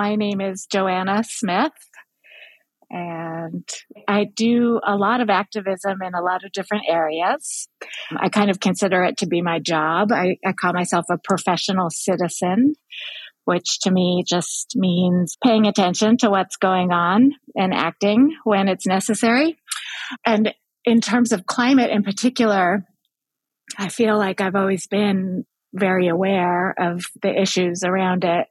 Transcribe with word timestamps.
my 0.00 0.14
name 0.14 0.40
is 0.40 0.64
Joanna 0.64 1.22
Smith, 1.28 1.74
and 2.88 3.68
I 4.08 4.24
do 4.24 4.80
a 4.82 4.96
lot 4.96 5.20
of 5.20 5.28
activism 5.28 5.98
in 6.00 6.14
a 6.14 6.22
lot 6.22 6.42
of 6.42 6.52
different 6.52 6.84
areas. 6.88 7.68
I 8.16 8.30
kind 8.30 8.48
of 8.48 8.60
consider 8.60 9.04
it 9.04 9.18
to 9.18 9.26
be 9.26 9.42
my 9.42 9.58
job. 9.58 10.10
I, 10.10 10.38
I 10.42 10.52
call 10.52 10.72
myself 10.72 11.04
a 11.10 11.18
professional 11.18 11.90
citizen, 11.90 12.76
which 13.44 13.80
to 13.80 13.90
me 13.90 14.24
just 14.26 14.72
means 14.74 15.36
paying 15.44 15.66
attention 15.66 16.16
to 16.16 16.30
what's 16.30 16.56
going 16.56 16.92
on 16.92 17.32
and 17.54 17.74
acting 17.74 18.34
when 18.44 18.68
it's 18.68 18.86
necessary. 18.86 19.58
And 20.24 20.54
in 20.86 21.02
terms 21.02 21.30
of 21.32 21.44
climate 21.44 21.90
in 21.90 22.04
particular, 22.04 22.86
I 23.76 23.90
feel 23.90 24.16
like 24.16 24.40
I've 24.40 24.56
always 24.56 24.86
been 24.86 25.44
very 25.74 26.08
aware 26.08 26.74
of 26.78 27.04
the 27.20 27.38
issues 27.38 27.84
around 27.84 28.24
it. 28.24 28.46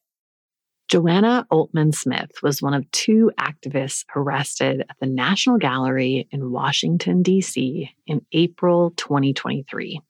Joanna 0.89 1.45
Oltman 1.51 1.93
Smith 1.93 2.31
was 2.41 2.63
one 2.63 2.73
of 2.73 2.89
two 2.89 3.31
activists 3.39 4.05
arrested 4.15 4.81
at 4.89 4.95
the 4.99 5.05
National 5.05 5.59
Gallery 5.59 6.27
in 6.31 6.51
Washington, 6.51 7.21
D.C. 7.21 7.91
in 8.07 8.25
April 8.31 8.89
2023. 8.97 10.01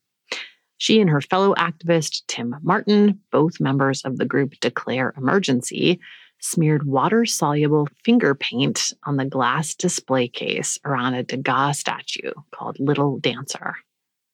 She 0.78 1.02
and 1.02 1.10
her 1.10 1.20
fellow 1.20 1.54
activist, 1.56 2.22
Tim 2.28 2.56
Martin, 2.62 3.20
both 3.30 3.60
members 3.60 4.04
of 4.06 4.18
the 4.18 4.26
group 4.26 4.54
Declare 4.62 5.16
Emergency, 5.18 6.00
smeared 6.40 6.86
water 6.86 7.26
soluble 7.26 7.90
finger 8.06 8.34
paint 8.34 8.94
on 9.04 9.18
the 9.18 9.26
glass 9.26 9.76
display 9.76 10.30
case 10.30 10.80
around 10.86 11.14
a 11.14 11.24
Degas 11.24 11.78
statue 11.78 12.32
called 12.52 12.80
Little 12.80 13.20
Dancer. 13.20 13.76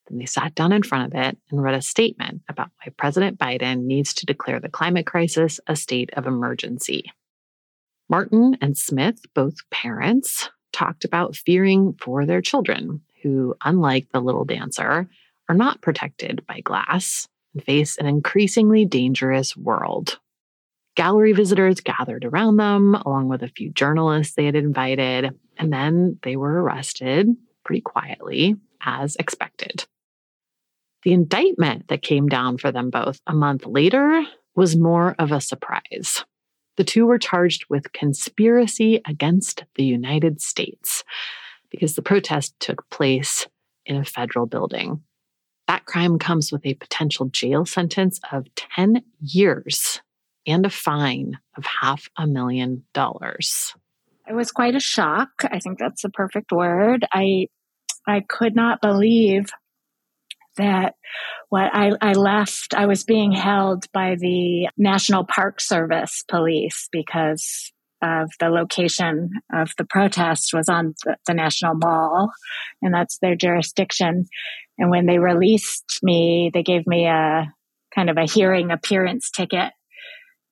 Then 0.08 0.20
they 0.20 0.26
sat 0.26 0.56
down 0.56 0.72
in 0.72 0.84
front 0.84 1.14
of 1.14 1.20
it 1.20 1.38
and 1.50 1.62
read 1.62 1.76
a 1.76 1.82
statement 1.82 2.42
about 2.48 2.70
why 2.78 2.92
President 2.98 3.40
Biden 3.40 3.86
needs 3.86 4.14
to 4.16 4.26
declare 4.26 4.60
the 4.60 4.70
climate 4.70 5.06
crisis 5.06 5.60
a 5.68 5.76
state 5.76 6.12
of 6.14 6.28
emergency. 6.28 7.12
Martin 8.10 8.58
and 8.62 8.78
Smith, 8.78 9.22
both 9.34 9.70
parents, 9.72 10.50
talked 10.72 11.06
about 11.06 11.36
fearing 11.36 11.96
for 12.00 12.26
their 12.26 12.42
children, 12.42 13.02
who, 13.24 13.56
unlike 13.64 14.08
the 14.12 14.20
little 14.20 14.46
dancer, 14.46 15.10
are 15.50 15.56
not 15.56 15.82
protected 15.82 16.46
by 16.46 16.60
glass 16.60 17.28
and 17.54 17.64
face 17.64 17.98
an 17.98 18.06
increasingly 18.06 18.86
dangerous 18.86 19.58
world. 19.58 20.20
Gallery 20.96 21.34
visitors 21.34 21.82
gathered 21.82 22.24
around 22.24 22.58
them, 22.58 22.96
along 22.96 23.28
with 23.28 23.44
a 23.44 23.50
few 23.50 23.72
journalists 23.72 24.36
they 24.36 24.46
had 24.46 24.56
invited, 24.56 25.38
and 25.58 25.74
then 25.74 26.20
they 26.24 26.36
were 26.36 26.62
arrested 26.62 27.28
pretty 27.64 27.82
quietly, 27.82 28.56
as 28.82 29.16
expected. 29.18 29.86
The 31.06 31.14
indictment 31.14 31.88
that 31.90 32.02
came 32.02 32.28
down 32.28 32.58
for 32.58 32.72
them 32.72 32.90
both 32.90 33.22
a 33.28 33.34
month 33.34 33.68
later 33.68 34.24
was 34.56 34.76
more 34.76 35.16
of 35.20 35.32
a 35.32 35.40
surprise. 35.40 36.26
The 36.78 36.84
two 36.84 37.06
were 37.06 37.20
charged 37.20 37.66
with 37.70 37.94
conspiracy 37.94 39.02
against 39.08 39.66
the 39.76 39.84
United 39.84 40.42
States 40.42 41.04
because 41.70 41.94
the 41.94 42.02
protest 42.02 42.60
took 42.60 42.90
place 42.90 43.48
in 43.86 43.98
a 43.98 44.04
federal 44.04 44.48
building. 44.48 45.04
That 45.68 45.86
crime 45.86 46.18
comes 46.18 46.52
with 46.52 46.66
a 46.66 46.74
potential 46.74 47.28
jail 47.28 47.66
sentence 47.66 48.20
of 48.32 48.48
10 48.56 49.04
years 49.20 50.02
and 50.48 50.66
a 50.66 50.72
fine 50.72 51.38
of 51.56 51.66
half 51.66 52.10
a 52.18 52.26
million 52.26 52.84
dollars. 52.94 53.76
It 54.28 54.34
was 54.34 54.52
quite 54.52 54.76
a 54.76 54.80
shock. 54.80 55.30
I 55.44 55.60
think 55.60 55.78
that's 55.78 56.02
the 56.02 56.10
perfect 56.10 56.52
word. 56.52 57.06
I 57.14 57.48
I 58.08 58.22
could 58.28 58.56
not 58.56 58.82
believe 58.82 59.52
that 60.58 60.96
what 61.50 61.70
I, 61.74 61.92
I 62.02 62.14
left, 62.14 62.74
I 62.74 62.86
was 62.86 63.04
being 63.04 63.32
held 63.32 63.86
by 63.92 64.16
the 64.16 64.70
National 64.78 65.26
Park 65.26 65.62
Service 65.62 66.24
police 66.30 66.90
because 66.92 67.72
of 68.02 68.30
the 68.40 68.50
location 68.50 69.32
of 69.54 69.72
the 69.78 69.86
protest 69.86 70.54
was 70.54 70.70
on 70.70 70.94
the, 71.04 71.18
the 71.28 71.34
National 71.34 71.76
Mall, 71.76 72.32
and 72.82 72.94
that's 72.94 73.18
their 73.20 73.36
jurisdiction. 73.36 74.26
And 74.78 74.90
when 74.90 75.06
they 75.06 75.20
released 75.20 76.00
me, 76.04 76.52
they 76.54 76.64
gave 76.64 76.86
me 76.86 77.08
a 77.08 77.54
kind 77.94 78.10
of 78.10 78.18
a 78.18 78.26
hearing 78.26 78.72
appearance 78.72 79.32
ticket 79.32 79.72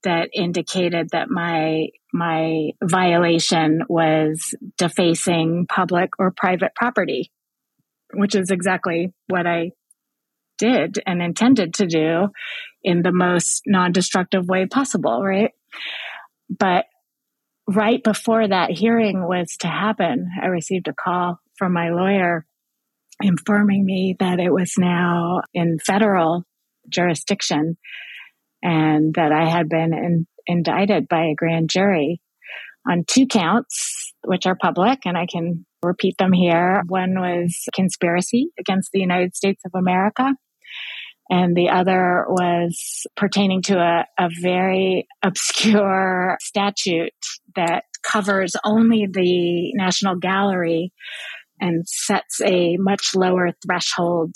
that 0.04 0.30
indicated 0.34 1.10
that 1.12 1.30
my 1.30 1.88
my 2.14 2.72
violation 2.84 3.84
was 3.90 4.54
defacing 4.78 5.66
public 5.68 6.12
or 6.20 6.32
private 6.32 6.76
property, 6.76 7.32
which 8.14 8.36
is 8.36 8.52
exactly 8.52 9.14
what 9.28 9.48
I 9.48 9.72
did 10.64 11.00
and 11.06 11.22
intended 11.22 11.74
to 11.76 11.86
do 11.86 12.30
in 12.84 13.02
the 13.02 13.12
most 13.12 13.64
non-destructive 13.66 14.48
way 14.48 14.66
possible, 14.66 15.22
right? 15.22 15.52
But 16.50 16.86
right 17.68 18.04
before 18.04 18.48
that 18.48 18.72
hearing 18.72 19.28
was 19.28 19.58
to 19.62 19.68
happen, 19.68 20.30
I 20.42 20.48
received 20.48 20.88
a 20.88 20.94
call 20.94 21.40
from 21.58 21.74
my 21.74 21.90
lawyer 21.90 22.46
informing 23.22 23.86
me 23.86 24.16
that 24.20 24.40
it 24.40 24.52
was 24.52 24.74
now 24.78 25.42
in 25.54 25.78
federal 25.86 26.44
jurisdiction 26.90 27.78
and 28.62 29.14
that 29.16 29.32
I 29.32 29.50
had 29.50 29.70
been 29.70 29.94
in, 29.94 30.28
indicted 30.48 31.08
by 31.08 31.26
a 31.26 31.36
grand 31.36 31.70
jury 31.70 32.22
on 32.90 33.04
two 33.08 33.28
counts, 33.28 34.14
which 34.26 34.46
are 34.46 34.58
public, 34.60 35.00
and 35.06 35.18
I 35.18 35.26
can 35.26 35.66
repeat 35.82 36.16
them 36.18 36.34
here. 36.34 36.84
One 36.88 37.20
was 37.20 37.68
conspiracy 37.74 38.50
against 38.60 38.90
the 38.92 39.00
United 39.00 39.36
States 39.36 39.62
of 39.66 39.72
America. 39.76 40.34
And 41.30 41.56
the 41.56 41.70
other 41.70 42.26
was 42.28 43.06
pertaining 43.16 43.62
to 43.64 43.78
a, 43.78 44.06
a 44.20 44.30
very 44.42 45.08
obscure 45.24 46.38
statute 46.42 47.14
that 47.56 47.86
covers 48.04 48.56
only 48.66 49.08
the 49.12 49.72
National 49.74 50.16
Gallery 50.16 50.92
and 51.60 51.88
sets 51.88 52.42
a 52.42 52.78
much 52.78 53.16
lower 53.16 53.52
threshold 53.66 54.36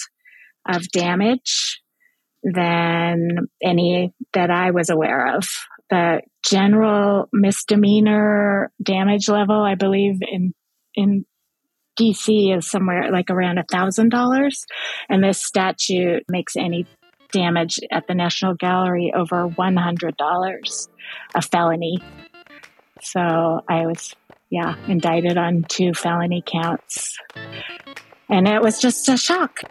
of 0.67 0.89
damage 0.91 1.81
than 2.43 3.47
any 3.61 4.13
that 4.33 4.49
I 4.49 4.71
was 4.71 4.89
aware 4.89 5.35
of. 5.35 5.47
The 5.89 6.21
general 6.45 7.27
misdemeanor 7.33 8.71
damage 8.81 9.27
level, 9.27 9.61
I 9.61 9.75
believe, 9.75 10.19
in 10.21 10.53
in 10.95 11.25
DC 11.97 12.55
is 12.55 12.69
somewhere 12.69 13.11
like 13.11 13.29
around 13.29 13.57
a 13.57 13.65
thousand 13.71 14.09
dollars, 14.09 14.65
and 15.09 15.23
this 15.23 15.41
statute 15.41 16.23
makes 16.29 16.55
any 16.55 16.85
damage 17.31 17.79
at 17.91 18.07
the 18.07 18.13
National 18.13 18.53
Gallery 18.53 19.11
over 19.15 19.47
one 19.47 19.75
hundred 19.75 20.15
dollars 20.17 20.87
a 21.35 21.41
felony. 21.41 21.99
So 23.01 23.19
I 23.67 23.85
was, 23.85 24.13
yeah, 24.49 24.75
indicted 24.87 25.37
on 25.37 25.65
two 25.67 25.93
felony 25.93 26.43
counts, 26.45 27.17
and 28.29 28.47
it 28.47 28.61
was 28.61 28.79
just 28.79 29.09
a 29.09 29.17
shock. 29.17 29.61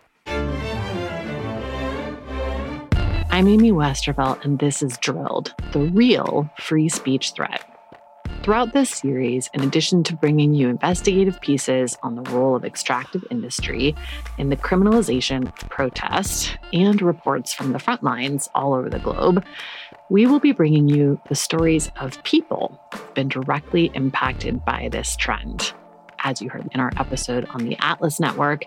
I'm 3.37 3.49
Amy 3.49 3.71
Westervelt, 3.71 4.45
and 4.45 4.59
this 4.59 4.83
is 4.83 4.97
Drilled, 4.99 5.53
the 5.73 5.81
real 5.81 6.51
free 6.59 6.89
speech 6.89 7.33
threat. 7.33 7.76
Throughout 8.43 8.73
this 8.73 8.91
series, 8.91 9.51
in 9.55 9.63
addition 9.63 10.05
to 10.05 10.15
bringing 10.15 10.55
you 10.55 10.69
investigative 10.69 11.41
pieces 11.41 11.99
on 12.03 12.15
the 12.15 12.31
role 12.31 12.55
of 12.55 12.65
extractive 12.65 13.25
industry 13.31 13.95
in 14.39 14.51
the 14.51 14.57
criminalization 14.57 15.49
of 15.49 15.69
protest 15.69 16.57
and 16.73 17.03
reports 17.03 17.53
from 17.53 17.73
the 17.73 17.79
front 17.79 18.05
lines 18.05 18.49
all 18.55 18.75
over 18.75 18.89
the 18.89 19.01
globe, 19.01 19.45
we 20.11 20.27
will 20.27 20.39
be 20.39 20.53
bringing 20.53 20.89
you 20.89 21.21
the 21.29 21.35
stories 21.35 21.91
of 22.01 22.23
people 22.23 22.81
who've 22.93 23.15
been 23.15 23.29
directly 23.29 23.91
impacted 23.95 24.65
by 24.65 24.89
this 24.93 25.17
trend. 25.17 25.73
As 26.21 26.41
you 26.41 26.49
heard 26.49 26.69
in 26.73 26.81
our 26.81 26.93
episode 26.99 27.47
on 27.51 27.65
the 27.65 27.77
Atlas 27.81 28.21
Network, 28.21 28.65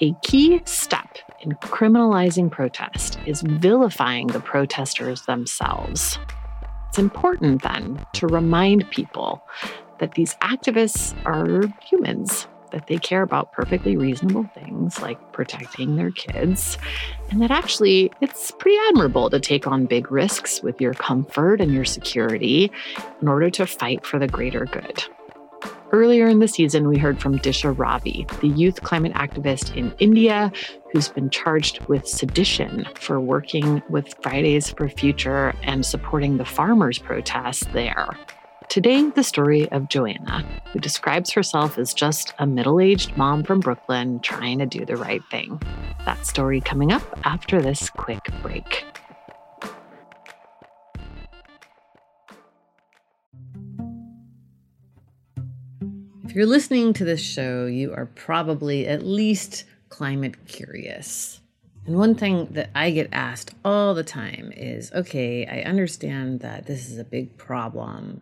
a 0.00 0.14
key 0.22 0.60
step 0.66 1.18
in 1.40 1.52
criminalizing 1.52 2.50
protest 2.50 3.18
is 3.26 3.40
vilifying 3.42 4.26
the 4.26 4.40
protesters 4.40 5.22
themselves. 5.22 6.18
It's 6.96 7.02
important 7.02 7.60
then 7.60 8.06
to 8.14 8.26
remind 8.26 8.90
people 8.90 9.46
that 9.98 10.14
these 10.14 10.34
activists 10.36 11.14
are 11.26 11.70
humans, 11.84 12.48
that 12.72 12.86
they 12.86 12.96
care 12.96 13.20
about 13.20 13.52
perfectly 13.52 13.98
reasonable 13.98 14.48
things 14.54 15.02
like 15.02 15.18
protecting 15.34 15.96
their 15.96 16.10
kids, 16.10 16.78
and 17.28 17.42
that 17.42 17.50
actually 17.50 18.10
it's 18.22 18.50
pretty 18.50 18.78
admirable 18.88 19.28
to 19.28 19.38
take 19.38 19.66
on 19.66 19.84
big 19.84 20.10
risks 20.10 20.62
with 20.62 20.80
your 20.80 20.94
comfort 20.94 21.60
and 21.60 21.74
your 21.74 21.84
security 21.84 22.72
in 23.20 23.28
order 23.28 23.50
to 23.50 23.66
fight 23.66 24.06
for 24.06 24.18
the 24.18 24.26
greater 24.26 24.64
good. 24.64 25.04
Earlier 25.92 26.26
in 26.26 26.40
the 26.40 26.48
season, 26.48 26.88
we 26.88 26.98
heard 26.98 27.20
from 27.20 27.38
Disha 27.38 27.76
Ravi, 27.76 28.26
the 28.40 28.48
youth 28.48 28.82
climate 28.82 29.12
activist 29.12 29.76
in 29.76 29.94
India 30.00 30.50
who's 30.92 31.08
been 31.08 31.30
charged 31.30 31.80
with 31.86 32.08
sedition 32.08 32.86
for 32.96 33.20
working 33.20 33.80
with 33.88 34.14
Fridays 34.20 34.70
for 34.70 34.88
Future 34.88 35.54
and 35.62 35.86
supporting 35.86 36.38
the 36.38 36.44
farmers' 36.44 36.98
protests 36.98 37.66
there. 37.72 38.18
Today, 38.68 39.08
the 39.10 39.22
story 39.22 39.70
of 39.70 39.88
Joanna, 39.88 40.44
who 40.72 40.80
describes 40.80 41.30
herself 41.30 41.78
as 41.78 41.94
just 41.94 42.34
a 42.40 42.46
middle 42.46 42.80
aged 42.80 43.16
mom 43.16 43.44
from 43.44 43.60
Brooklyn 43.60 44.18
trying 44.20 44.58
to 44.58 44.66
do 44.66 44.84
the 44.84 44.96
right 44.96 45.22
thing. 45.30 45.62
That 46.04 46.26
story 46.26 46.60
coming 46.60 46.90
up 46.90 47.04
after 47.24 47.62
this 47.62 47.90
quick 47.90 48.28
break. 48.42 48.84
You're 56.36 56.44
listening 56.44 56.92
to 56.92 57.02
this 57.02 57.22
show, 57.22 57.64
you 57.64 57.94
are 57.94 58.04
probably 58.14 58.86
at 58.86 59.02
least 59.02 59.64
climate 59.88 60.46
curious. 60.46 61.40
And 61.86 61.96
one 61.96 62.14
thing 62.14 62.48
that 62.50 62.68
I 62.74 62.90
get 62.90 63.08
asked 63.10 63.54
all 63.64 63.94
the 63.94 64.04
time 64.04 64.52
is 64.54 64.92
okay, 64.92 65.46
I 65.46 65.66
understand 65.66 66.40
that 66.40 66.66
this 66.66 66.90
is 66.90 66.98
a 66.98 67.04
big 67.04 67.38
problem. 67.38 68.20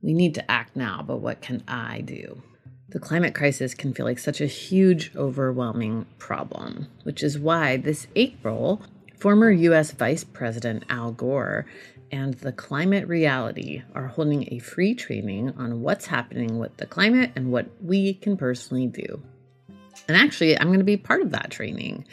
We 0.00 0.14
need 0.14 0.34
to 0.36 0.50
act 0.50 0.76
now, 0.76 1.04
but 1.06 1.18
what 1.18 1.42
can 1.42 1.62
I 1.68 2.00
do? 2.00 2.42
The 2.88 2.98
climate 2.98 3.34
crisis 3.34 3.74
can 3.74 3.92
feel 3.92 4.06
like 4.06 4.18
such 4.18 4.40
a 4.40 4.46
huge, 4.46 5.14
overwhelming 5.14 6.06
problem, 6.16 6.86
which 7.02 7.22
is 7.22 7.38
why 7.38 7.76
this 7.76 8.06
April, 8.16 8.80
former 9.18 9.50
US 9.50 9.90
Vice 9.90 10.24
President 10.24 10.84
Al 10.88 11.12
Gore 11.12 11.66
and 12.12 12.34
the 12.34 12.52
Climate 12.52 13.08
Reality 13.08 13.82
are 13.94 14.06
holding 14.06 14.52
a 14.52 14.58
free 14.58 14.94
training 14.94 15.54
on 15.56 15.80
what's 15.80 16.06
happening 16.06 16.58
with 16.58 16.76
the 16.76 16.86
climate 16.86 17.32
and 17.34 17.50
what 17.50 17.66
we 17.82 18.14
can 18.14 18.36
personally 18.36 18.86
do. 18.86 19.22
And 20.06 20.16
actually, 20.16 20.58
I'm 20.58 20.68
going 20.68 20.78
to 20.78 20.84
be 20.84 20.98
part 20.98 21.22
of 21.22 21.30
that 21.30 21.50
training. 21.50 22.04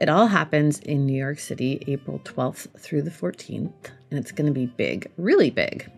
It 0.00 0.08
all 0.08 0.26
happens 0.26 0.78
in 0.80 1.06
New 1.06 1.16
York 1.16 1.38
City, 1.38 1.82
April 1.88 2.20
12th 2.20 2.78
through 2.78 3.02
the 3.02 3.10
14th, 3.10 3.72
and 4.10 4.20
it's 4.20 4.32
going 4.32 4.46
to 4.46 4.52
be 4.52 4.66
big, 4.66 5.10
really 5.16 5.50
big. 5.50 5.90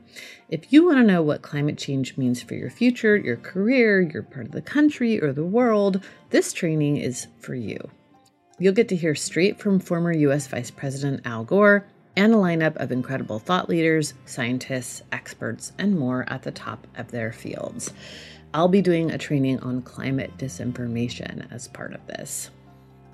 If 0.48 0.72
you 0.72 0.86
want 0.86 0.98
to 0.98 1.04
know 1.04 1.22
what 1.22 1.42
climate 1.42 1.76
change 1.76 2.16
means 2.16 2.42
for 2.42 2.54
your 2.54 2.70
future, 2.70 3.16
your 3.16 3.36
career, 3.36 4.00
your 4.00 4.22
part 4.22 4.46
of 4.46 4.52
the 4.52 4.62
country, 4.62 5.22
or 5.22 5.32
the 5.32 5.44
world, 5.44 6.04
this 6.30 6.52
training 6.52 6.96
is 6.96 7.26
for 7.40 7.54
you. 7.54 7.78
You'll 8.58 8.74
get 8.74 8.88
to 8.88 8.96
hear 8.96 9.14
straight 9.14 9.58
from 9.58 9.80
former 9.80 10.12
US 10.12 10.46
Vice 10.46 10.70
President 10.70 11.22
Al 11.24 11.44
Gore 11.44 11.86
and 12.16 12.34
a 12.34 12.36
lineup 12.36 12.76
of 12.76 12.92
incredible 12.92 13.38
thought 13.38 13.68
leaders, 13.68 14.14
scientists, 14.24 15.02
experts, 15.12 15.72
and 15.78 15.98
more 15.98 16.24
at 16.28 16.42
the 16.42 16.50
top 16.50 16.86
of 16.96 17.10
their 17.10 17.32
fields. 17.32 17.92
I'll 18.52 18.68
be 18.68 18.82
doing 18.82 19.10
a 19.10 19.18
training 19.18 19.60
on 19.60 19.82
climate 19.82 20.36
disinformation 20.36 21.50
as 21.52 21.68
part 21.68 21.94
of 21.94 22.06
this. 22.06 22.50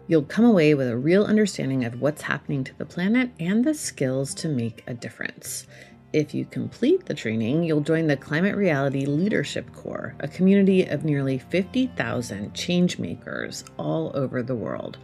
You'll 0.09 0.23
come 0.23 0.45
away 0.45 0.75
with 0.75 0.89
a 0.89 0.97
real 0.97 1.25
understanding 1.25 1.85
of 1.85 2.01
what's 2.01 2.23
happening 2.23 2.65
to 2.65 2.79
the 2.79 2.87
planet 2.87 3.31
and 3.41 3.65
the 3.65 3.75
skills 3.75 4.35
to 4.35 4.49
make 4.49 4.85
a 4.87 4.95
difference. 4.95 5.67
If 6.13 6.33
you 6.33 6.47
complete 6.47 7.05
the 7.05 7.15
training, 7.15 7.65
you'll 7.65 7.81
join 7.81 8.07
the 8.07 8.17
Climate 8.17 8.57
Reality 8.57 9.05
Leadership 9.05 9.71
Corps, 9.75 10.15
a 10.21 10.29
community 10.29 10.87
of 10.87 11.05
nearly 11.05 11.39
50,000 11.39 12.55
changemakers 12.55 13.65
all 13.77 14.13
over 14.15 14.43
the 14.43 14.55
world. 14.55 14.97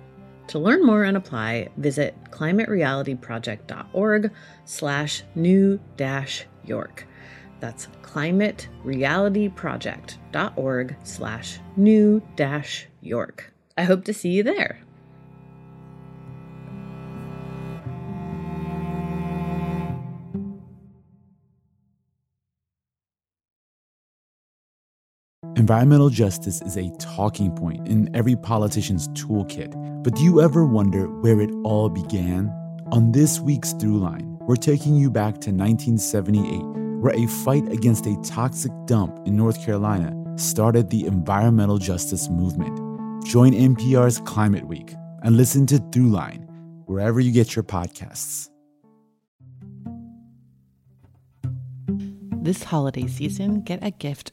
To 0.49 0.59
learn 0.59 0.85
more 0.85 1.05
and 1.05 1.17
apply, 1.17 1.69
visit 1.77 2.17
climaterealityproject.org 2.31 4.33
slash 4.65 5.23
new 5.35 5.79
dash 5.97 6.47
York. 6.65 7.06
That's 7.61 7.87
climaterealityproject.org 8.03 10.97
slash 11.05 11.61
new 11.77 12.23
dash 12.37 12.89
York. 13.00 13.53
I 13.79 13.85
hope 13.85 14.05
to 14.05 14.12
see 14.12 14.29
you 14.31 14.43
there. 14.43 14.81
Environmental 25.73 26.11
justice 26.11 26.61
is 26.61 26.77
a 26.77 26.91
talking 26.99 27.51
point 27.51 27.89
in 27.89 28.15
every 28.15 28.37
politician's 28.37 29.09
toolkit. 29.09 29.73
But 30.05 30.15
do 30.15 30.23
you 30.23 30.43
ever 30.43 30.67
wonder 30.67 31.07
where 31.23 31.41
it 31.41 31.51
all 31.65 31.89
began? 31.89 32.51
On 32.93 33.11
this 33.11 33.41
week's 33.41 33.73
Throughline, 33.73 34.37
we're 34.41 34.57
taking 34.57 34.95
you 34.97 35.11
back 35.11 35.41
to 35.41 35.51
1978, 35.51 36.61
where 37.01 37.15
a 37.15 37.27
fight 37.27 37.67
against 37.73 38.05
a 38.05 38.21
toxic 38.23 38.71
dump 38.85 39.19
in 39.27 39.35
North 39.35 39.65
Carolina 39.65 40.13
started 40.37 40.91
the 40.91 41.07
environmental 41.07 41.79
justice 41.79 42.29
movement. 42.29 43.25
Join 43.25 43.53
NPR's 43.55 44.21
Climate 44.27 44.69
Week 44.69 44.95
and 45.23 45.39
listen 45.39 45.65
to 45.69 45.77
Throughline 45.77 46.47
wherever 46.85 47.19
you 47.19 47.33
get 47.33 47.57
your 47.57 47.63
podcasts. 47.63 48.51
This 52.43 52.63
holiday 52.63 53.07
season, 53.07 53.63
get 53.63 53.79
a 53.81 53.91
gift 53.91 54.33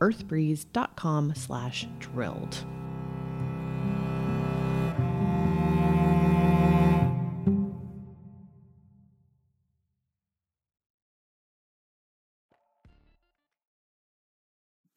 earthbreeze.com 0.00 1.34
slash 1.34 1.86
drilled. 1.98 2.64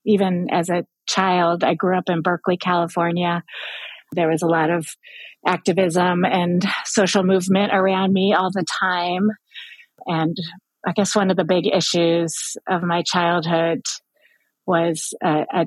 Even 0.03 0.48
as 0.51 0.70
a 0.70 0.86
child, 1.08 1.63
I 1.63 1.75
grew 1.75 1.98
up 1.98 2.10
in 2.10 2.22
Berkeley, 2.22 2.58
California. 2.58 3.43
There 4.13 4.29
was 4.29 4.41
a 4.41 4.48
lot 4.48 4.70
of 4.70 4.88
activism 5.46 6.25
and 6.25 6.65
social 6.86 7.24
movement 7.24 7.72
around 7.74 8.13
me 8.13 8.34
all 8.34 8.51
the 8.51 8.65
time. 8.79 9.29
And 10.05 10.36
I 10.86 10.93
guess 10.93 11.15
one 11.15 11.29
of 11.29 11.38
the 11.38 11.43
big 11.43 11.67
issues 11.67 12.58
of 12.67 12.81
my 12.81 13.03
childhood 13.03 13.81
was 14.71 15.13
a, 15.23 15.45
a, 15.53 15.65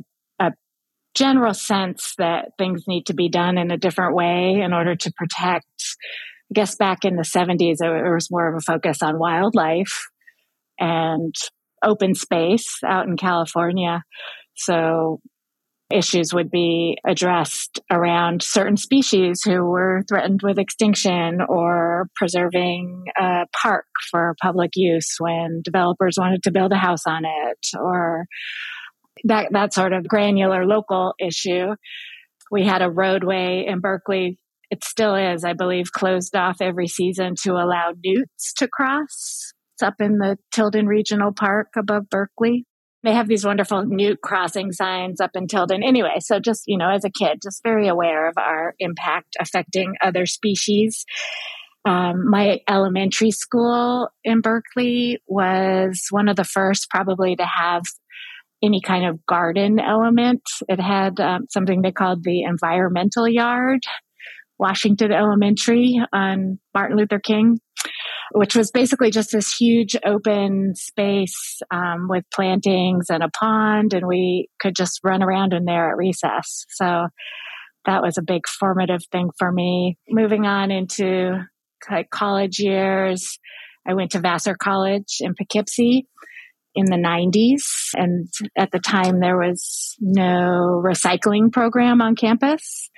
general 1.15 1.55
sense 1.55 2.15
that 2.19 2.53
things 2.59 2.85
need 2.89 3.07
to 3.07 3.15
be 3.15 3.29
done 3.29 3.57
in 3.57 3.71
a 3.71 3.79
different 3.79 4.15
way 4.17 4.61
in 4.61 4.73
order 4.73 4.97
to 4.97 5.13
protect. 5.17 5.67
I 6.51 6.55
guess 6.55 6.77
back 6.77 7.05
in 7.05 7.17
the 7.17 7.23
70s, 7.23 7.77
there 7.79 8.15
was 8.15 8.31
more 8.31 8.49
of 8.49 8.57
a 8.57 8.61
focus 8.61 9.03
on 9.03 9.19
wildlife 9.19 10.07
and 10.79 11.35
open 11.85 12.15
space 12.15 12.79
out 12.85 13.07
in 13.07 13.17
California. 13.17 14.03
So 14.57 15.21
issues 15.93 16.33
would 16.33 16.51
be 16.51 16.97
addressed 17.07 17.81
around 17.91 18.43
certain 18.43 18.77
species 18.77 19.43
who 19.45 19.65
were 19.65 20.03
threatened 20.09 20.41
with 20.43 20.59
extinction 20.59 21.41
or 21.49 22.09
preserving 22.17 23.05
a 23.19 23.45
park 23.63 23.87
for 24.11 24.35
public 24.43 24.73
use 24.75 25.17
when 25.19 25.61
developers 25.63 26.17
wanted 26.19 26.43
to 26.43 26.51
build 26.51 26.73
a 26.73 26.77
house 26.77 27.07
on 27.07 27.25
it 27.25 27.79
or 27.79 28.27
that 29.25 29.49
that 29.53 29.75
sort 29.75 29.93
of 29.93 30.07
granular 30.07 30.67
local 30.67 31.15
issue. 31.19 31.75
We 32.51 32.65
had 32.65 32.83
a 32.83 32.91
roadway 32.91 33.65
in 33.67 33.81
Berkeley. 33.81 34.39
It 34.71 34.85
still 34.85 35.15
is, 35.15 35.45
I 35.45 35.53
believe, 35.53 35.93
closed 35.93 36.35
off 36.37 36.61
every 36.61 36.89
season 36.89 37.35
to 37.43 37.53
allow 37.53 37.93
newts 38.03 38.53
to 38.55 38.69
cross. 38.69 39.53
It's 39.75 39.83
up 39.83 39.95
in 40.01 40.19
the 40.19 40.39
Tilden 40.53 40.87
Regional 40.87 41.33
Park 41.33 41.69
above 41.77 42.09
Berkeley. 42.09 42.65
They 43.03 43.13
have 43.13 43.29
these 43.29 43.45
wonderful 43.45 43.85
newt 43.85 44.21
crossing 44.23 44.73
signs 44.73 45.21
up 45.21 45.33
in 45.35 45.47
Tilden. 45.47 45.83
Anyway, 45.83 46.21
so 46.21 46.41
just, 46.41 46.63
you 46.67 46.79
know, 46.79 46.89
as 46.89 47.05
a 47.05 47.11
kid, 47.11 47.41
just 47.43 47.63
very 47.63 47.87
aware 47.89 48.29
of 48.29 48.35
our 48.39 48.75
impact 48.79 49.37
affecting 49.39 49.95
other 50.03 50.25
species. 50.25 51.05
Um, 51.85 52.31
my 52.31 52.61
elementary 52.67 53.31
school 53.31 54.09
in 54.25 54.41
Berkeley 54.41 55.19
was 55.27 56.07
one 56.11 56.29
of 56.29 56.37
the 56.37 56.45
first, 56.45 56.89
probably, 56.89 57.37
to 57.37 57.45
have 57.45 57.83
any 58.65 58.81
kind 58.81 59.07
of 59.07 59.25
garden 59.27 59.79
element. 59.79 60.43
It 60.69 60.81
had 60.81 61.21
um, 61.21 61.47
something 61.51 61.83
they 61.83 61.93
called 61.93 62.25
the 62.25 62.43
environmental 62.43 63.29
yard, 63.29 63.81
Washington 64.59 65.13
Elementary 65.13 66.01
on 66.13 66.59
Martin 66.73 66.97
Luther 66.97 67.19
King, 67.19 67.59
which 68.33 68.57
was 68.57 68.71
basically 68.71 69.11
just 69.11 69.33
this 69.33 69.55
huge 69.55 69.97
open 70.05 70.75
space 70.75 71.61
um, 71.71 72.07
with 72.09 72.25
plantings 72.33 73.11
and 73.11 73.23
a 73.23 73.29
pond, 73.29 73.93
and 73.93 74.07
we 74.07 74.49
could 74.61 74.75
just 74.75 75.01
run 75.05 75.23
around 75.23 75.53
in 75.53 75.65
there 75.65 75.91
at 75.91 75.97
recess. 75.97 76.65
So 76.71 77.09
that 77.85 78.03
was 78.03 78.17
a 78.17 78.23
big 78.23 78.49
formative 78.49 79.03
thing 79.13 79.31
for 79.39 79.53
me. 79.53 79.99
Moving 80.09 80.47
on 80.47 80.71
into 80.71 81.41
college 82.11 82.59
years, 82.59 83.39
I 83.87 83.93
went 83.93 84.13
to 84.13 84.21
Vassar 84.21 84.57
College 84.57 85.19
in 85.21 85.35
Poughkeepsie 85.35 86.07
in 86.75 86.87
the 86.87 86.97
90s. 86.97 87.63
And 87.95 88.29
at 88.57 88.71
the 88.73 88.79
time, 88.79 89.21
there 89.21 89.37
was 89.37 89.97
no 90.01 90.83
recycling 90.85 91.53
program 91.53 92.01
on 92.01 92.17
campus. 92.17 92.91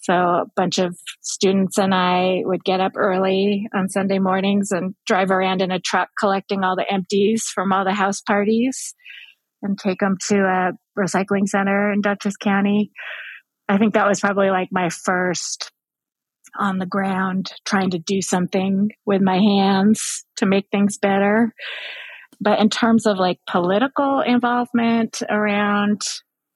So 0.00 0.14
a 0.14 0.44
bunch 0.56 0.78
of 0.78 0.96
students 1.20 1.76
and 1.76 1.94
I 1.94 2.42
would 2.44 2.64
get 2.64 2.80
up 2.80 2.92
early 2.96 3.68
on 3.74 3.90
Sunday 3.90 4.18
mornings 4.18 4.70
and 4.70 4.94
drive 5.06 5.30
around 5.30 5.60
in 5.60 5.70
a 5.70 5.80
truck 5.80 6.08
collecting 6.18 6.64
all 6.64 6.76
the 6.76 6.90
empties 6.90 7.44
from 7.54 7.72
all 7.72 7.84
the 7.84 7.92
house 7.92 8.22
parties 8.22 8.94
and 9.60 9.78
take 9.78 9.98
them 9.98 10.16
to 10.28 10.36
a 10.36 10.70
recycling 10.98 11.46
center 11.46 11.92
in 11.92 12.00
Dutchess 12.00 12.36
County. 12.36 12.90
I 13.68 13.76
think 13.76 13.94
that 13.94 14.08
was 14.08 14.20
probably 14.20 14.50
like 14.50 14.68
my 14.70 14.88
first 14.88 15.70
on 16.58 16.78
the 16.78 16.86
ground 16.86 17.52
trying 17.66 17.90
to 17.90 17.98
do 17.98 18.22
something 18.22 18.88
with 19.04 19.20
my 19.20 19.36
hands 19.36 20.24
to 20.36 20.46
make 20.46 20.68
things 20.70 20.96
better. 20.96 21.52
But 22.40 22.60
in 22.60 22.70
terms 22.70 23.06
of 23.06 23.18
like 23.18 23.38
political 23.48 24.20
involvement 24.20 25.22
around 25.28 26.02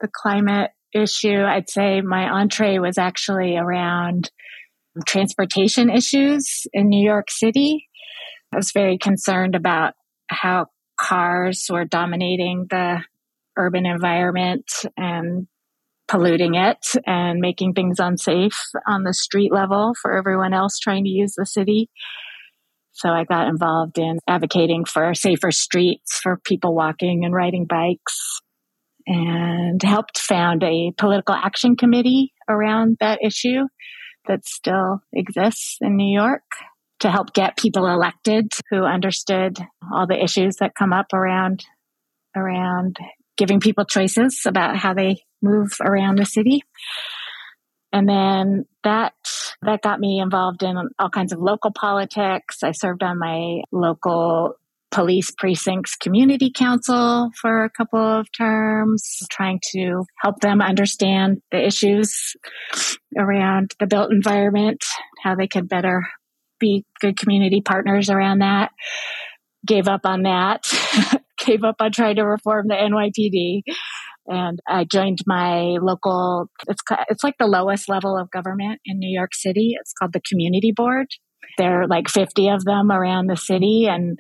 the 0.01 0.09
climate 0.13 0.71
issue, 0.95 1.43
I'd 1.43 1.71
say 1.71 2.01
my 2.01 2.29
entree 2.29 2.79
was 2.79 2.99
actually 2.99 3.57
around 3.57 4.31
transportation 5.07 5.91
issues 5.91 6.67
in 6.73 6.89
New 6.89 7.05
York 7.05 7.31
City. 7.31 7.87
I 8.53 8.57
was 8.57 8.73
very 8.73 8.99
concerned 8.99 9.55
about 9.55 9.95
how 10.29 10.67
cars 11.01 11.67
were 11.71 11.85
dominating 11.85 12.67
the 12.69 13.01
urban 13.57 13.87
environment 13.87 14.71
and 14.97 15.47
polluting 16.09 16.55
it 16.55 16.87
and 17.07 17.41
making 17.41 17.73
things 17.73 17.99
unsafe 17.99 18.59
on 18.87 19.03
the 19.03 19.15
street 19.15 19.53
level 19.53 19.95
for 20.01 20.17
everyone 20.17 20.53
else 20.53 20.79
trying 20.79 21.05
to 21.05 21.11
use 21.11 21.35
the 21.37 21.47
city. 21.47 21.89
So 22.93 23.09
I 23.09 23.25
got 23.25 23.49
involved 23.49 23.99
in 23.99 24.19
advocating 24.29 24.85
for 24.85 25.15
safer 25.15 25.51
streets 25.51 26.21
for 26.23 26.39
people 26.45 26.75
walking 26.75 27.25
and 27.25 27.35
riding 27.35 27.67
bikes 27.67 28.41
and 29.07 29.83
helped 29.83 30.19
found 30.19 30.63
a 30.63 30.93
political 30.97 31.35
action 31.35 31.77
committee 31.77 32.33
around 32.49 32.99
that 33.01 33.19
issue 33.25 33.67
that 34.29 34.47
still 34.47 35.01
exists 35.13 35.79
in 35.81 35.97
New 35.97 36.15
York 36.15 36.43
to 37.01 37.11
help 37.11 37.33
get 37.33 37.57
people 37.57 37.89
elected 37.89 38.53
who 38.71 38.85
understood 38.85 39.59
all 39.93 40.07
the 40.07 40.23
issues 40.23 40.57
that 40.57 40.77
come 40.77 40.93
up 40.93 41.13
around 41.13 41.65
around 42.37 42.97
giving 43.37 43.61
people 43.61 43.85
choices 43.85 44.43
about 44.47 44.77
how 44.77 44.95
they 44.95 45.23
move 45.43 45.73
around 45.81 46.19
the 46.19 46.25
city. 46.25 46.63
And 47.93 48.09
then 48.09 48.65
that 48.85 49.13
that 49.63 49.83
got 49.83 50.01
me 50.01 50.21
involved 50.21 50.63
in 50.63 50.77
all 50.99 51.11
kinds 51.11 51.33
of 51.33 51.39
local 51.39 51.71
politics. 51.71 52.63
I 52.63 52.73
served 52.73 53.03
on 53.03 53.19
my 53.19 53.63
local 53.71 54.57
police 54.91 55.31
precincts 55.31 55.97
community 55.97 56.53
council 56.55 57.31
for 57.41 57.65
a 57.65 57.71
couple 57.71 58.01
of 58.01 58.27
terms, 58.37 59.21
trying 59.31 59.61
to 59.73 60.05
help 60.21 60.41
them 60.41 60.61
understand 60.61 61.41
the 61.51 61.67
issues 61.67 62.37
around 63.19 63.75
the 63.81 63.87
built 63.87 64.13
environment, 64.13 64.85
how 65.23 65.35
they 65.35 65.49
could 65.49 65.69
better 65.69 66.03
be 66.61 66.85
good 67.01 67.17
community 67.17 67.61
partners 67.61 68.11
around 68.11 68.41
that. 68.41 68.71
Gave 69.67 69.89
up 69.89 70.03
on 70.05 70.23
that. 70.23 70.63
Gave 71.45 71.65
up 71.65 71.77
on 71.81 71.91
trying 71.91 72.17
to 72.17 72.23
reform 72.23 72.69
the 72.69 72.75
NYPD 72.75 73.63
and 74.27 74.61
I 74.69 74.85
joined 74.85 75.19
my 75.27 75.77
local. 75.81 76.49
It's 76.69 76.83
it's 77.09 77.25
like 77.25 77.35
the 77.39 77.47
lowest 77.47 77.89
level 77.89 78.17
of 78.17 78.31
government 78.31 78.81
in 78.85 78.99
New 78.99 79.13
York 79.13 79.35
City. 79.35 79.75
It's 79.81 79.93
called 79.93 80.13
the 80.13 80.23
Community 80.29 80.73
Board. 80.75 81.07
There 81.59 81.83
are 81.83 81.89
like 81.89 82.09
50 82.09 82.49
of 82.49 82.65
them 82.65 82.91
around 82.91 83.27
the 83.27 83.37
city, 83.37 83.87
and 83.89 84.19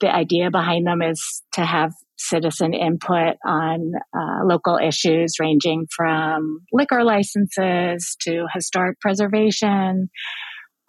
the 0.00 0.12
idea 0.12 0.50
behind 0.50 0.86
them 0.86 1.02
is 1.02 1.42
to 1.52 1.64
have 1.64 1.92
citizen 2.16 2.72
input 2.72 3.36
on 3.44 3.92
uh, 4.16 4.44
local 4.44 4.78
issues 4.78 5.34
ranging 5.40 5.86
from 5.94 6.60
liquor 6.72 7.04
licenses 7.04 8.16
to 8.22 8.46
historic 8.54 9.00
preservation. 9.00 10.08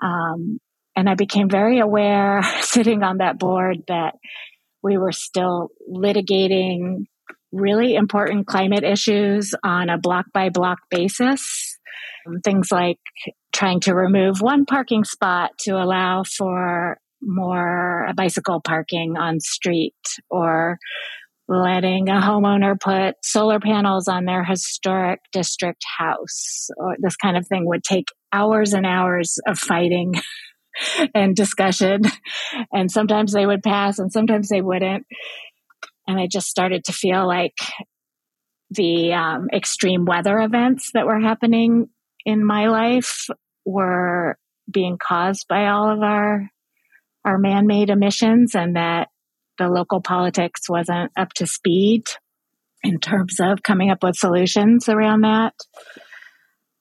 Um, 0.01 0.59
and 0.95 1.09
I 1.09 1.15
became 1.15 1.49
very 1.49 1.79
aware 1.79 2.43
sitting 2.61 3.03
on 3.03 3.17
that 3.17 3.39
board 3.39 3.79
that 3.87 4.15
we 4.81 4.97
were 4.97 5.11
still 5.11 5.69
litigating 5.89 7.05
really 7.53 7.93
important 7.93 8.47
climate 8.47 8.83
issues 8.83 9.53
on 9.63 9.89
a 9.89 9.97
block 9.97 10.25
by 10.33 10.49
block 10.49 10.79
basis. 10.89 11.77
Um, 12.27 12.41
things 12.41 12.69
like 12.71 12.99
trying 13.53 13.79
to 13.81 13.93
remove 13.93 14.41
one 14.41 14.65
parking 14.65 15.03
spot 15.03 15.51
to 15.59 15.73
allow 15.73 16.23
for 16.23 16.97
more 17.21 18.09
bicycle 18.17 18.59
parking 18.59 19.15
on 19.17 19.39
street 19.39 19.93
or 20.29 20.77
letting 21.47 22.09
a 22.09 22.19
homeowner 22.19 22.79
put 22.79 23.15
solar 23.23 23.59
panels 23.59 24.07
on 24.07 24.25
their 24.25 24.43
historic 24.43 25.19
district 25.31 25.83
house. 25.97 26.69
Or 26.77 26.95
this 26.99 27.15
kind 27.15 27.37
of 27.37 27.47
thing 27.47 27.67
would 27.67 27.83
take 27.83 28.07
hours 28.31 28.73
and 28.73 28.85
hours 28.85 29.37
of 29.47 29.59
fighting 29.59 30.15
and 31.13 31.35
discussion. 31.35 32.01
And 32.71 32.91
sometimes 32.91 33.31
they 33.31 33.45
would 33.45 33.61
pass 33.61 33.99
and 33.99 34.11
sometimes 34.11 34.49
they 34.49 34.61
wouldn't 34.61 35.05
and 36.07 36.19
I 36.19 36.27
just 36.27 36.47
started 36.47 36.85
to 36.85 36.93
feel 36.93 37.27
like 37.27 37.57
the 38.69 39.13
um, 39.13 39.47
extreme 39.53 40.05
weather 40.05 40.39
events 40.39 40.91
that 40.93 41.05
were 41.05 41.19
happening 41.19 41.89
in 42.25 42.45
my 42.45 42.67
life 42.67 43.27
were 43.65 44.37
being 44.69 44.97
caused 44.97 45.47
by 45.47 45.67
all 45.67 45.91
of 45.91 46.01
our 46.01 46.49
our 47.25 47.37
man-made 47.37 47.89
emissions 47.89 48.53
and 48.53 48.75
that 48.75 49.07
the 49.57 49.69
local 49.69 50.01
politics 50.01 50.69
wasn't 50.69 51.11
up 51.17 51.31
to 51.33 51.47
speed 51.47 52.03
in 52.83 52.99
terms 52.99 53.39
of 53.39 53.63
coming 53.63 53.89
up 53.89 54.03
with 54.03 54.15
solutions 54.15 54.89
around 54.89 55.21
that. 55.21 55.53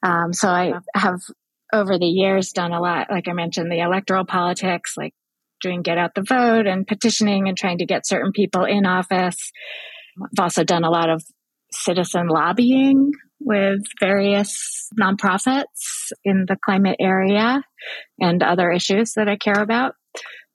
Um, 0.02 0.32
so 0.32 0.48
I 0.48 0.72
have 0.96 1.20
over 1.72 1.96
the 1.98 2.06
years 2.06 2.50
done 2.50 2.72
a 2.72 2.80
lot, 2.80 3.08
like 3.10 3.28
I 3.28 3.32
mentioned, 3.34 3.70
the 3.70 3.80
electoral 3.80 4.24
politics, 4.24 4.94
like 4.96 5.14
doing 5.62 5.82
get 5.82 5.98
out 5.98 6.14
the 6.14 6.22
vote 6.22 6.66
and 6.66 6.86
petitioning 6.86 7.48
and 7.48 7.56
trying 7.56 7.78
to 7.78 7.86
get 7.86 8.06
certain 8.06 8.32
people 8.32 8.64
in 8.64 8.86
office. 8.86 9.50
I've 10.22 10.42
also 10.42 10.64
done 10.64 10.84
a 10.84 10.90
lot 10.90 11.08
of 11.08 11.22
citizen 11.72 12.28
lobbying 12.28 13.12
with 13.40 13.80
various 13.98 14.88
nonprofits 15.00 16.12
in 16.24 16.44
the 16.46 16.56
climate 16.64 16.96
area 17.00 17.62
and 18.20 18.42
other 18.42 18.70
issues 18.70 19.14
that 19.14 19.28
I 19.28 19.36
care 19.36 19.60
about, 19.60 19.94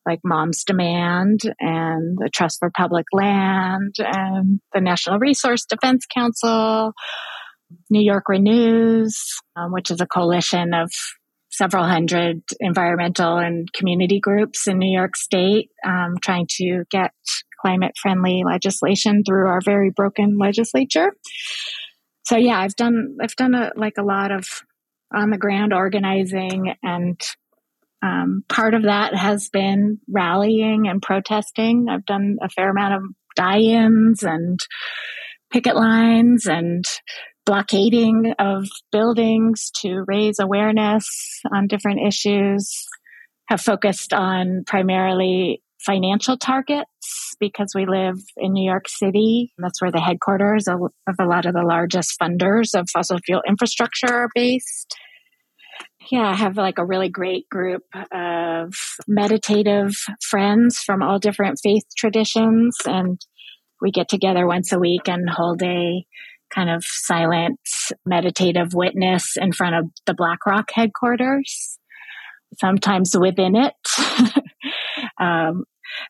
like 0.05 0.19
Moms 0.23 0.63
Demand 0.63 1.41
and 1.59 2.17
the 2.17 2.29
Trust 2.33 2.59
for 2.59 2.71
Public 2.75 3.05
Land 3.11 3.95
and 3.99 4.59
the 4.73 4.81
National 4.81 5.19
Resource 5.19 5.65
Defense 5.65 6.05
Council, 6.13 6.93
New 7.89 8.03
York 8.03 8.29
Renews, 8.29 9.39
um, 9.55 9.71
which 9.71 9.91
is 9.91 9.99
a 9.99 10.07
coalition 10.07 10.73
of 10.73 10.91
several 11.57 11.85
hundred 11.85 12.43
environmental 12.59 13.37
and 13.37 13.71
community 13.73 14.19
groups 14.19 14.67
in 14.67 14.77
New 14.77 14.95
York 14.95 15.15
State 15.15 15.69
um, 15.83 16.15
trying 16.21 16.45
to 16.57 16.83
get 16.91 17.11
climate 17.59 17.95
friendly 17.99 18.43
legislation 18.45 19.23
through 19.25 19.47
our 19.47 19.61
very 19.61 19.89
broken 19.89 20.37
legislature. 20.37 21.11
So 22.25 22.37
yeah, 22.37 22.59
I've 22.59 22.75
done 22.75 23.17
I've 23.21 23.35
done 23.35 23.55
a, 23.55 23.71
like 23.75 23.95
a 23.97 24.03
lot 24.03 24.31
of 24.31 24.45
on 25.15 25.31
the 25.31 25.37
ground 25.37 25.73
organizing 25.73 26.75
and 26.83 27.19
um, 28.03 28.43
part 28.47 28.75
of 28.75 28.83
that 28.83 29.15
has 29.15 29.49
been 29.49 29.99
rallying 30.07 30.87
and 30.87 31.01
protesting. 31.01 31.87
I've 31.89 32.05
done 32.05 32.37
a 32.41 32.49
fair 32.49 32.69
amount 32.69 32.93
of 32.93 33.03
die-ins 33.35 34.21
and 34.23 34.59
picket 35.51 35.75
lines 35.75 36.45
and 36.45 36.85
blockading 37.47 38.33
of 38.37 38.67
buildings 38.91 39.71
to 39.81 40.03
raise 40.05 40.37
awareness 40.37 41.07
on 41.51 41.65
different 41.65 42.01
issues, 42.05 42.69
have 43.47 43.61
focused 43.61 44.13
on 44.13 44.63
primarily 44.67 45.63
financial 45.85 46.37
targets 46.37 47.33
because 47.39 47.71
we 47.73 47.85
live 47.85 48.17
in 48.35 48.51
New 48.51 48.69
York 48.69 48.89
City. 48.89 49.53
That's 49.57 49.81
where 49.81 49.91
the 49.91 50.01
headquarters 50.01 50.67
of, 50.67 50.81
a 51.07 51.25
lot 51.25 51.45
of 51.45 51.53
the 51.53 51.63
largest 51.65 52.19
funders 52.21 52.77
of 52.77 52.89
fossil 52.91 53.19
fuel 53.25 53.41
infrastructure 53.47 54.13
are 54.13 54.29
based. 54.35 54.93
yeah, 56.11 56.27
I 56.29 56.35
have 56.35 56.57
like 56.57 56.77
a 56.77 56.85
really 56.85 57.09
great 57.09 57.49
group 57.49 57.83
of 58.11 58.73
meditative 59.07 59.93
friends 60.21 60.79
from 60.79 61.01
all 61.01 61.19
different 61.19 61.59
faith 61.63 61.83
traditions. 61.97 62.75
And 62.85 63.19
we 63.81 63.91
get 63.91 64.09
together 64.09 64.45
once 64.47 64.71
a 64.71 64.79
week 64.79 65.07
and 65.07 65.29
hold 65.29 65.61
a 65.63 66.05
kind 66.53 66.69
of 66.69 66.83
silent 66.85 67.59
meditative 68.05 68.73
witness 68.73 69.35
in 69.37 69.51
front 69.51 69.75
of 69.75 69.85
the 70.05 70.13
BlackRock 70.13 70.69
headquarters, 70.73 71.79
sometimes 72.59 73.15
within 73.17 73.55
it. 73.55 73.73
um, 75.19 75.65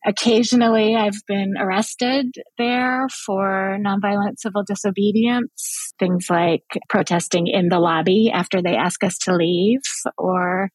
occasionally, 0.06 0.96
I've 0.96 1.22
been 1.28 1.56
arrested 1.58 2.36
there 2.58 3.08
for 3.26 3.78
nonviolent 3.80 4.40
civil 4.40 4.64
disobedience, 4.64 5.94
things 6.00 6.28
like 6.30 6.64
protesting 6.90 7.48
in 7.48 7.70
the 7.70 7.80
lobby 7.80 8.32
after 8.34 8.62
they 8.62 8.76
ask 8.76 9.04
us 9.04 9.18
to 9.20 9.36
leave 9.36 9.82
or 10.18 10.70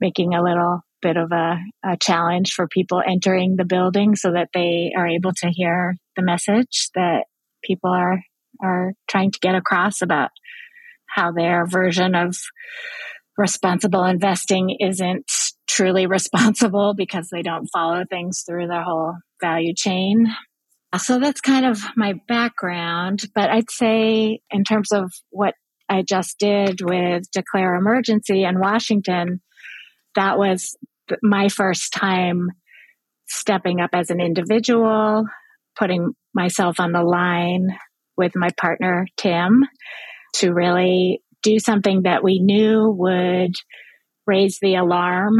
making 0.00 0.34
a 0.34 0.42
little 0.42 0.80
bit 1.00 1.16
of 1.16 1.30
a, 1.32 1.58
a, 1.84 1.96
challenge 1.96 2.52
for 2.52 2.66
people 2.66 3.00
entering 3.06 3.56
the 3.56 3.64
building 3.64 4.16
so 4.16 4.32
that 4.32 4.48
they 4.52 4.92
are 4.96 5.06
able 5.06 5.32
to 5.32 5.48
hear 5.48 5.94
the 6.16 6.22
message 6.22 6.88
that 6.94 7.24
people 7.62 7.90
are 7.90 8.20
are 8.62 8.92
trying 9.08 9.30
to 9.32 9.40
get 9.40 9.54
across 9.54 10.02
about 10.02 10.30
how 11.06 11.32
their 11.32 11.66
version 11.66 12.14
of 12.14 12.36
responsible 13.36 14.04
investing 14.04 14.76
isn't 14.80 15.30
truly 15.66 16.06
responsible 16.06 16.94
because 16.94 17.28
they 17.30 17.42
don't 17.42 17.68
follow 17.72 18.04
things 18.08 18.42
through 18.46 18.66
the 18.66 18.82
whole 18.82 19.14
value 19.40 19.74
chain. 19.74 20.26
So 20.96 21.18
that's 21.18 21.40
kind 21.40 21.66
of 21.66 21.80
my 21.96 22.14
background. 22.26 23.24
But 23.34 23.50
I'd 23.50 23.70
say, 23.70 24.40
in 24.50 24.64
terms 24.64 24.90
of 24.90 25.12
what 25.30 25.54
I 25.88 26.02
just 26.02 26.38
did 26.38 26.80
with 26.80 27.30
Declare 27.30 27.74
Emergency 27.74 28.44
in 28.44 28.58
Washington, 28.58 29.40
that 30.14 30.38
was 30.38 30.76
my 31.22 31.48
first 31.48 31.92
time 31.92 32.48
stepping 33.26 33.80
up 33.80 33.90
as 33.92 34.10
an 34.10 34.20
individual, 34.20 35.26
putting 35.78 36.12
myself 36.34 36.80
on 36.80 36.92
the 36.92 37.02
line 37.02 37.68
with 38.18 38.32
my 38.34 38.48
partner, 38.60 39.06
Tim, 39.16 39.64
to 40.34 40.52
really 40.52 41.22
do 41.42 41.58
something 41.58 42.02
that 42.02 42.22
we 42.22 42.40
knew 42.40 42.90
would 42.90 43.54
raise 44.26 44.58
the 44.60 44.74
alarm 44.74 45.36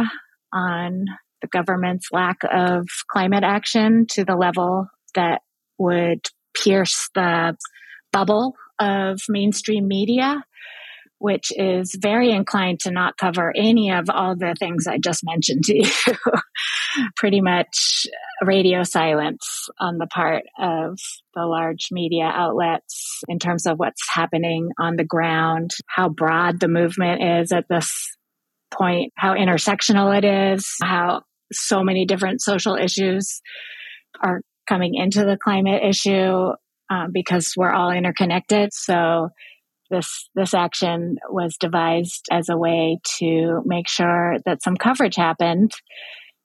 on 0.53 1.05
the 1.43 1.49
government's 1.49 2.09
lack 2.13 2.39
of 2.51 2.87
climate 3.11 3.45
action 3.45 4.07
to 4.11 4.25
the 4.25 4.37
level 4.37 4.87
that 5.15 5.43
would 5.77 6.21
pierce 6.55 7.11
the 7.15 7.57
bubble 8.13 8.55
of 8.81 9.21
mainstream 9.29 9.87
media 9.87 10.43
which 11.19 11.53
is 11.57 11.97
very 12.01 12.31
inclined 12.31 12.81
to 12.81 12.91
not 12.91 13.17
cover 13.17 13.53
any 13.57 13.91
of 13.91 14.09
all 14.09 14.37
the 14.37 14.55
things 14.59 14.87
I 14.87 14.99
just 14.99 15.25
mentioned 15.25 15.65
to 15.65 15.77
you. 15.77 15.91
Pretty 17.17 17.41
much 17.41 18.07
radio 18.43 18.83
silence 18.85 19.69
on 19.81 19.99
the 19.99 20.07
part 20.07 20.45
of 20.59 20.99
the 21.35 21.45
large 21.45 21.89
media 21.91 22.31
outlets 22.33 23.21
in 23.29 23.39
terms 23.39 23.67
of 23.67 23.79
what's 23.79 24.03
happening 24.09 24.71
on 24.79 24.97
the 24.97 25.05
ground, 25.05 25.73
how 25.87 26.09
broad 26.09 26.61
the 26.61 26.69
movement 26.69 27.23
is 27.23 27.53
at 27.53 27.67
this 27.69 28.17
point, 28.71 29.13
how 29.17 29.35
intersectional 29.35 30.17
it 30.17 30.25
is, 30.25 30.75
how 30.83 31.23
so 31.53 31.83
many 31.83 32.05
different 32.05 32.41
social 32.41 32.77
issues 32.77 33.41
are 34.23 34.43
coming 34.69 34.95
into 34.95 35.25
the 35.25 35.39
climate 35.43 35.83
issue 35.83 36.51
um, 36.91 37.11
because 37.13 37.55
we're 37.57 37.73
all 37.73 37.91
interconnected. 37.91 38.71
So 38.73 39.31
this 39.91 40.29
this 40.35 40.55
action 40.55 41.17
was 41.29 41.57
devised 41.57 42.27
as 42.31 42.49
a 42.49 42.57
way 42.57 42.99
to 43.19 43.63
make 43.65 43.89
sure 43.89 44.37
that 44.45 44.63
some 44.63 44.77
coverage 44.77 45.17
happened. 45.17 45.73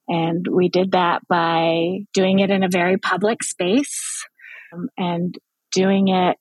And 0.07 0.45
we 0.49 0.69
did 0.69 0.91
that 0.91 1.21
by 1.27 1.99
doing 2.13 2.39
it 2.39 2.49
in 2.49 2.63
a 2.63 2.69
very 2.69 2.97
public 2.97 3.43
space 3.43 4.25
um, 4.73 4.89
and 4.97 5.37
doing 5.71 6.09
it 6.09 6.37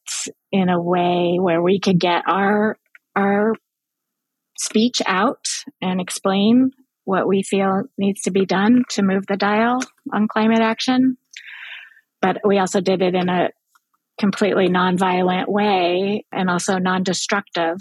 in 0.50 0.68
a 0.68 0.80
way 0.80 1.38
where 1.40 1.62
we 1.62 1.80
could 1.80 1.98
get 1.98 2.24
our 2.26 2.76
our 3.16 3.54
speech 4.58 5.00
out 5.06 5.46
and 5.80 6.00
explain 6.00 6.70
what 7.04 7.26
we 7.26 7.42
feel 7.42 7.82
needs 7.98 8.22
to 8.22 8.30
be 8.30 8.46
done 8.46 8.84
to 8.90 9.02
move 9.02 9.26
the 9.26 9.36
dial 9.36 9.80
on 10.12 10.28
climate 10.28 10.60
action. 10.60 11.16
But 12.20 12.38
we 12.44 12.58
also 12.58 12.80
did 12.80 13.02
it 13.02 13.14
in 13.14 13.28
a 13.28 13.50
completely 14.22 14.68
nonviolent 14.68 15.48
way 15.48 16.24
and 16.30 16.48
also 16.48 16.78
non-destructive. 16.78 17.78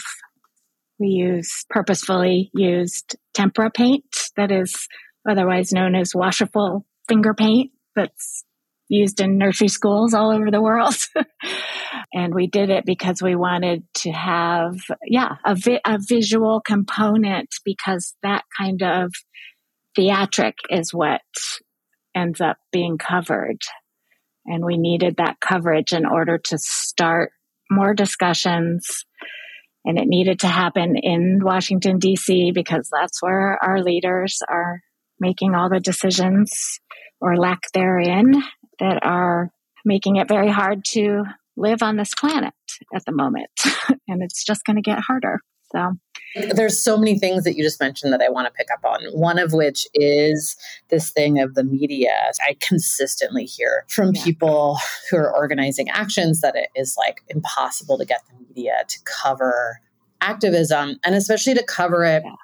We 0.99 1.09
use 1.09 1.65
purposefully 1.69 2.49
used 2.51 3.15
tempera 3.35 3.69
paint 3.69 4.05
that 4.37 4.51
is 4.51 4.87
otherwise 5.29 5.71
known 5.71 5.93
as 5.93 6.15
washable 6.15 6.83
finger 7.07 7.35
paint 7.35 7.69
that's 7.95 8.43
used 8.89 9.21
in 9.21 9.37
nursery 9.37 9.67
schools 9.67 10.15
all 10.15 10.31
over 10.31 10.49
the 10.49 10.63
world. 10.63 10.95
and 12.13 12.33
we 12.33 12.47
did 12.47 12.71
it 12.71 12.85
because 12.87 13.21
we 13.21 13.35
wanted 13.35 13.83
to 13.93 14.11
have, 14.11 14.79
yeah, 15.05 15.35
a, 15.45 15.53
vi- 15.53 15.81
a 15.85 15.99
visual 15.99 16.59
component 16.59 17.49
because 17.63 18.15
that 18.23 18.45
kind 18.57 18.81
of 18.81 19.13
theatric 19.95 20.55
is 20.71 20.91
what 20.91 21.21
ends 22.15 22.41
up 22.41 22.57
being 22.71 22.97
covered. 22.97 23.61
And 24.45 24.65
we 24.65 24.77
needed 24.77 25.17
that 25.17 25.39
coverage 25.39 25.93
in 25.93 26.05
order 26.05 26.37
to 26.37 26.57
start 26.57 27.31
more 27.69 27.93
discussions. 27.93 29.05
And 29.85 29.97
it 29.97 30.07
needed 30.07 30.39
to 30.41 30.47
happen 30.47 30.95
in 30.95 31.39
Washington, 31.43 31.97
D.C., 31.97 32.51
because 32.51 32.89
that's 32.91 33.21
where 33.21 33.57
our 33.63 33.81
leaders 33.81 34.39
are 34.47 34.81
making 35.19 35.55
all 35.55 35.69
the 35.69 35.79
decisions 35.79 36.79
or 37.19 37.37
lack 37.37 37.59
therein 37.73 38.43
that 38.79 38.99
are 39.03 39.51
making 39.85 40.17
it 40.17 40.27
very 40.27 40.49
hard 40.49 40.83
to 40.85 41.23
live 41.55 41.83
on 41.83 41.97
this 41.97 42.13
planet 42.19 42.53
at 42.93 43.03
the 43.05 43.11
moment. 43.11 43.49
and 44.07 44.23
it's 44.23 44.43
just 44.43 44.65
going 44.65 44.75
to 44.75 44.81
get 44.81 44.99
harder. 44.99 45.39
So 45.71 45.95
there's 46.53 46.81
so 46.81 46.97
many 46.97 47.19
things 47.19 47.43
that 47.43 47.55
you 47.55 47.63
just 47.63 47.79
mentioned 47.79 48.13
that 48.13 48.21
I 48.21 48.29
want 48.29 48.47
to 48.47 48.53
pick 48.53 48.67
up 48.71 48.85
on. 48.85 49.01
One 49.11 49.37
of 49.37 49.53
which 49.53 49.85
is 49.93 50.55
this 50.89 51.11
thing 51.11 51.39
of 51.39 51.55
the 51.55 51.63
media. 51.63 52.11
I 52.47 52.55
consistently 52.59 53.45
hear 53.45 53.85
from 53.89 54.11
yeah. 54.13 54.23
people 54.23 54.77
who 55.09 55.17
are 55.17 55.33
organizing 55.35 55.89
actions 55.89 56.41
that 56.41 56.55
it 56.55 56.69
is 56.75 56.95
like 56.97 57.21
impossible 57.27 57.97
to 57.97 58.05
get 58.05 58.21
the 58.29 58.45
media 58.45 58.83
to 58.87 58.99
cover 59.03 59.81
activism 60.21 60.97
and 61.03 61.15
especially 61.15 61.53
to 61.55 61.63
cover 61.63 62.03
it 62.05 62.23
yeah. 62.23 62.35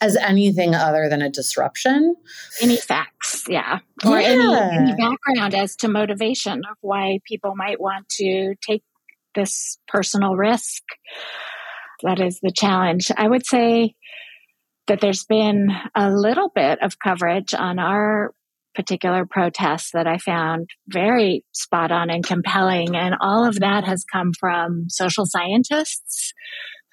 as 0.00 0.16
anything 0.16 0.74
other 0.74 1.08
than 1.08 1.22
a 1.22 1.30
disruption. 1.30 2.14
Any 2.60 2.76
facts, 2.76 3.44
yeah. 3.48 3.78
Or 4.04 4.20
yeah. 4.20 4.70
Any, 4.72 4.90
any 4.90 4.96
background 4.96 5.54
as 5.54 5.76
to 5.76 5.88
motivation 5.88 6.62
of 6.70 6.76
why 6.80 7.20
people 7.26 7.54
might 7.56 7.80
want 7.80 8.08
to 8.20 8.54
take 8.60 8.82
this 9.34 9.78
personal 9.88 10.36
risk 10.36 10.82
that 12.02 12.20
is 12.20 12.40
the 12.40 12.52
challenge. 12.52 13.10
I 13.16 13.28
would 13.28 13.46
say 13.46 13.94
that 14.86 15.00
there's 15.00 15.24
been 15.24 15.70
a 15.94 16.10
little 16.10 16.50
bit 16.54 16.82
of 16.82 16.98
coverage 16.98 17.54
on 17.54 17.78
our 17.78 18.34
particular 18.74 19.26
protests 19.26 19.90
that 19.92 20.06
I 20.06 20.18
found 20.18 20.68
very 20.88 21.44
spot 21.52 21.92
on 21.92 22.10
and 22.10 22.24
compelling. 22.24 22.96
And 22.96 23.14
all 23.20 23.46
of 23.46 23.60
that 23.60 23.84
has 23.84 24.04
come 24.10 24.32
from 24.38 24.86
social 24.88 25.26
scientists 25.26 26.32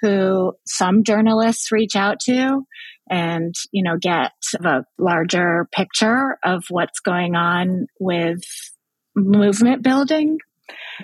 who 0.02 0.54
some 0.66 1.04
journalists 1.04 1.72
reach 1.72 1.96
out 1.96 2.20
to 2.22 2.66
and, 3.10 3.56
you 3.72 3.84
know, 3.84 3.98
get 4.00 4.32
a 4.64 4.84
larger 4.98 5.68
picture 5.74 6.38
of 6.44 6.64
what's 6.70 7.00
going 7.00 7.36
on 7.36 7.88
with 8.00 8.42
movement 9.16 9.82
building. 9.82 10.38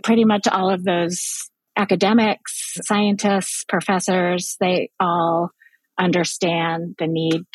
Pretty 0.04 0.26
much 0.26 0.48
all 0.48 0.70
of 0.70 0.84
those 0.84 1.50
academics, 1.78 2.74
scientists, 2.84 3.66
professors, 3.68 4.56
they 4.60 4.90
all 5.00 5.52
understand 6.00 6.96
the 7.00 7.08
need 7.08 7.46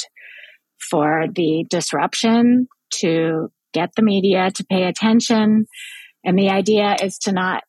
for 0.91 1.27
the 1.35 1.65
disruption 1.69 2.69
to 2.91 3.49
get 3.73 3.91
the 3.97 4.03
media 4.03 4.51
to 4.51 4.65
pay 4.65 4.85
attention. 4.85 5.67
And 6.25 6.39
the 6.39 6.51
idea 6.51 6.97
is 7.03 7.19
to 7.19 7.33
not, 7.33 7.63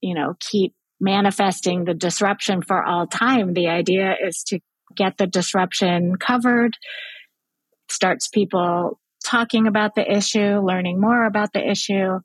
you 0.00 0.14
know, 0.14 0.34
keep 0.38 0.74
manifesting 1.00 1.84
the 1.84 1.94
disruption 1.94 2.62
for 2.62 2.84
all 2.84 3.06
time. 3.06 3.54
The 3.54 3.68
idea 3.68 4.14
is 4.26 4.44
to 4.48 4.60
get 4.94 5.16
the 5.16 5.26
disruption 5.26 6.16
covered, 6.16 6.76
starts 7.88 8.28
people 8.28 9.00
talking 9.24 9.66
about 9.66 9.94
the 9.94 10.10
issue, 10.10 10.60
learning 10.60 11.00
more 11.00 11.26
about 11.26 11.52
the 11.52 11.66
issue, 11.66 12.20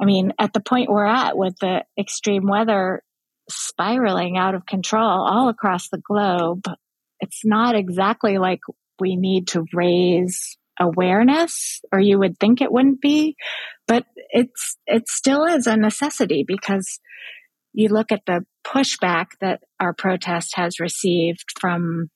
I 0.00 0.04
mean, 0.04 0.32
at 0.38 0.52
the 0.52 0.60
point 0.60 0.90
we're 0.90 1.06
at 1.06 1.36
with 1.36 1.56
the 1.60 1.84
extreme 1.98 2.48
weather 2.48 3.02
spiraling 3.48 4.36
out 4.36 4.54
of 4.54 4.66
control 4.66 5.26
all 5.26 5.48
across 5.48 5.88
the 5.88 5.98
globe, 5.98 6.64
it's 7.20 7.42
not 7.44 7.74
exactly 7.74 8.38
like 8.38 8.60
we 9.00 9.16
need 9.16 9.48
to 9.48 9.64
raise 9.72 10.56
awareness 10.80 11.80
or 11.92 12.00
you 12.00 12.18
would 12.18 12.38
think 12.38 12.60
it 12.60 12.72
wouldn't 12.72 13.00
be, 13.00 13.36
but 13.86 14.04
it's, 14.30 14.76
it 14.86 15.08
still 15.08 15.44
is 15.44 15.66
a 15.66 15.76
necessity 15.76 16.44
because 16.46 16.98
you 17.72 17.88
look 17.88 18.10
at 18.12 18.22
the 18.26 18.44
pushback 18.66 19.26
that 19.40 19.62
our 19.78 19.92
protest 19.92 20.52
has 20.56 20.80
received 20.80 21.44
from 21.60 22.08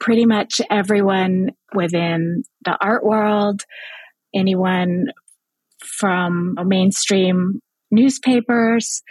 pretty 0.00 0.24
much 0.24 0.60
everyone 0.70 1.50
within 1.74 2.44
the 2.64 2.76
art 2.80 3.04
world, 3.04 3.62
anyone 4.34 5.06
from 5.84 6.56
mainstream 6.66 7.60
newspapers 7.90 9.02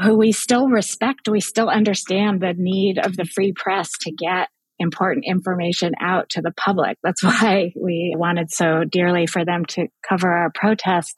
who 0.00 0.16
we 0.16 0.32
still 0.32 0.68
respect, 0.68 1.28
we 1.28 1.40
still 1.40 1.68
understand 1.68 2.40
the 2.40 2.54
need 2.56 2.98
of 2.98 3.16
the 3.16 3.24
free 3.24 3.52
press 3.52 3.90
to 4.02 4.12
get 4.12 4.48
important 4.78 5.24
information 5.26 5.92
out 6.00 6.28
to 6.30 6.42
the 6.42 6.52
public. 6.52 6.98
That's 7.02 7.22
why 7.24 7.72
we 7.74 8.14
wanted 8.16 8.50
so 8.50 8.84
dearly 8.84 9.26
for 9.26 9.44
them 9.44 9.64
to 9.70 9.88
cover 10.06 10.30
our 10.30 10.50
protest. 10.54 11.14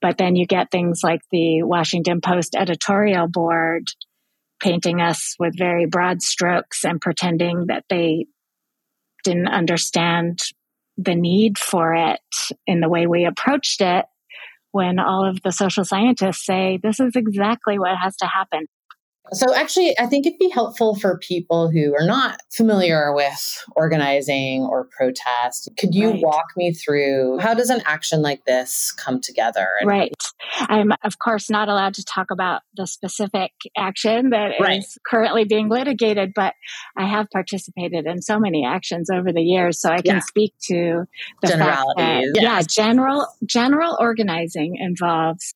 But 0.00 0.16
then 0.16 0.36
you 0.36 0.46
get 0.46 0.70
things 0.70 1.00
like 1.02 1.20
the 1.30 1.62
Washington 1.64 2.20
Post 2.20 2.54
editorial 2.56 3.28
board 3.28 3.88
painting 4.60 5.00
us 5.00 5.34
with 5.38 5.58
very 5.58 5.86
broad 5.86 6.22
strokes 6.22 6.84
and 6.84 7.00
pretending 7.00 7.66
that 7.66 7.84
they 7.88 8.26
didn't 9.24 9.48
understand 9.48 10.40
the 10.98 11.14
need 11.14 11.56
for 11.56 11.94
it 11.94 12.20
in 12.66 12.80
the 12.80 12.88
way 12.88 13.06
we 13.06 13.24
approached 13.24 13.80
it 13.80 14.04
when 14.72 14.98
all 14.98 15.24
of 15.24 15.40
the 15.42 15.52
social 15.52 15.84
scientists 15.84 16.44
say 16.44 16.78
this 16.82 17.00
is 17.00 17.16
exactly 17.16 17.78
what 17.78 17.96
has 17.96 18.16
to 18.16 18.26
happen. 18.26 18.66
So, 19.32 19.54
actually, 19.54 19.98
I 19.98 20.06
think 20.06 20.26
it'd 20.26 20.38
be 20.38 20.48
helpful 20.48 20.94
for 20.94 21.18
people 21.18 21.70
who 21.70 21.94
are 21.94 22.06
not 22.06 22.40
familiar 22.50 23.12
with 23.12 23.64
organizing 23.76 24.62
or 24.62 24.88
protest. 24.96 25.68
Could 25.78 25.94
you 25.94 26.10
right. 26.10 26.22
walk 26.22 26.46
me 26.56 26.72
through 26.72 27.38
how 27.38 27.54
does 27.54 27.70
an 27.70 27.82
action 27.84 28.22
like 28.22 28.44
this 28.44 28.92
come 28.92 29.20
together? 29.20 29.66
right. 29.84 30.12
I'm, 30.60 30.92
of 31.04 31.18
course, 31.18 31.50
not 31.50 31.68
allowed 31.68 31.94
to 31.94 32.04
talk 32.04 32.30
about 32.30 32.62
the 32.76 32.86
specific 32.86 33.52
action 33.76 34.30
that 34.30 34.52
right. 34.60 34.78
is 34.78 34.98
currently 35.06 35.44
being 35.44 35.68
litigated, 35.68 36.32
but 36.34 36.54
I 36.96 37.06
have 37.06 37.28
participated 37.30 38.06
in 38.06 38.22
so 38.22 38.38
many 38.38 38.64
actions 38.64 39.10
over 39.10 39.32
the 39.32 39.42
years, 39.42 39.80
so 39.80 39.90
I 39.90 40.02
can 40.02 40.16
yeah. 40.16 40.20
speak 40.20 40.54
to 40.68 41.04
the 41.42 41.48
fact 41.48 41.86
that, 41.96 42.22
yes. 42.34 42.42
yeah, 42.42 42.62
general 42.62 43.26
general 43.44 43.96
organizing 44.00 44.76
involves 44.76 45.54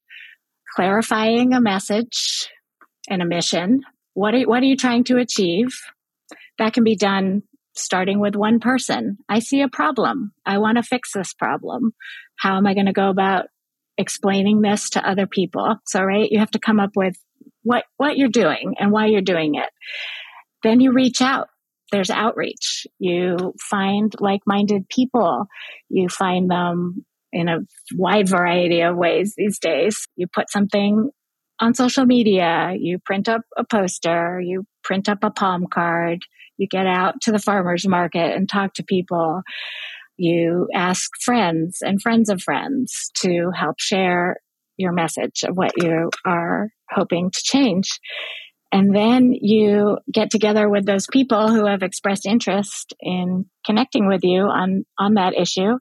clarifying 0.74 1.52
a 1.52 1.60
message 1.60 2.48
and 3.08 3.22
a 3.22 3.26
mission. 3.26 3.82
What 4.14 4.34
are, 4.34 4.42
what 4.42 4.62
are 4.62 4.66
you 4.66 4.76
trying 4.76 5.04
to 5.04 5.18
achieve? 5.18 5.80
That 6.58 6.74
can 6.74 6.84
be 6.84 6.96
done 6.96 7.42
starting 7.74 8.20
with 8.20 8.36
one 8.36 8.60
person. 8.60 9.18
I 9.28 9.38
see 9.38 9.62
a 9.62 9.68
problem. 9.68 10.32
I 10.44 10.58
want 10.58 10.76
to 10.76 10.82
fix 10.82 11.12
this 11.12 11.32
problem. 11.32 11.92
How 12.36 12.56
am 12.56 12.66
I 12.66 12.74
going 12.74 12.86
to 12.86 12.92
go 12.92 13.08
about 13.08 13.46
explaining 13.96 14.60
this 14.60 14.90
to 14.90 15.08
other 15.08 15.26
people? 15.26 15.76
So, 15.86 16.02
right, 16.02 16.30
you 16.30 16.38
have 16.38 16.50
to 16.52 16.58
come 16.58 16.80
up 16.80 16.90
with 16.96 17.16
what, 17.62 17.84
what 17.96 18.16
you're 18.16 18.28
doing 18.28 18.74
and 18.78 18.92
why 18.92 19.06
you're 19.06 19.22
doing 19.22 19.54
it. 19.54 19.70
Then 20.62 20.80
you 20.80 20.92
reach 20.92 21.20
out. 21.20 21.48
There's 21.90 22.10
outreach. 22.10 22.86
You 22.98 23.54
find 23.58 24.14
like-minded 24.18 24.88
people. 24.88 25.46
You 25.88 26.08
find 26.08 26.50
them 26.50 27.04
in 27.32 27.48
a 27.48 27.60
wide 27.94 28.28
variety 28.28 28.80
of 28.80 28.96
ways 28.96 29.34
these 29.36 29.58
days. 29.58 30.06
You 30.16 30.26
put 30.26 30.50
something 30.50 31.10
on 31.62 31.74
social 31.74 32.04
media, 32.04 32.74
you 32.76 32.98
print 32.98 33.28
up 33.28 33.42
a 33.56 33.64
poster, 33.64 34.40
you 34.40 34.66
print 34.82 35.08
up 35.08 35.18
a 35.22 35.30
palm 35.30 35.66
card, 35.72 36.22
you 36.58 36.66
get 36.66 36.86
out 36.86 37.20
to 37.22 37.30
the 37.30 37.38
farmer's 37.38 37.86
market 37.86 38.34
and 38.34 38.48
talk 38.48 38.74
to 38.74 38.82
people. 38.82 39.42
You 40.16 40.68
ask 40.74 41.08
friends 41.20 41.78
and 41.80 42.02
friends 42.02 42.28
of 42.28 42.42
friends 42.42 43.10
to 43.22 43.50
help 43.54 43.76
share 43.78 44.38
your 44.76 44.92
message 44.92 45.44
of 45.44 45.56
what 45.56 45.70
you 45.76 46.10
are 46.26 46.68
hoping 46.90 47.30
to 47.30 47.40
change. 47.44 48.00
And 48.72 48.94
then 48.94 49.32
you 49.32 49.98
get 50.10 50.30
together 50.30 50.68
with 50.68 50.84
those 50.84 51.06
people 51.06 51.48
who 51.48 51.66
have 51.66 51.82
expressed 51.82 52.26
interest 52.26 52.92
in 53.00 53.46
connecting 53.64 54.08
with 54.08 54.24
you 54.24 54.42
on, 54.42 54.84
on 54.98 55.14
that 55.14 55.34
issue 55.38 55.78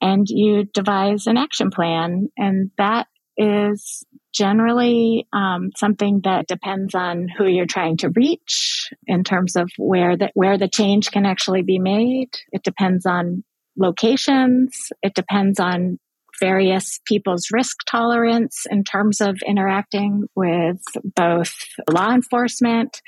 and 0.00 0.26
you 0.28 0.64
devise 0.64 1.28
an 1.28 1.36
action 1.36 1.70
plan. 1.70 2.28
And 2.36 2.72
that 2.76 3.06
is 3.36 4.04
generally 4.32 5.26
um, 5.32 5.70
something 5.76 6.20
that 6.24 6.46
depends 6.46 6.94
on 6.94 7.28
who 7.28 7.46
you're 7.46 7.66
trying 7.66 7.96
to 7.98 8.10
reach 8.10 8.90
in 9.06 9.24
terms 9.24 9.56
of 9.56 9.70
where 9.76 10.16
the, 10.16 10.30
where 10.34 10.58
the 10.58 10.68
change 10.68 11.10
can 11.10 11.26
actually 11.26 11.62
be 11.62 11.78
made. 11.78 12.30
It 12.50 12.62
depends 12.62 13.06
on 13.06 13.44
locations. 13.76 14.88
It 15.02 15.14
depends 15.14 15.60
on 15.60 15.98
various 16.40 16.98
people's 17.06 17.48
risk 17.52 17.76
tolerance 17.88 18.66
in 18.70 18.84
terms 18.84 19.20
of 19.20 19.38
interacting 19.46 20.24
with 20.34 20.82
both 21.14 21.54
law 21.90 22.12
enforcement 22.12 23.00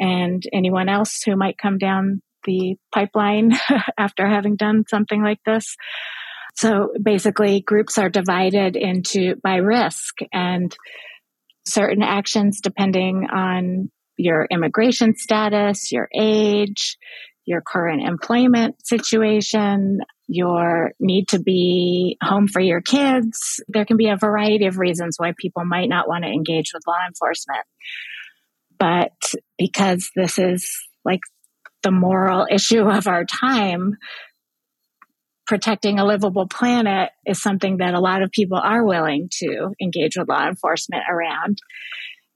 and 0.00 0.42
anyone 0.52 0.88
else 0.88 1.22
who 1.24 1.36
might 1.36 1.58
come 1.58 1.78
down 1.78 2.22
the 2.44 2.76
pipeline 2.92 3.52
after 3.98 4.26
having 4.26 4.56
done 4.56 4.84
something 4.88 5.22
like 5.22 5.38
this. 5.46 5.76
So 6.54 6.92
basically 7.02 7.60
groups 7.60 7.98
are 7.98 8.10
divided 8.10 8.76
into 8.76 9.36
by 9.42 9.56
risk 9.56 10.18
and 10.32 10.74
certain 11.66 12.02
actions 12.02 12.60
depending 12.60 13.26
on 13.32 13.90
your 14.16 14.46
immigration 14.50 15.14
status, 15.16 15.90
your 15.92 16.08
age, 16.14 16.98
your 17.44 17.60
current 17.60 18.02
employment 18.06 18.86
situation, 18.86 20.00
your 20.28 20.92
need 21.00 21.28
to 21.28 21.40
be 21.40 22.16
home 22.22 22.46
for 22.46 22.60
your 22.60 22.80
kids. 22.80 23.60
There 23.68 23.84
can 23.84 23.96
be 23.96 24.08
a 24.08 24.16
variety 24.16 24.66
of 24.66 24.78
reasons 24.78 25.16
why 25.18 25.32
people 25.36 25.64
might 25.64 25.88
not 25.88 26.08
want 26.08 26.24
to 26.24 26.30
engage 26.30 26.72
with 26.72 26.86
law 26.86 26.98
enforcement. 27.06 27.66
But 28.78 29.12
because 29.58 30.10
this 30.14 30.38
is 30.38 30.70
like 31.04 31.20
the 31.82 31.90
moral 31.90 32.46
issue 32.50 32.88
of 32.88 33.06
our 33.06 33.24
time, 33.24 33.96
protecting 35.52 35.98
a 35.98 36.06
livable 36.06 36.48
planet 36.48 37.10
is 37.26 37.42
something 37.42 37.76
that 37.76 37.92
a 37.92 38.00
lot 38.00 38.22
of 38.22 38.30
people 38.30 38.56
are 38.56 38.82
willing 38.82 39.28
to 39.30 39.68
engage 39.82 40.16
with 40.16 40.26
law 40.26 40.48
enforcement 40.48 41.02
around. 41.10 41.58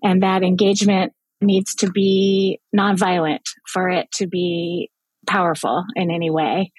And 0.03 0.23
that 0.23 0.43
engagement 0.43 1.15
needs 1.41 1.77
to 1.77 1.91
be 1.91 2.61
nonviolent 2.79 3.41
for 3.73 3.89
it 3.89 4.13
to 4.17 4.27
be 4.27 4.91
powerful 5.27 5.83
in 5.95 6.11
any 6.11 6.29
way. 6.29 6.73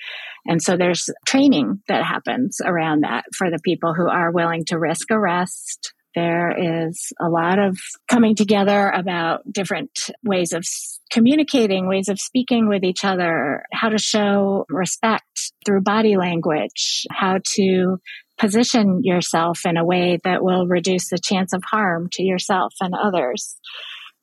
And 0.46 0.62
so 0.62 0.78
there's 0.78 1.10
training 1.26 1.82
that 1.88 2.06
happens 2.06 2.62
around 2.64 3.02
that 3.02 3.24
for 3.36 3.50
the 3.50 3.60
people 3.66 3.96
who 3.96 4.08
are 4.08 4.32
willing 4.32 4.64
to 4.66 4.78
risk 4.78 5.10
arrest, 5.10 5.92
there 6.18 6.88
is 6.88 7.14
a 7.22 7.30
lot 7.30 7.60
of 7.60 7.78
coming 8.08 8.34
together 8.34 8.90
about 8.90 9.42
different 9.54 10.10
ways 10.24 10.52
of 10.52 10.66
communicating, 11.12 11.88
ways 11.88 12.10
of 12.10 12.20
speaking 12.20 12.68
with 12.68 12.84
each 12.84 13.06
other, 13.06 13.64
how 13.72 13.90
to 13.90 14.00
show 14.00 14.66
respect 14.68 15.54
through 15.64 15.82
body 15.82 16.18
language, 16.18 17.06
how 17.12 17.38
to 17.44 18.00
position 18.40 19.02
yourself 19.04 19.60
in 19.64 19.78
a 19.78 19.86
way 19.86 20.18
that 20.24 20.44
will 20.44 20.66
reduce 20.66 21.10
the 21.10 21.20
chance 21.20 21.54
of 21.54 21.62
harm 21.64 22.10
to 22.14 22.24
yourself 22.24 22.74
and 22.82 22.96
others. 22.96 23.56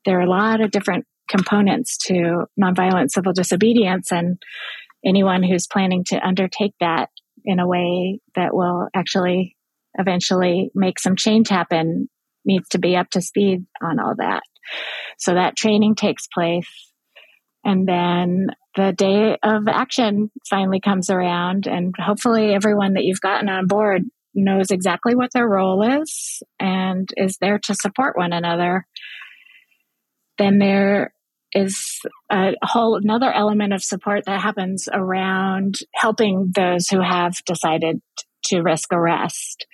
There 0.04 0.18
are 0.18 0.26
a 0.26 0.28
lot 0.28 0.61
of 0.61 0.72
different 0.72 1.07
components 1.28 1.96
to 2.09 2.46
nonviolent 2.61 3.12
civil 3.12 3.33
disobedience 3.33 4.11
and 4.11 4.42
anyone 5.07 5.44
who's 5.44 5.68
planning 5.68 6.02
to 6.09 6.26
undertake 6.26 6.74
that 6.80 7.11
in 7.44 7.61
a 7.61 7.68
way 7.68 8.18
that 8.35 8.52
will 8.52 8.88
actually 8.96 9.53
eventually 9.98 10.70
make 10.74 10.98
some 10.98 11.16
change 11.16 11.48
happen 11.48 12.09
needs 12.44 12.68
to 12.70 12.78
be 12.78 12.96
up 12.96 13.09
to 13.11 13.22
speed 13.22 13.64
on 13.83 13.98
all 13.98 14.14
that. 14.18 14.42
So 15.18 15.35
that 15.35 15.57
training 15.57 15.94
takes 15.94 16.26
place. 16.26 16.68
And 17.64 17.88
then 17.88 18.48
the 18.76 18.92
day 18.92 19.38
of 19.42 19.68
action 19.68 20.30
finally 20.50 20.80
comes 20.80 21.09
around, 21.09 21.66
and 21.66 21.94
hopefully, 21.98 22.52
everyone 22.52 22.94
that 22.94 23.04
you've 23.04 23.20
gotten 23.20 23.48
on 23.48 23.66
board 23.66 24.02
knows 24.35 24.70
exactly 24.70 25.14
what 25.14 25.33
their 25.33 25.48
role 25.48 26.02
is 26.02 26.42
and 26.59 27.09
is 27.16 27.38
there 27.40 27.59
to 27.61 27.74
support 27.74 28.18
one 28.18 28.33
another. 28.33 28.85
Then 30.38 30.59
there 30.59 31.14
is 31.52 32.00
a 32.30 32.52
whole 32.62 32.96
another 32.96 33.33
element 33.33 33.72
of 33.72 33.83
support 33.83 34.24
that 34.26 34.40
happens 34.40 34.88
around 34.92 35.78
helping 35.94 36.50
those 36.54 36.88
who 36.88 37.00
have 37.00 37.37
decided 37.46 38.00
to 38.46 38.62
risk 38.62 38.92
arrest. 38.92 39.66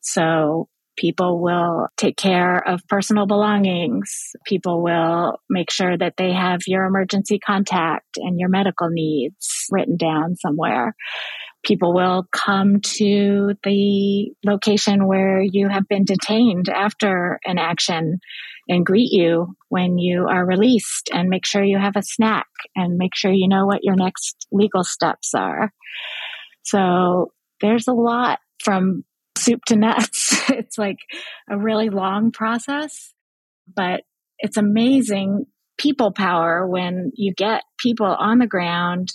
So 0.00 0.68
people 0.96 1.40
will 1.40 1.88
take 1.96 2.16
care 2.16 2.56
of 2.66 2.86
personal 2.88 3.26
belongings. 3.26 4.32
People 4.44 4.82
will 4.82 5.38
make 5.48 5.70
sure 5.70 5.96
that 5.96 6.14
they 6.18 6.32
have 6.32 6.60
your 6.66 6.84
emergency 6.84 7.38
contact 7.38 8.16
and 8.16 8.38
your 8.38 8.48
medical 8.48 8.88
needs 8.90 9.66
written 9.70 9.96
down 9.96 10.36
somewhere. 10.36 10.94
People 11.64 11.94
will 11.94 12.26
come 12.32 12.80
to 12.80 13.54
the 13.64 14.32
location 14.44 15.06
where 15.06 15.42
you 15.42 15.68
have 15.68 15.86
been 15.88 16.04
detained 16.04 16.68
after 16.68 17.38
an 17.44 17.58
action 17.58 18.18
and 18.68 18.86
greet 18.86 19.10
you 19.12 19.54
when 19.68 19.98
you 19.98 20.26
are 20.28 20.46
released 20.46 21.10
and 21.12 21.28
make 21.28 21.44
sure 21.44 21.62
you 21.62 21.78
have 21.78 21.96
a 21.96 22.02
snack 22.02 22.46
and 22.76 22.96
make 22.96 23.14
sure 23.14 23.32
you 23.32 23.48
know 23.48 23.66
what 23.66 23.84
your 23.84 23.96
next 23.96 24.46
legal 24.52 24.84
steps 24.84 25.34
are. 25.34 25.72
So 26.62 27.32
there's 27.60 27.88
a 27.88 27.92
lot 27.92 28.38
from 28.62 29.04
soup 29.36 29.60
to 29.66 29.76
nuts. 29.76 30.36
it's 30.50 30.78
like 30.78 30.98
a 31.48 31.58
really 31.58 31.90
long 31.90 32.32
process, 32.32 33.12
but 33.74 34.02
it's 34.38 34.56
amazing 34.56 35.46
people 35.78 36.12
power 36.12 36.66
when 36.66 37.10
you 37.14 37.32
get 37.34 37.62
people 37.78 38.06
on 38.06 38.38
the 38.38 38.46
ground 38.46 39.08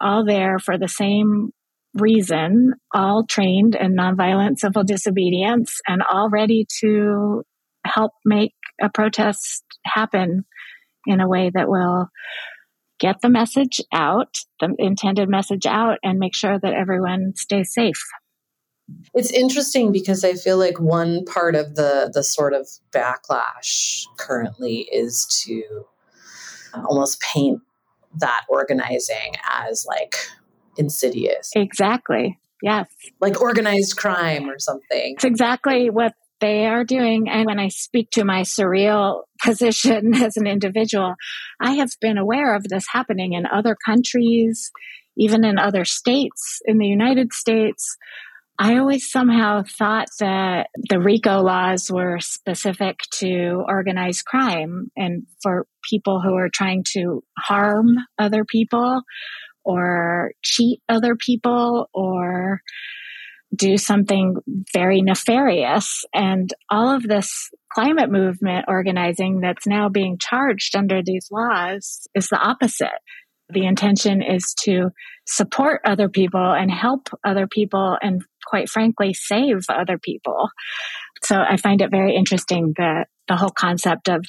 all 0.00 0.24
there 0.24 0.58
for 0.58 0.78
the 0.78 0.88
same 0.88 1.50
reason, 1.94 2.72
all 2.94 3.24
trained 3.26 3.74
in 3.74 3.96
nonviolent 3.96 4.58
civil 4.58 4.84
disobedience 4.84 5.80
and 5.86 6.02
all 6.02 6.28
ready 6.30 6.66
to 6.80 7.42
help 7.84 8.12
make 8.24 8.52
a 8.80 8.88
protest 8.92 9.64
happen 9.84 10.44
in 11.06 11.20
a 11.20 11.28
way 11.28 11.50
that 11.52 11.68
will 11.68 12.08
get 12.98 13.20
the 13.22 13.28
message 13.28 13.80
out, 13.92 14.38
the 14.60 14.74
intended 14.78 15.28
message 15.28 15.66
out, 15.66 15.98
and 16.02 16.18
make 16.18 16.34
sure 16.34 16.58
that 16.58 16.72
everyone 16.72 17.34
stays 17.36 17.72
safe. 17.72 18.02
It's 19.14 19.30
interesting 19.30 19.92
because 19.92 20.24
I 20.24 20.34
feel 20.34 20.56
like 20.56 20.80
one 20.80 21.24
part 21.24 21.54
of 21.54 21.74
the 21.74 22.10
the 22.12 22.22
sort 22.22 22.54
of 22.54 22.68
backlash 22.90 24.04
currently 24.16 24.88
is 24.90 25.26
to 25.44 25.84
uh, 26.74 26.82
almost 26.88 27.20
paint 27.20 27.60
that 28.18 28.44
organizing 28.48 29.34
as 29.50 29.84
like 29.86 30.16
insidious. 30.78 31.52
Exactly. 31.54 32.38
Yes. 32.62 32.88
Like 33.20 33.40
organized 33.40 33.96
crime 33.96 34.48
or 34.48 34.58
something. 34.58 35.14
It's 35.14 35.24
exactly 35.24 35.90
what 35.90 36.14
they 36.40 36.66
are 36.66 36.84
doing. 36.84 37.28
And 37.28 37.46
when 37.46 37.58
I 37.58 37.68
speak 37.68 38.10
to 38.12 38.24
my 38.24 38.42
surreal 38.42 39.22
position 39.42 40.14
as 40.22 40.36
an 40.36 40.46
individual, 40.46 41.14
I 41.60 41.74
have 41.74 41.90
been 42.00 42.18
aware 42.18 42.54
of 42.54 42.64
this 42.64 42.86
happening 42.92 43.32
in 43.32 43.46
other 43.46 43.76
countries, 43.84 44.70
even 45.16 45.44
in 45.44 45.58
other 45.58 45.84
states 45.84 46.60
in 46.64 46.78
the 46.78 46.86
United 46.86 47.32
States. 47.32 47.96
I 48.60 48.78
always 48.78 49.08
somehow 49.08 49.62
thought 49.62 50.08
that 50.18 50.70
the 50.90 50.98
RICO 50.98 51.42
laws 51.42 51.92
were 51.92 52.18
specific 52.18 52.98
to 53.18 53.62
organized 53.68 54.24
crime 54.24 54.90
and 54.96 55.26
for 55.40 55.68
people 55.88 56.20
who 56.20 56.34
are 56.34 56.50
trying 56.52 56.82
to 56.94 57.22
harm 57.38 57.94
other 58.18 58.44
people 58.44 59.02
or 59.64 60.32
cheat 60.42 60.80
other 60.88 61.14
people 61.14 61.88
or 61.94 62.60
do 63.54 63.76
something 63.76 64.36
very 64.72 65.02
nefarious. 65.02 66.04
And 66.14 66.52
all 66.70 66.94
of 66.94 67.02
this 67.02 67.50
climate 67.72 68.10
movement 68.10 68.66
organizing 68.68 69.40
that's 69.40 69.66
now 69.66 69.88
being 69.88 70.18
charged 70.18 70.76
under 70.76 71.02
these 71.02 71.28
laws 71.30 72.06
is 72.14 72.28
the 72.28 72.38
opposite. 72.38 72.88
The 73.50 73.64
intention 73.64 74.22
is 74.22 74.54
to 74.64 74.90
support 75.26 75.80
other 75.84 76.08
people 76.08 76.52
and 76.52 76.70
help 76.70 77.08
other 77.24 77.46
people 77.46 77.96
and 78.02 78.22
quite 78.46 78.68
frankly 78.68 79.14
save 79.14 79.60
other 79.68 79.98
people. 79.98 80.48
So 81.22 81.36
I 81.36 81.56
find 81.56 81.80
it 81.80 81.90
very 81.90 82.14
interesting 82.14 82.74
that 82.76 83.08
the 83.26 83.36
whole 83.36 83.50
concept 83.50 84.08
of 84.08 84.24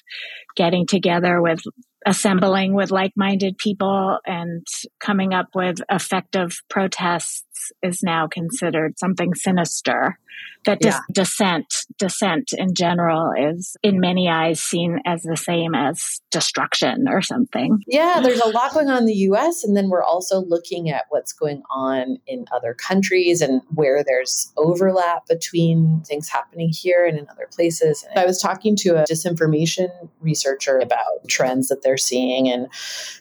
getting 0.55 0.87
together 0.87 1.41
with 1.41 1.61
assembling 2.05 2.73
with 2.73 2.91
like-minded 2.91 3.57
people 3.57 4.19
and 4.25 4.65
coming 4.99 5.33
up 5.33 5.47
with 5.53 5.79
effective 5.91 6.61
protests 6.69 7.43
is 7.81 8.01
now 8.03 8.27
considered 8.27 8.97
something 8.97 9.33
sinister 9.33 10.17
that 10.65 10.79
dis- 10.79 10.93
yeah. 10.93 10.99
dissent 11.11 11.73
dissent 11.97 12.51
in 12.53 12.73
general 12.73 13.31
is 13.37 13.77
in 13.81 13.99
many 13.99 14.29
eyes 14.29 14.61
seen 14.61 14.99
as 15.05 15.21
the 15.21 15.37
same 15.37 15.73
as 15.73 16.21
destruction 16.31 17.07
or 17.07 17.21
something. 17.21 17.81
Yeah 17.87 18.19
there's 18.21 18.41
a 18.41 18.49
lot 18.49 18.73
going 18.73 18.89
on 18.89 18.99
in 18.99 19.05
the 19.05 19.13
US 19.13 19.63
and 19.63 19.75
then 19.75 19.89
we're 19.89 20.03
also 20.03 20.41
looking 20.41 20.89
at 20.89 21.05
what's 21.09 21.33
going 21.33 21.63
on 21.69 22.17
in 22.27 22.45
other 22.51 22.73
countries 22.73 23.41
and 23.41 23.61
where 23.73 24.03
there's 24.03 24.51
overlap 24.57 25.27
between 25.27 26.01
things 26.05 26.27
happening 26.27 26.69
here 26.69 27.05
and 27.05 27.17
in 27.17 27.27
other 27.29 27.47
places. 27.51 28.05
And 28.09 28.19
I 28.19 28.25
was 28.25 28.41
talking 28.41 28.75
to 28.77 29.01
a 29.01 29.03
disinformation 29.03 29.89
researcher 30.19 30.77
about 30.77 31.27
trends 31.27 31.69
that 31.69 31.83
they're 31.83 31.97
seeing 31.97 32.49
and 32.49 32.67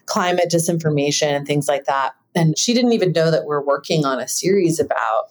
climate 0.07 0.51
disinformation 0.51 1.29
and 1.29 1.47
things 1.47 1.69
like 1.69 1.85
that 1.85 2.15
and 2.39 2.59
she 2.59 2.73
didn't 2.73 2.93
even 2.93 3.13
know 3.13 3.31
that 3.31 3.45
we're 3.45 3.65
working 3.65 4.05
on 4.05 4.21
a 4.21 4.29
series 4.29 4.79
about 4.79 5.31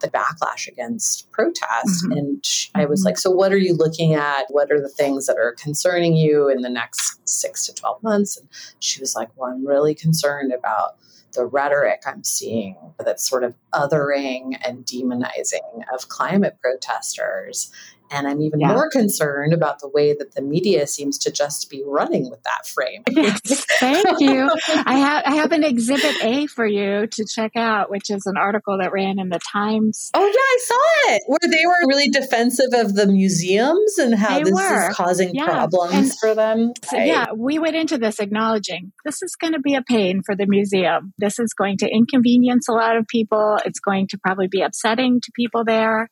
the 0.00 0.08
backlash 0.08 0.66
against 0.66 1.30
protest. 1.30 2.04
Mm-hmm. 2.04 2.12
And 2.12 2.44
I 2.74 2.84
was 2.84 3.00
mm-hmm. 3.00 3.06
like, 3.06 3.18
So, 3.18 3.30
what 3.30 3.52
are 3.52 3.58
you 3.58 3.74
looking 3.74 4.14
at? 4.14 4.46
What 4.48 4.72
are 4.72 4.80
the 4.80 4.88
things 4.88 5.26
that 5.26 5.36
are 5.36 5.52
concerning 5.52 6.16
you 6.16 6.48
in 6.48 6.62
the 6.62 6.68
next 6.68 7.20
six 7.28 7.66
to 7.66 7.74
12 7.74 8.02
months? 8.02 8.36
And 8.36 8.48
she 8.80 9.00
was 9.00 9.14
like, 9.14 9.28
Well, 9.36 9.50
I'm 9.50 9.66
really 9.66 9.94
concerned 9.94 10.52
about 10.52 10.96
the 11.32 11.46
rhetoric 11.46 12.02
I'm 12.06 12.24
seeing 12.24 12.76
that's 12.98 13.28
sort 13.28 13.44
of 13.44 13.54
othering 13.72 14.58
and 14.66 14.84
demonizing 14.84 15.84
of 15.94 16.08
climate 16.08 16.56
protesters 16.60 17.70
and 18.10 18.26
I'm 18.26 18.40
even 18.40 18.60
yeah. 18.60 18.72
more 18.72 18.88
concerned 18.90 19.52
about 19.52 19.80
the 19.80 19.88
way 19.88 20.14
that 20.14 20.34
the 20.34 20.42
media 20.42 20.86
seems 20.86 21.18
to 21.18 21.32
just 21.32 21.70
be 21.70 21.82
running 21.84 22.30
with 22.30 22.42
that 22.44 22.66
frame. 22.66 23.02
Yes, 23.08 23.40
thank 23.80 24.20
you. 24.20 24.50
I 24.68 24.94
have 24.98 25.22
I 25.26 25.34
have 25.36 25.52
an 25.52 25.64
exhibit 25.64 26.22
A 26.22 26.46
for 26.46 26.66
you 26.66 27.06
to 27.06 27.24
check 27.24 27.52
out, 27.56 27.90
which 27.90 28.10
is 28.10 28.26
an 28.26 28.36
article 28.36 28.78
that 28.78 28.92
ran 28.92 29.18
in 29.18 29.28
the 29.28 29.40
Times. 29.52 30.10
Oh 30.14 30.24
yeah, 30.24 30.32
I 30.32 30.58
saw 30.60 31.14
it. 31.14 31.22
Where 31.26 31.50
they 31.50 31.66
were 31.66 31.88
really 31.88 32.08
defensive 32.08 32.72
of 32.72 32.94
the 32.94 33.06
museums 33.06 33.98
and 33.98 34.14
how 34.14 34.38
they 34.38 34.44
this 34.44 34.54
were. 34.54 34.90
is 34.90 34.96
causing 34.96 35.34
yeah. 35.34 35.46
problems 35.46 35.94
and 35.94 36.18
for 36.18 36.34
them. 36.34 36.72
So, 36.84 36.96
yeah, 36.96 37.26
we 37.36 37.58
went 37.58 37.76
into 37.76 37.98
this 37.98 38.20
acknowledging 38.20 38.92
this 39.04 39.22
is 39.22 39.36
going 39.36 39.54
to 39.54 39.60
be 39.60 39.74
a 39.74 39.82
pain 39.82 40.22
for 40.24 40.34
the 40.34 40.46
museum. 40.46 41.12
This 41.18 41.38
is 41.38 41.54
going 41.54 41.78
to 41.78 41.88
inconvenience 41.88 42.68
a 42.68 42.72
lot 42.72 42.96
of 42.96 43.06
people. 43.06 43.58
It's 43.64 43.80
going 43.80 44.08
to 44.08 44.18
probably 44.18 44.48
be 44.48 44.62
upsetting 44.62 45.20
to 45.22 45.32
people 45.34 45.64
there, 45.64 46.08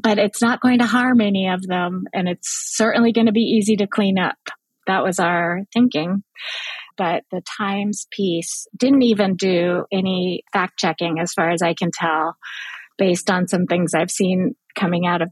but 0.00 0.18
it's 0.18 0.40
not 0.40 0.60
going 0.60 0.78
to 0.78 0.86
harm 0.86 1.20
any 1.20 1.48
of 1.48 1.66
them, 1.66 2.04
and 2.12 2.28
it's 2.28 2.74
certainly 2.76 3.12
going 3.12 3.26
to 3.26 3.32
be 3.32 3.40
easy 3.40 3.76
to 3.76 3.86
clean 3.86 4.18
up. 4.18 4.38
That 4.86 5.02
was 5.02 5.18
our 5.18 5.62
thinking. 5.72 6.22
But 6.96 7.24
the 7.30 7.42
Times 7.58 8.06
piece 8.10 8.66
didn't 8.76 9.02
even 9.02 9.36
do 9.36 9.84
any 9.92 10.42
fact 10.52 10.78
checking, 10.78 11.18
as 11.18 11.32
far 11.32 11.50
as 11.50 11.62
I 11.62 11.74
can 11.74 11.90
tell, 11.92 12.36
based 12.96 13.30
on 13.30 13.48
some 13.48 13.66
things 13.66 13.94
I've 13.94 14.10
seen 14.10 14.54
coming 14.74 15.06
out 15.06 15.22
of 15.22 15.30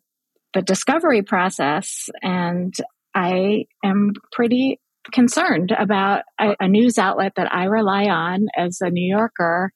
the 0.55 0.63
discovery 0.63 1.23
process. 1.23 2.09
And 2.23 2.75
I 3.15 3.65
am 3.85 4.13
pretty 4.33 4.81
concerned 5.13 5.73
about 5.77 6.23
a, 6.41 6.55
a 6.61 6.69
news 6.69 6.99
outlet 6.99 7.33
that 7.37 7.53
I 7.53 7.65
rely 7.65 8.05
on 8.05 8.47
as 8.57 8.79
a 8.81 8.91
New 8.91 9.09
Yorker 9.09 9.73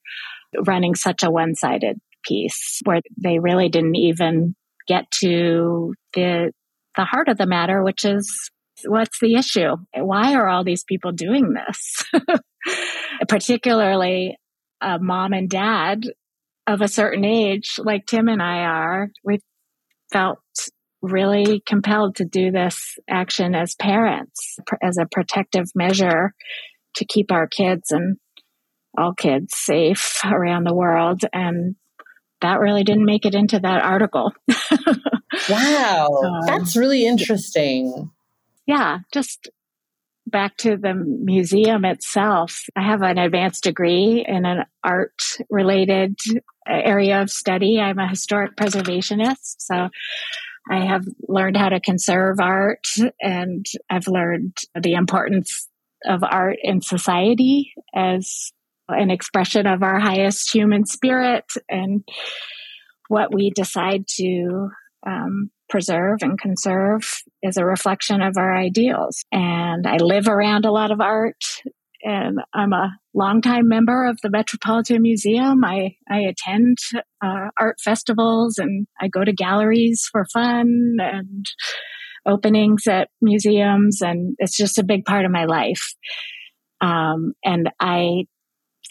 running 0.66 0.94
such 0.94 1.22
a 1.22 1.30
one 1.30 1.54
sided 1.54 1.98
piece 2.24 2.80
where 2.84 3.00
they 3.16 3.38
really 3.38 3.68
didn't 3.68 3.96
even 3.96 4.54
get 4.90 5.10
to 5.22 5.94
the 6.14 6.52
the 6.96 7.04
heart 7.04 7.28
of 7.28 7.38
the 7.38 7.46
matter, 7.46 7.82
which 7.84 8.04
is 8.04 8.50
what's 8.84 9.20
the 9.20 9.36
issue? 9.36 9.76
Why 9.94 10.34
are 10.34 10.48
all 10.48 10.64
these 10.64 10.84
people 10.84 11.12
doing 11.12 11.54
this? 11.54 12.04
Particularly 13.28 14.36
a 14.80 14.98
mom 14.98 15.32
and 15.32 15.48
dad 15.48 16.02
of 16.66 16.80
a 16.80 16.88
certain 16.88 17.24
age, 17.24 17.74
like 17.78 18.06
Tim 18.06 18.28
and 18.28 18.42
I 18.42 18.64
are, 18.64 19.08
we 19.24 19.38
felt 20.12 20.38
really 21.02 21.62
compelled 21.66 22.16
to 22.16 22.24
do 22.24 22.50
this 22.50 22.98
action 23.08 23.54
as 23.54 23.74
parents, 23.76 24.56
as 24.82 24.98
a 24.98 25.08
protective 25.10 25.66
measure 25.74 26.34
to 26.96 27.04
keep 27.04 27.30
our 27.30 27.46
kids 27.46 27.90
and 27.90 28.16
all 28.98 29.14
kids 29.14 29.54
safe 29.56 30.18
around 30.24 30.64
the 30.64 30.74
world. 30.74 31.22
And 31.32 31.76
that 32.40 32.60
really 32.60 32.84
didn't 32.84 33.04
make 33.04 33.26
it 33.26 33.34
into 33.34 33.58
that 33.60 33.82
article. 33.82 34.32
wow. 35.48 36.08
Um, 36.24 36.46
that's 36.46 36.76
really 36.76 37.06
interesting. 37.06 38.10
Yeah. 38.66 39.00
Just 39.12 39.50
back 40.26 40.56
to 40.58 40.76
the 40.76 40.94
museum 40.94 41.84
itself. 41.84 42.64
I 42.76 42.82
have 42.82 43.02
an 43.02 43.18
advanced 43.18 43.64
degree 43.64 44.24
in 44.26 44.44
an 44.44 44.64
art 44.84 45.20
related 45.48 46.16
area 46.66 47.22
of 47.22 47.30
study. 47.30 47.80
I'm 47.80 47.98
a 47.98 48.08
historic 48.08 48.56
preservationist. 48.56 49.56
So 49.58 49.88
I 50.70 50.84
have 50.84 51.04
learned 51.26 51.56
how 51.56 51.70
to 51.70 51.80
conserve 51.80 52.38
art 52.38 52.86
and 53.20 53.66
I've 53.88 54.06
learned 54.06 54.56
the 54.80 54.92
importance 54.92 55.68
of 56.04 56.22
art 56.22 56.56
in 56.62 56.80
society 56.80 57.72
as 57.94 58.52
an 58.92 59.10
expression 59.10 59.66
of 59.66 59.82
our 59.82 59.98
highest 59.98 60.52
human 60.52 60.86
spirit 60.86 61.44
and 61.68 62.02
what 63.08 63.34
we 63.34 63.50
decide 63.50 64.04
to 64.16 64.68
um, 65.06 65.50
preserve 65.68 66.18
and 66.22 66.38
conserve 66.38 67.22
is 67.42 67.56
a 67.56 67.64
reflection 67.64 68.22
of 68.22 68.36
our 68.36 68.54
ideals. 68.54 69.24
And 69.32 69.86
I 69.86 69.96
live 69.96 70.28
around 70.28 70.64
a 70.64 70.72
lot 70.72 70.90
of 70.90 71.00
art 71.00 71.42
and 72.02 72.38
I'm 72.54 72.72
a 72.72 72.96
longtime 73.14 73.68
member 73.68 74.06
of 74.06 74.18
the 74.22 74.30
Metropolitan 74.30 75.02
Museum. 75.02 75.64
I, 75.64 75.96
I 76.10 76.20
attend 76.20 76.78
uh, 77.22 77.48
art 77.58 77.76
festivals 77.82 78.58
and 78.58 78.86
I 79.00 79.08
go 79.08 79.24
to 79.24 79.32
galleries 79.32 80.08
for 80.10 80.24
fun 80.32 80.96
and 80.98 81.46
openings 82.26 82.86
at 82.86 83.08
museums, 83.20 84.00
and 84.02 84.34
it's 84.38 84.56
just 84.56 84.78
a 84.78 84.84
big 84.84 85.04
part 85.04 85.24
of 85.24 85.30
my 85.30 85.44
life. 85.44 85.94
Um, 86.80 87.32
and 87.44 87.70
I 87.80 88.26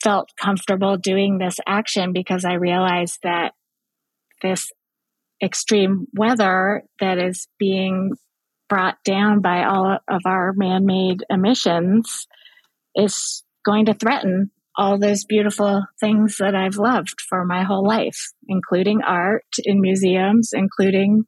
felt 0.03 0.29
comfortable 0.41 0.97
doing 0.97 1.37
this 1.37 1.57
action 1.67 2.13
because 2.13 2.45
I 2.45 2.53
realized 2.53 3.19
that 3.23 3.53
this 4.41 4.71
extreme 5.43 6.07
weather 6.13 6.83
that 6.99 7.17
is 7.17 7.47
being 7.57 8.11
brought 8.67 8.97
down 9.03 9.41
by 9.41 9.63
all 9.63 9.97
of 10.07 10.21
our 10.25 10.53
man 10.53 10.85
made 10.85 11.23
emissions 11.29 12.27
is 12.95 13.43
going 13.65 13.85
to 13.85 13.93
threaten 13.93 14.51
all 14.77 14.97
those 14.97 15.25
beautiful 15.25 15.83
things 15.99 16.37
that 16.37 16.55
I've 16.55 16.77
loved 16.77 17.19
for 17.27 17.43
my 17.43 17.63
whole 17.63 17.85
life, 17.85 18.31
including 18.47 19.01
art 19.01 19.43
in 19.63 19.81
museums, 19.81 20.51
including 20.53 21.25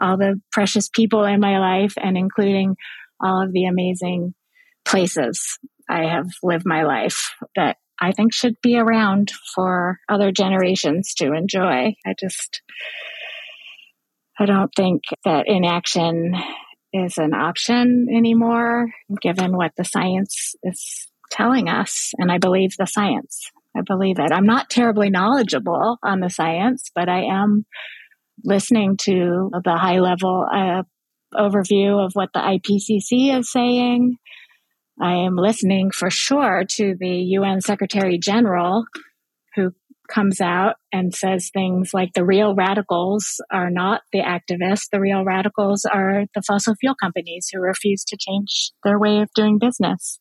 all 0.00 0.16
the 0.16 0.40
precious 0.50 0.88
people 0.88 1.24
in 1.24 1.38
my 1.38 1.58
life, 1.58 1.94
and 1.96 2.16
including 2.16 2.76
all 3.22 3.44
of 3.44 3.52
the 3.52 3.66
amazing 3.66 4.34
places 4.84 5.58
I 5.88 6.06
have 6.06 6.26
lived 6.42 6.64
my 6.66 6.82
life 6.82 7.34
that 7.54 7.76
I 8.00 8.12
think 8.12 8.32
should 8.32 8.56
be 8.62 8.76
around 8.78 9.30
for 9.54 9.98
other 10.08 10.32
generations 10.32 11.14
to 11.18 11.32
enjoy. 11.32 11.94
I 12.06 12.14
just, 12.18 12.62
I 14.38 14.46
don't 14.46 14.72
think 14.74 15.02
that 15.24 15.44
inaction 15.46 16.34
is 16.92 17.18
an 17.18 17.34
option 17.34 18.08
anymore, 18.14 18.90
given 19.20 19.56
what 19.56 19.72
the 19.76 19.84
science 19.84 20.54
is 20.62 21.08
telling 21.30 21.68
us. 21.68 22.12
And 22.18 22.30
I 22.30 22.38
believe 22.38 22.72
the 22.76 22.86
science. 22.86 23.50
I 23.76 23.80
believe 23.80 24.18
it. 24.18 24.32
I'm 24.32 24.46
not 24.46 24.68
terribly 24.68 25.08
knowledgeable 25.08 25.96
on 26.02 26.20
the 26.20 26.28
science, 26.28 26.90
but 26.94 27.08
I 27.08 27.24
am 27.24 27.64
listening 28.44 28.96
to 29.02 29.50
the 29.64 29.76
high 29.76 30.00
level 30.00 30.46
uh, 30.52 30.82
overview 31.34 32.04
of 32.04 32.12
what 32.14 32.30
the 32.34 32.40
IPCC 32.40 33.38
is 33.38 33.50
saying. 33.50 34.16
I 35.00 35.14
am 35.14 35.36
listening 35.36 35.90
for 35.90 36.10
sure 36.10 36.64
to 36.76 36.94
the 36.98 37.16
UN 37.38 37.60
Secretary 37.60 38.18
General 38.18 38.84
who 39.54 39.72
comes 40.12 40.40
out 40.40 40.76
and 40.92 41.14
says 41.14 41.50
things 41.52 41.90
like 41.94 42.12
the 42.12 42.24
real 42.24 42.54
radicals 42.54 43.40
are 43.50 43.70
not 43.70 44.02
the 44.12 44.20
activists. 44.20 44.88
The 44.92 45.00
real 45.00 45.24
radicals 45.24 45.84
are 45.84 46.24
the 46.34 46.42
fossil 46.42 46.74
fuel 46.74 46.94
companies 47.00 47.48
who 47.52 47.60
refuse 47.60 48.04
to 48.04 48.18
change 48.18 48.72
their 48.84 48.98
way 48.98 49.20
of 49.20 49.30
doing 49.34 49.58
business. 49.58 50.18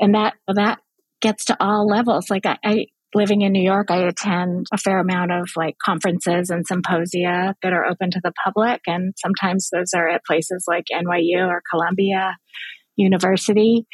And 0.00 0.14
that, 0.14 0.34
that 0.52 0.80
gets 1.20 1.46
to 1.46 1.56
all 1.60 1.86
levels. 1.86 2.30
Like 2.30 2.46
I, 2.46 2.58
I 2.64 2.86
living 3.14 3.42
in 3.42 3.52
New 3.52 3.62
York, 3.62 3.90
I 3.90 4.06
attend 4.06 4.66
a 4.72 4.78
fair 4.78 4.98
amount 4.98 5.32
of 5.32 5.48
like 5.56 5.76
conferences 5.82 6.50
and 6.50 6.66
symposia 6.66 7.54
that 7.62 7.72
are 7.72 7.86
open 7.86 8.10
to 8.10 8.20
the 8.22 8.32
public. 8.44 8.80
And 8.86 9.14
sometimes 9.16 9.70
those 9.72 9.94
are 9.94 10.08
at 10.08 10.24
places 10.24 10.64
like 10.66 10.84
NYU 10.92 11.46
or 11.46 11.62
Columbia 11.70 12.36
University. 12.98 13.86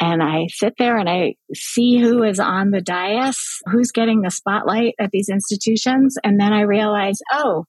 And 0.00 0.20
I 0.20 0.46
sit 0.48 0.74
there 0.78 0.96
and 0.96 1.08
I 1.08 1.34
see 1.54 2.00
who 2.00 2.24
is 2.24 2.40
on 2.40 2.70
the 2.70 2.80
dais, 2.80 3.38
who's 3.66 3.92
getting 3.92 4.22
the 4.22 4.30
spotlight 4.30 4.94
at 4.98 5.10
these 5.12 5.28
institutions. 5.28 6.16
And 6.24 6.40
then 6.40 6.52
I 6.52 6.62
realize, 6.62 7.18
oh, 7.32 7.66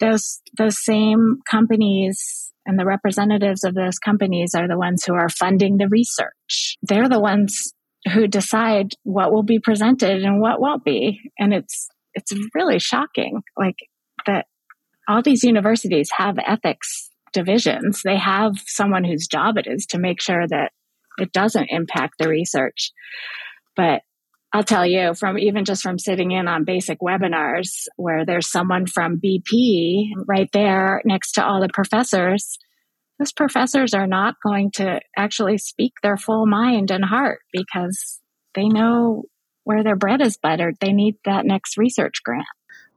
those, 0.00 0.40
those 0.56 0.82
same 0.82 1.40
companies 1.50 2.52
and 2.64 2.78
the 2.78 2.86
representatives 2.86 3.62
of 3.62 3.74
those 3.74 3.98
companies 3.98 4.54
are 4.54 4.68
the 4.68 4.78
ones 4.78 5.04
who 5.06 5.14
are 5.14 5.28
funding 5.28 5.76
the 5.76 5.88
research. 5.88 6.76
They're 6.82 7.08
the 7.08 7.20
ones 7.20 7.72
who 8.12 8.26
decide 8.26 8.92
what 9.02 9.32
will 9.32 9.42
be 9.42 9.58
presented 9.58 10.22
and 10.22 10.40
what 10.40 10.60
won't 10.60 10.84
be. 10.84 11.20
And 11.38 11.52
it's, 11.52 11.88
it's 12.14 12.32
really 12.54 12.78
shocking. 12.78 13.42
Like 13.56 13.76
that 14.26 14.46
all 15.08 15.22
these 15.22 15.44
universities 15.44 16.08
have 16.16 16.38
ethics 16.38 17.10
divisions. 17.36 18.00
They 18.02 18.16
have 18.16 18.54
someone 18.66 19.04
whose 19.04 19.26
job 19.26 19.58
it 19.58 19.66
is 19.66 19.84
to 19.88 19.98
make 19.98 20.22
sure 20.22 20.48
that 20.48 20.72
it 21.18 21.32
doesn't 21.32 21.68
impact 21.70 22.14
the 22.18 22.28
research. 22.28 22.92
But 23.76 24.00
I'll 24.54 24.64
tell 24.64 24.86
you 24.86 25.12
from 25.12 25.38
even 25.38 25.66
just 25.66 25.82
from 25.82 25.98
sitting 25.98 26.30
in 26.30 26.48
on 26.48 26.64
basic 26.64 27.00
webinars 27.00 27.88
where 27.96 28.24
there's 28.24 28.50
someone 28.50 28.86
from 28.86 29.20
BP 29.20 30.12
right 30.26 30.48
there 30.54 31.02
next 31.04 31.32
to 31.32 31.44
all 31.44 31.60
the 31.60 31.68
professors, 31.68 32.58
those 33.18 33.32
professors 33.32 33.92
are 33.92 34.06
not 34.06 34.36
going 34.42 34.70
to 34.76 35.00
actually 35.14 35.58
speak 35.58 35.92
their 36.02 36.16
full 36.16 36.46
mind 36.46 36.90
and 36.90 37.04
heart 37.04 37.40
because 37.52 38.18
they 38.54 38.68
know 38.68 39.24
where 39.64 39.84
their 39.84 39.96
bread 39.96 40.22
is 40.22 40.38
buttered. 40.38 40.76
They 40.80 40.92
need 40.92 41.16
that 41.26 41.44
next 41.44 41.76
research 41.76 42.22
grant. 42.24 42.46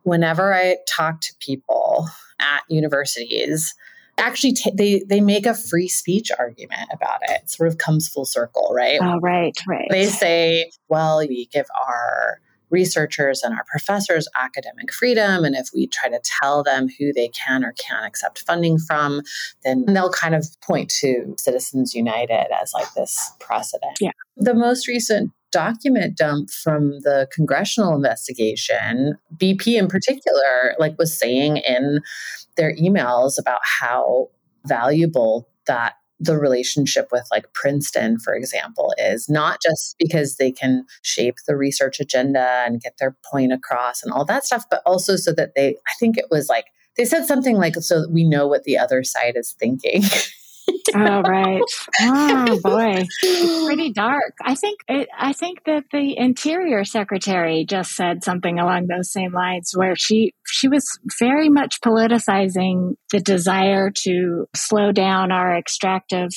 Whenever 0.03 0.53
I 0.53 0.77
talk 0.87 1.19
to 1.21 1.33
people 1.41 2.07
at 2.39 2.61
universities, 2.69 3.73
actually 4.19 4.53
t- 4.53 4.71
they 4.73 5.03
they 5.07 5.21
make 5.21 5.45
a 5.45 5.53
free 5.53 5.87
speech 5.87 6.31
argument 6.37 6.89
about 6.93 7.19
it. 7.23 7.41
it. 7.43 7.49
Sort 7.49 7.67
of 7.67 7.77
comes 7.77 8.07
full 8.07 8.25
circle, 8.25 8.71
right? 8.73 8.99
Oh, 9.01 9.19
right, 9.19 9.57
right. 9.67 9.87
They 9.89 10.05
say, 10.05 10.71
well, 10.87 11.19
we 11.19 11.47
give 11.47 11.65
our 11.87 12.39
researchers 12.69 13.41
and 13.41 13.53
our 13.53 13.65
professors 13.67 14.27
academic 14.35 14.93
freedom. 14.93 15.43
And 15.43 15.55
if 15.55 15.69
we 15.73 15.87
try 15.87 16.09
to 16.09 16.21
tell 16.23 16.63
them 16.63 16.87
who 16.99 17.11
they 17.11 17.29
can 17.29 17.63
or 17.63 17.73
can't 17.73 18.05
accept 18.05 18.43
funding 18.45 18.77
from, 18.77 19.21
then 19.63 19.85
they'll 19.85 20.11
kind 20.11 20.35
of 20.35 20.45
point 20.61 20.89
to 20.99 21.35
Citizens 21.37 21.95
United 21.95 22.47
as 22.53 22.71
like 22.73 22.93
this 22.93 23.31
precedent. 23.39 23.97
Yeah. 23.99 24.11
The 24.37 24.53
most 24.53 24.87
recent 24.87 25.31
document 25.51 26.17
dump 26.17 26.49
from 26.49 26.99
the 26.99 27.27
congressional 27.33 27.95
investigation, 27.95 29.15
BP 29.37 29.77
in 29.77 29.87
particular, 29.87 30.75
like 30.79 30.97
was 30.97 31.17
saying 31.17 31.57
in 31.57 32.01
their 32.57 32.75
emails 32.75 33.33
about 33.39 33.61
how 33.63 34.29
valuable 34.65 35.47
that 35.67 35.95
the 36.19 36.37
relationship 36.37 37.07
with 37.11 37.25
like 37.31 37.51
Princeton, 37.53 38.19
for 38.19 38.33
example, 38.33 38.93
is 38.97 39.29
not 39.29 39.59
just 39.61 39.95
because 39.97 40.35
they 40.35 40.51
can 40.51 40.85
shape 41.01 41.35
the 41.47 41.55
research 41.55 41.99
agenda 41.99 42.63
and 42.65 42.81
get 42.81 42.95
their 42.99 43.15
point 43.31 43.53
across 43.53 44.03
and 44.03 44.11
all 44.11 44.25
that 44.25 44.43
stuff, 44.43 44.65
but 44.69 44.81
also 44.85 45.15
so 45.15 45.31
that 45.31 45.55
they, 45.55 45.69
I 45.69 45.93
think 45.99 46.17
it 46.17 46.25
was 46.29 46.49
like, 46.49 46.65
they 46.97 47.05
said 47.05 47.25
something 47.25 47.55
like, 47.55 47.75
so 47.75 48.01
that 48.01 48.11
we 48.11 48.25
know 48.25 48.47
what 48.47 48.63
the 48.63 48.77
other 48.77 49.03
side 49.03 49.37
is 49.37 49.55
thinking. 49.57 50.03
oh 50.95 51.21
right. 51.21 51.61
Oh 52.01 52.59
boy, 52.61 53.05
it's 53.21 53.65
pretty 53.65 53.91
dark. 53.93 54.33
I 54.43 54.55
think 54.55 54.79
it, 54.87 55.09
I 55.17 55.33
think 55.33 55.63
that 55.65 55.85
the 55.91 56.17
Interior 56.17 56.83
Secretary 56.83 57.65
just 57.65 57.95
said 57.95 58.23
something 58.23 58.59
along 58.59 58.87
those 58.87 59.11
same 59.11 59.33
lines, 59.33 59.71
where 59.75 59.95
she 59.95 60.33
she 60.45 60.67
was 60.67 60.99
very 61.19 61.49
much 61.49 61.81
politicizing 61.81 62.95
the 63.11 63.19
desire 63.19 63.91
to 64.03 64.47
slow 64.55 64.91
down 64.91 65.31
our 65.31 65.57
extractive 65.57 66.29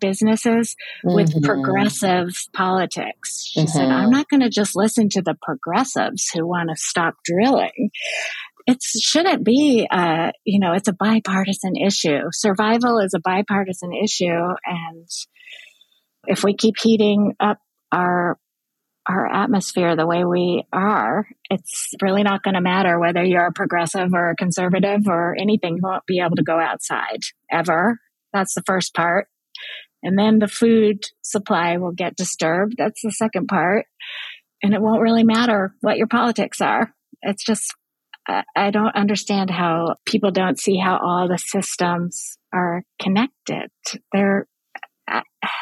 businesses 0.00 0.74
with 1.04 1.30
mm-hmm. 1.30 1.44
progressive 1.44 2.30
politics. 2.54 3.44
She 3.46 3.60
mm-hmm. 3.60 3.68
said, 3.68 3.88
I'm 3.88 4.10
not 4.10 4.28
going 4.28 4.40
to 4.40 4.48
just 4.48 4.74
listen 4.74 5.08
to 5.10 5.22
the 5.22 5.36
progressives 5.40 6.30
who 6.32 6.46
want 6.46 6.70
to 6.70 6.76
stop 6.76 7.16
drilling 7.24 7.90
it 8.70 8.82
shouldn't 8.82 9.44
be 9.44 9.86
uh, 9.90 10.32
you 10.44 10.60
know 10.60 10.72
it's 10.72 10.88
a 10.88 10.92
bipartisan 10.92 11.76
issue. 11.76 12.28
Survival 12.32 12.98
is 12.98 13.14
a 13.14 13.20
bipartisan 13.20 13.92
issue 13.92 14.54
and 14.64 15.06
if 16.26 16.44
we 16.44 16.54
keep 16.54 16.74
heating 16.80 17.34
up 17.40 17.58
our 17.92 18.38
our 19.08 19.26
atmosphere 19.26 19.96
the 19.96 20.06
way 20.06 20.24
we 20.24 20.64
are 20.72 21.26
it's 21.50 21.94
really 22.00 22.22
not 22.22 22.42
going 22.44 22.54
to 22.54 22.60
matter 22.60 22.98
whether 22.98 23.24
you're 23.24 23.46
a 23.46 23.52
progressive 23.52 24.14
or 24.14 24.30
a 24.30 24.36
conservative 24.36 25.08
or 25.08 25.36
anything. 25.38 25.76
You 25.76 25.82
won't 25.82 26.06
be 26.06 26.20
able 26.20 26.36
to 26.36 26.44
go 26.44 26.58
outside 26.58 27.20
ever. 27.50 27.98
That's 28.32 28.54
the 28.54 28.62
first 28.64 28.94
part. 28.94 29.26
And 30.02 30.16
then 30.16 30.38
the 30.38 30.48
food 30.48 31.04
supply 31.22 31.76
will 31.76 31.92
get 31.92 32.16
disturbed. 32.16 32.74
That's 32.78 33.02
the 33.02 33.10
second 33.10 33.48
part. 33.48 33.86
And 34.62 34.72
it 34.72 34.80
won't 34.80 35.02
really 35.02 35.24
matter 35.24 35.74
what 35.80 35.98
your 35.98 36.06
politics 36.06 36.60
are. 36.60 36.94
It's 37.22 37.44
just 37.44 37.74
I 38.56 38.70
don't 38.70 38.94
understand 38.94 39.50
how 39.50 39.96
people 40.06 40.30
don't 40.30 40.58
see 40.58 40.76
how 40.76 40.98
all 40.98 41.28
the 41.28 41.38
systems 41.38 42.36
are 42.52 42.82
connected. 43.00 43.68
They're, 44.12 44.46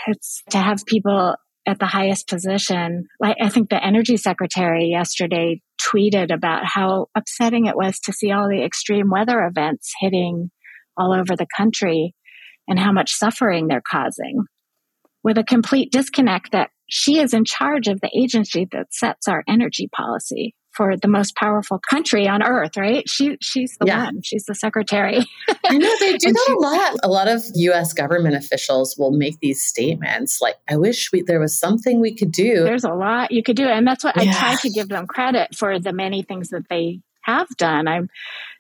it's 0.07 0.43
to 0.51 0.59
have 0.59 0.85
people 0.87 1.35
at 1.67 1.79
the 1.79 1.87
highest 1.87 2.29
position. 2.29 3.09
Like 3.21 3.37
I 3.41 3.49
think 3.49 3.69
the 3.69 3.85
energy 3.85 4.17
secretary 4.17 4.87
yesterday 4.87 5.61
tweeted 5.81 6.33
about 6.33 6.63
how 6.65 7.07
upsetting 7.15 7.67
it 7.67 7.77
was 7.77 8.01
to 8.01 8.13
see 8.13 8.33
all 8.33 8.49
the 8.49 8.65
extreme 8.65 9.11
weather 9.11 9.45
events 9.45 9.93
hitting 10.01 10.51
all 10.97 11.13
over 11.13 11.37
the 11.37 11.47
country 11.57 12.15
and 12.67 12.79
how 12.79 12.93
much 12.93 13.13
suffering 13.13 13.69
they're 13.69 13.83
causing 13.87 14.45
with 15.23 15.39
a 15.39 15.45
complete 15.45 15.93
disconnect 15.93 16.53
that 16.53 16.71
she 16.89 17.19
is 17.19 17.35
in 17.35 17.45
charge 17.45 17.87
of 17.87 18.01
the 18.01 18.11
agency 18.17 18.67
that 18.73 18.93
sets 18.93 19.29
our 19.29 19.45
energy 19.47 19.89
policy 19.95 20.55
for 20.79 20.97
the 20.97 21.09
most 21.09 21.35
powerful 21.35 21.81
country 21.81 22.29
on 22.29 22.41
earth, 22.41 22.77
right? 22.77 23.03
She 23.11 23.37
she's 23.41 23.77
the 23.81 23.87
yeah. 23.87 24.05
one. 24.05 24.23
She's 24.23 24.45
the 24.45 24.55
secretary. 24.55 25.27
I 25.67 25.77
know 25.77 25.93
they 25.99 26.17
do 26.17 26.33
that 26.33 26.45
she, 26.47 26.53
a 26.53 26.57
lot. 26.57 26.97
A 27.03 27.09
lot 27.09 27.27
of 27.27 27.43
US 27.53 27.93
government 27.93 28.37
officials 28.37 28.97
will 28.97 29.11
make 29.11 29.41
these 29.41 29.61
statements 29.61 30.41
like 30.41 30.55
I 30.71 30.77
wish 30.77 31.11
we, 31.13 31.23
there 31.23 31.41
was 31.41 31.59
something 31.59 32.01
we 32.01 32.15
could 32.15 32.31
do. 32.31 32.63
There's 32.63 32.85
a 32.85 32.95
lot 32.95 33.33
you 33.33 33.43
could 33.43 33.57
do 33.57 33.67
and 33.67 33.85
that's 33.85 34.05
what 34.05 34.17
yeah. 34.17 34.31
I 34.31 34.39
try 34.39 34.55
to 34.55 34.71
give 34.71 34.89
them 34.89 35.09
credit 35.09 35.57
for 35.57 35.81
the 35.81 35.93
many 35.93 36.23
things 36.23 36.51
that 36.51 36.69
they 36.71 37.01
have 37.23 37.49
done. 37.57 37.89
I'm 37.89 38.09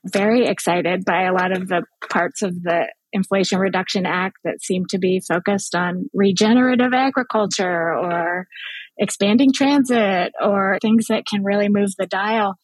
very 0.05 0.47
excited 0.47 1.05
by 1.05 1.23
a 1.23 1.33
lot 1.33 1.53
of 1.53 1.69
the 1.69 1.85
parts 2.11 2.43
of 2.43 2.65
the 2.65 2.89
Inflation 3.13 3.61
Reduction 3.61 4.07
Act 4.07 4.39
that 4.45 4.63
seem 4.63 4.87
to 4.87 4.99
be 4.99 5.21
focused 5.21 5.75
on 5.75 6.11
regenerative 6.13 6.93
agriculture 6.93 7.95
or 7.95 8.47
expanding 8.99 9.53
transit 9.53 10.33
or 10.43 10.79
things 10.81 11.07
that 11.09 11.27
can 11.27 11.45
really 11.45 11.69
move 11.69 11.91
the 11.99 12.07
dial. 12.07 12.57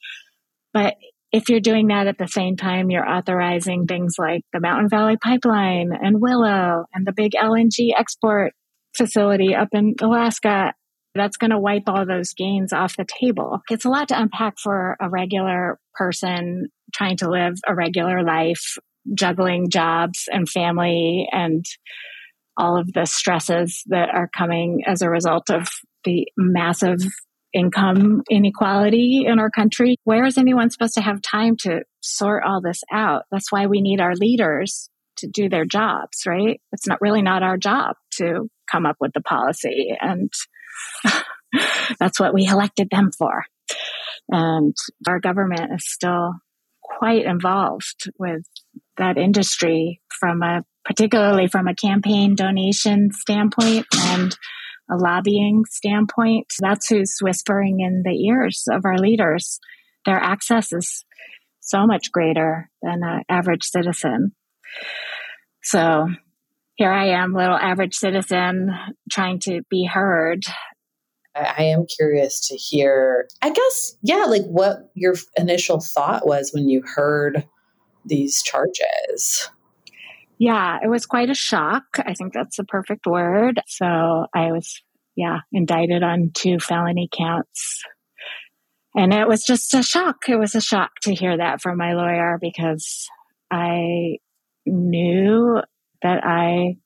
But 0.72 0.94
if 1.32 1.48
you're 1.48 1.60
doing 1.60 1.88
that 1.88 2.06
at 2.06 2.18
the 2.18 2.28
same 2.28 2.56
time, 2.56 2.90
you're 2.90 3.08
authorizing 3.08 3.86
things 3.86 4.14
like 4.18 4.42
the 4.52 4.60
Mountain 4.60 4.88
Valley 4.88 5.16
Pipeline 5.16 5.90
and 5.92 6.20
Willow 6.20 6.84
and 6.94 7.06
the 7.06 7.12
big 7.12 7.32
LNG 7.32 7.90
export 7.96 8.52
facility 8.96 9.54
up 9.54 9.68
in 9.72 9.94
Alaska. 10.00 10.74
That's 11.16 11.36
going 11.36 11.50
to 11.50 11.58
wipe 11.58 11.88
all 11.88 12.06
those 12.06 12.34
gains 12.34 12.72
off 12.72 12.96
the 12.96 13.04
table. 13.04 13.60
It's 13.68 13.84
a 13.84 13.88
lot 13.88 14.08
to 14.08 14.20
unpack 14.20 14.54
for 14.62 14.96
a 15.00 15.08
regular 15.08 15.78
person 15.94 16.68
trying 16.92 17.16
to 17.16 17.30
live 17.30 17.54
a 17.66 17.74
regular 17.74 18.22
life, 18.22 18.78
juggling 19.12 19.70
jobs 19.70 20.28
and 20.28 20.48
family 20.48 21.28
and 21.32 21.64
all 22.56 22.78
of 22.78 22.92
the 22.92 23.06
stresses 23.06 23.82
that 23.86 24.08
are 24.10 24.28
coming 24.36 24.82
as 24.86 25.02
a 25.02 25.10
result 25.10 25.50
of 25.50 25.68
the 26.04 26.28
massive 26.36 27.00
income 27.52 28.22
inequality 28.28 29.24
in 29.26 29.38
our 29.38 29.50
country. 29.50 29.96
Where 30.04 30.24
is 30.24 30.36
anyone 30.36 30.70
supposed 30.70 30.94
to 30.94 31.00
have 31.00 31.22
time 31.22 31.56
to 31.60 31.82
sort 32.00 32.42
all 32.44 32.60
this 32.60 32.82
out? 32.92 33.24
That's 33.30 33.52
why 33.52 33.66
we 33.66 33.80
need 33.80 34.00
our 34.00 34.14
leaders 34.14 34.90
to 35.18 35.28
do 35.28 35.48
their 35.48 35.64
jobs, 35.64 36.26
right? 36.26 36.60
It's 36.72 36.86
not 36.86 37.00
really 37.00 37.22
not 37.22 37.42
our 37.42 37.56
job 37.56 37.96
to 38.16 38.48
come 38.70 38.86
up 38.86 38.96
with 39.00 39.12
the 39.14 39.20
policy. 39.20 39.94
And 40.00 40.32
that's 42.00 42.18
what 42.18 42.34
we 42.34 42.46
elected 42.46 42.88
them 42.90 43.10
for. 43.16 43.44
And 44.28 44.74
our 45.06 45.20
government 45.20 45.72
is 45.74 45.88
still 45.88 46.32
quite 46.82 47.24
involved 47.24 48.10
with 48.18 48.42
that 48.96 49.16
industry 49.16 50.00
from 50.08 50.42
a 50.42 50.62
particularly 50.84 51.48
from 51.48 51.66
a 51.66 51.74
campaign 51.74 52.34
donation 52.34 53.10
standpoint 53.12 53.86
and 53.94 54.36
a 54.90 54.96
lobbying 54.96 55.64
standpoint. 55.68 56.46
That's 56.60 56.88
who's 56.88 57.18
whispering 57.20 57.80
in 57.80 58.02
the 58.04 58.26
ears 58.26 58.64
of 58.70 58.84
our 58.84 58.98
leaders. 58.98 59.58
Their 60.04 60.16
access 60.16 60.72
is 60.72 61.04
so 61.60 61.86
much 61.86 62.12
greater 62.12 62.70
than 62.82 63.02
an 63.02 63.22
average 63.28 63.64
citizen. 63.64 64.32
So 65.62 66.08
here 66.74 66.92
I 66.92 67.08
am, 67.22 67.32
little 67.32 67.56
average 67.56 67.94
citizen, 67.94 68.70
trying 69.10 69.38
to 69.40 69.62
be 69.70 69.86
heard. 69.86 70.42
I 71.34 71.64
am 71.64 71.86
curious 71.86 72.48
to 72.48 72.56
hear, 72.56 73.26
I 73.42 73.50
guess, 73.50 73.96
yeah, 74.02 74.24
like 74.28 74.44
what 74.44 74.90
your 74.94 75.14
initial 75.36 75.80
thought 75.80 76.26
was 76.26 76.50
when 76.52 76.68
you 76.68 76.82
heard 76.94 77.44
these 78.04 78.42
charges. 78.42 79.48
Yeah, 80.38 80.78
it 80.82 80.88
was 80.88 81.06
quite 81.06 81.30
a 81.30 81.34
shock. 81.34 81.84
I 81.98 82.14
think 82.14 82.32
that's 82.32 82.56
the 82.56 82.64
perfect 82.64 83.06
word. 83.06 83.60
So 83.66 83.86
I 83.86 84.52
was, 84.52 84.82
yeah, 85.16 85.38
indicted 85.52 86.02
on 86.02 86.30
two 86.34 86.58
felony 86.58 87.08
counts. 87.16 87.82
And 88.96 89.12
it 89.12 89.26
was 89.26 89.44
just 89.44 89.74
a 89.74 89.82
shock. 89.82 90.28
It 90.28 90.36
was 90.36 90.54
a 90.54 90.60
shock 90.60 90.90
to 91.02 91.14
hear 91.14 91.36
that 91.36 91.60
from 91.60 91.78
my 91.78 91.94
lawyer 91.94 92.38
because 92.40 93.08
I 93.50 94.18
knew 94.66 95.60
that 96.02 96.24
I 96.24 96.76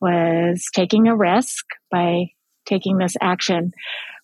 was 0.00 0.66
taking 0.74 1.06
a 1.08 1.16
risk 1.16 1.64
by 1.90 2.26
taking 2.66 2.98
this 2.98 3.14
action, 3.20 3.72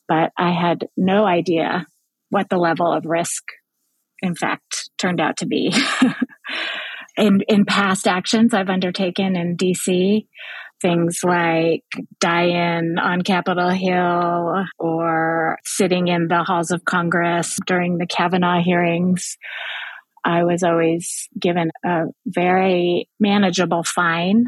but 0.09 0.33
I 0.37 0.53
had 0.53 0.89
no 0.97 1.25
idea 1.25 1.87
what 2.31 2.49
the 2.49 2.59
level 2.59 2.93
of 2.93 3.05
risk, 3.07 3.43
in 4.23 4.35
fact, 4.35 4.91
turned 4.99 5.21
out 5.21 5.39
to 5.39 5.47
be. 5.47 5.73
in, 7.17 7.41
in 7.49 7.65
past 7.65 8.07
actions 8.07 8.55
I've 8.55 8.71
undertaken 8.71 9.37
in 9.37 9.57
DC, 9.57 10.27
things 10.81 11.21
like 11.23 11.85
die-in 12.21 12.99
on 12.99 13.23
Capitol 13.23 13.71
Hill 13.71 14.65
or 14.79 15.59
sitting 15.65 16.09
in 16.09 16.29
the 16.29 16.43
halls 16.43 16.71
of 16.71 16.85
Congress 16.85 17.57
during 17.67 17.99
the 17.99 18.07
Kavanaugh 18.07 18.63
hearings. 18.63 19.37
I 20.25 20.45
was 20.45 20.63
always 20.63 21.29
given 21.39 21.71
a 21.85 22.05
very 22.27 23.09
manageable 23.19 23.85
fine 23.85 24.47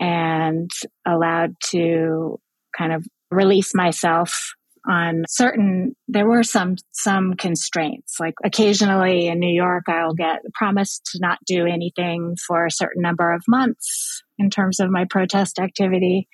and 0.00 0.70
allowed 1.06 1.54
to 1.70 2.38
kind 2.76 2.92
of 2.92 3.06
release 3.30 3.74
myself 3.74 4.54
on 4.88 5.24
certain 5.28 5.94
there 6.08 6.26
were 6.26 6.42
some 6.42 6.76
some 6.92 7.34
constraints. 7.34 8.18
Like 8.20 8.34
occasionally 8.44 9.28
in 9.28 9.38
new 9.38 9.52
york 9.52 9.84
i'll 9.88 10.14
get 10.14 10.40
promised 10.54 11.10
to 11.12 11.18
not 11.20 11.38
do 11.46 11.66
anything 11.66 12.36
for 12.46 12.66
a 12.66 12.70
certain 12.70 13.02
number 13.02 13.32
of 13.32 13.42
months 13.48 14.22
in 14.38 14.50
terms 14.50 14.80
of 14.80 14.90
my 14.90 15.04
protest 15.08 15.58
activity. 15.58 16.28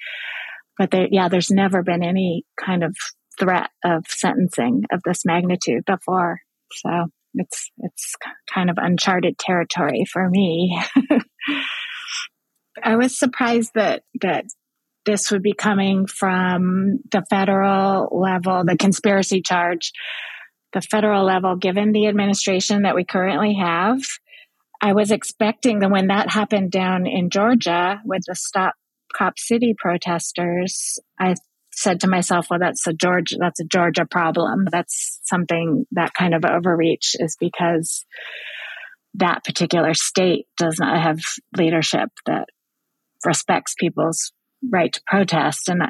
But 0.78 0.90
there, 0.90 1.08
yeah 1.10 1.28
there's 1.28 1.50
never 1.50 1.82
been 1.82 2.02
any 2.02 2.44
kind 2.58 2.82
of 2.82 2.96
threat 3.38 3.70
of 3.84 4.04
sentencing 4.08 4.84
of 4.92 5.00
this 5.04 5.24
magnitude 5.24 5.84
before. 5.86 6.40
So 6.72 7.06
it's 7.34 7.70
it's 7.78 8.14
kind 8.52 8.70
of 8.70 8.78
uncharted 8.78 9.38
territory 9.38 10.04
for 10.10 10.28
me. 10.28 10.80
I 12.82 12.96
was 12.96 13.16
surprised 13.18 13.72
that 13.74 14.02
that 14.20 14.46
this 15.04 15.30
would 15.30 15.42
be 15.42 15.52
coming 15.52 16.06
from 16.06 17.00
the 17.10 17.24
federal 17.28 18.08
level, 18.12 18.64
the 18.64 18.76
conspiracy 18.76 19.42
charge, 19.42 19.92
the 20.72 20.80
federal 20.80 21.24
level, 21.24 21.56
given 21.56 21.92
the 21.92 22.06
administration 22.06 22.82
that 22.82 22.94
we 22.94 23.04
currently 23.04 23.54
have. 23.54 24.00
I 24.80 24.92
was 24.92 25.10
expecting 25.10 25.78
that 25.78 25.90
when 25.90 26.08
that 26.08 26.30
happened 26.30 26.70
down 26.70 27.06
in 27.06 27.30
Georgia 27.30 28.00
with 28.04 28.22
the 28.26 28.34
Stop 28.34 28.74
Cop 29.16 29.38
City 29.38 29.74
protesters, 29.78 30.98
I 31.18 31.36
said 31.72 32.00
to 32.00 32.08
myself, 32.08 32.48
well, 32.50 32.58
that's 32.58 32.86
a 32.86 32.92
Georgia, 32.92 33.36
that's 33.38 33.60
a 33.60 33.64
Georgia 33.64 34.06
problem. 34.06 34.66
That's 34.70 35.20
something 35.24 35.86
that 35.92 36.14
kind 36.14 36.34
of 36.34 36.44
overreach 36.44 37.16
is 37.18 37.36
because 37.38 38.04
that 39.14 39.44
particular 39.44 39.94
state 39.94 40.46
does 40.56 40.78
not 40.78 41.00
have 41.00 41.18
leadership 41.56 42.10
that 42.26 42.48
respects 43.24 43.74
people's 43.78 44.32
right 44.70 44.92
to 44.92 45.02
protest. 45.06 45.68
And 45.68 45.82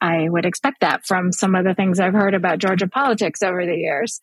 I 0.00 0.28
would 0.28 0.44
expect 0.44 0.80
that 0.80 1.06
from 1.06 1.32
some 1.32 1.54
of 1.54 1.64
the 1.64 1.74
things 1.74 2.00
I've 2.00 2.14
heard 2.14 2.34
about 2.34 2.58
Georgia 2.58 2.88
politics 2.88 3.42
over 3.42 3.64
the 3.64 3.76
years. 3.76 4.20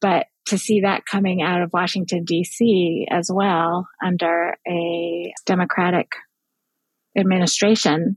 But 0.00 0.26
to 0.46 0.58
see 0.58 0.80
that 0.80 1.04
coming 1.04 1.42
out 1.42 1.62
of 1.62 1.72
Washington, 1.72 2.24
D.C. 2.24 3.06
as 3.10 3.30
well 3.32 3.88
under 4.04 4.56
a 4.66 5.32
Democratic 5.46 6.12
administration, 7.16 8.16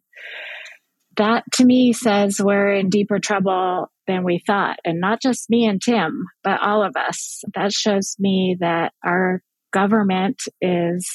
that 1.18 1.43
to 1.54 1.66
me 1.66 1.93
says 1.93 2.39
we're 2.41 2.74
in 2.74 2.89
deeper 2.89 3.20
trouble 3.20 3.91
than 4.08 4.24
we 4.24 4.41
thought. 4.45 4.78
And 4.84 4.99
not 4.99 5.22
just 5.22 5.49
me 5.49 5.66
and 5.66 5.82
Tim, 5.82 6.26
but 6.43 6.62
all 6.62 6.84
of 6.84 6.95
us. 6.95 7.43
That 7.56 7.72
shows 7.72 8.16
me 8.20 8.58
that 8.60 8.93
our 9.04 9.41
government 9.72 10.43
is 10.62 11.08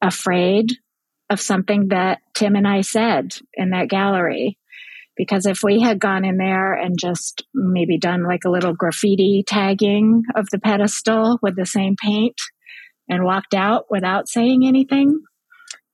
afraid 0.00 0.72
of 1.30 1.40
something 1.40 1.88
that 1.88 2.20
Tim 2.34 2.56
and 2.56 2.66
I 2.66 2.82
said 2.82 3.36
in 3.54 3.70
that 3.70 3.88
gallery. 3.88 4.58
Because 5.16 5.46
if 5.46 5.62
we 5.62 5.80
had 5.80 6.00
gone 6.00 6.24
in 6.24 6.38
there 6.38 6.74
and 6.74 6.98
just 6.98 7.44
maybe 7.54 7.98
done 7.98 8.24
like 8.24 8.44
a 8.44 8.50
little 8.50 8.74
graffiti 8.74 9.44
tagging 9.46 10.24
of 10.34 10.48
the 10.50 10.58
pedestal 10.58 11.38
with 11.40 11.54
the 11.54 11.66
same 11.66 11.94
paint 12.02 12.34
and 13.08 13.24
walked 13.24 13.54
out 13.54 13.86
without 13.90 14.28
saying 14.28 14.66
anything, 14.66 15.22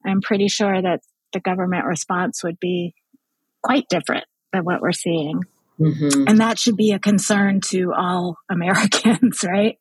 I'm 0.03 0.21
pretty 0.21 0.47
sure 0.47 0.81
that 0.81 1.01
the 1.33 1.39
government 1.39 1.85
response 1.85 2.43
would 2.43 2.59
be 2.59 2.95
quite 3.61 3.87
different 3.89 4.25
than 4.51 4.63
what 4.63 4.81
we're 4.81 4.91
seeing. 4.91 5.43
Mm-hmm. 5.81 6.27
And 6.27 6.39
that 6.39 6.59
should 6.59 6.77
be 6.77 6.91
a 6.91 6.99
concern 6.99 7.61
to 7.65 7.93
all 7.93 8.37
Americans, 8.49 9.43
right? 9.43 9.77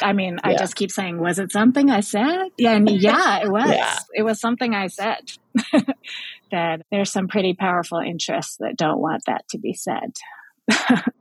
I 0.00 0.12
mean, 0.12 0.38
yeah. 0.44 0.50
I 0.50 0.56
just 0.56 0.76
keep 0.76 0.90
saying, 0.90 1.18
was 1.18 1.38
it 1.38 1.52
something 1.52 1.90
I 1.90 2.00
said? 2.00 2.48
Yeah, 2.56 2.72
and 2.72 2.88
yeah, 2.88 3.42
it 3.42 3.48
was. 3.50 3.68
yeah. 3.68 3.98
It 4.14 4.22
was 4.22 4.40
something 4.40 4.74
I 4.74 4.86
said. 4.88 5.32
that 6.50 6.82
there's 6.90 7.10
some 7.12 7.28
pretty 7.28 7.54
powerful 7.54 7.98
interests 7.98 8.56
that 8.58 8.76
don't 8.76 9.00
want 9.00 9.22
that 9.26 9.48
to 9.50 9.58
be 9.58 9.74
said. 9.74 10.16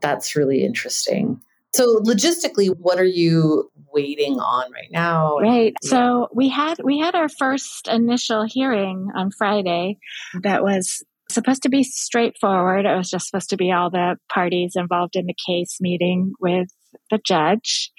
That's 0.02 0.36
really 0.36 0.64
interesting. 0.64 1.42
So 1.74 2.02
logistically, 2.02 2.68
what 2.78 3.00
are 3.00 3.06
you 3.06 3.72
waiting 3.94 4.40
on 4.40 4.72
right 4.72 4.92
now? 4.92 5.38
Right. 5.38 5.74
So 5.82 6.28
we 6.34 6.50
had 6.50 6.76
we 6.84 7.00
had 7.00 7.16
our 7.16 7.30
first 7.30 7.88
initial 7.88 8.44
hearing 8.44 9.10
on 9.16 9.32
Friday 9.32 9.98
that 10.44 10.64
was 10.64 11.04
supposed 11.34 11.64
to 11.64 11.70
be 11.70 11.84
straightforward. 11.84 12.86
It 12.86 12.96
was 12.96 13.10
just 13.10 13.28
supposed 13.28 13.50
to 13.50 13.58
be 13.58 13.72
all 13.72 13.90
the 13.90 14.18
parties 14.32 14.74
involved 14.76 15.16
in 15.16 15.26
the 15.26 15.36
case 15.48 15.78
meeting 15.80 16.34
with 16.40 16.68
the 17.10 17.20
judge. 17.26 17.92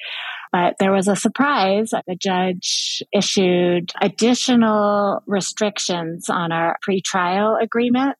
But 0.52 0.74
there 0.78 0.92
was 0.92 1.08
a 1.08 1.16
surprise. 1.16 1.90
The 1.90 2.16
judge 2.20 3.02
issued 3.12 3.92
additional 4.00 5.22
restrictions 5.26 6.28
on 6.28 6.52
our 6.52 6.76
pretrial 6.86 7.60
agreement. 7.62 8.16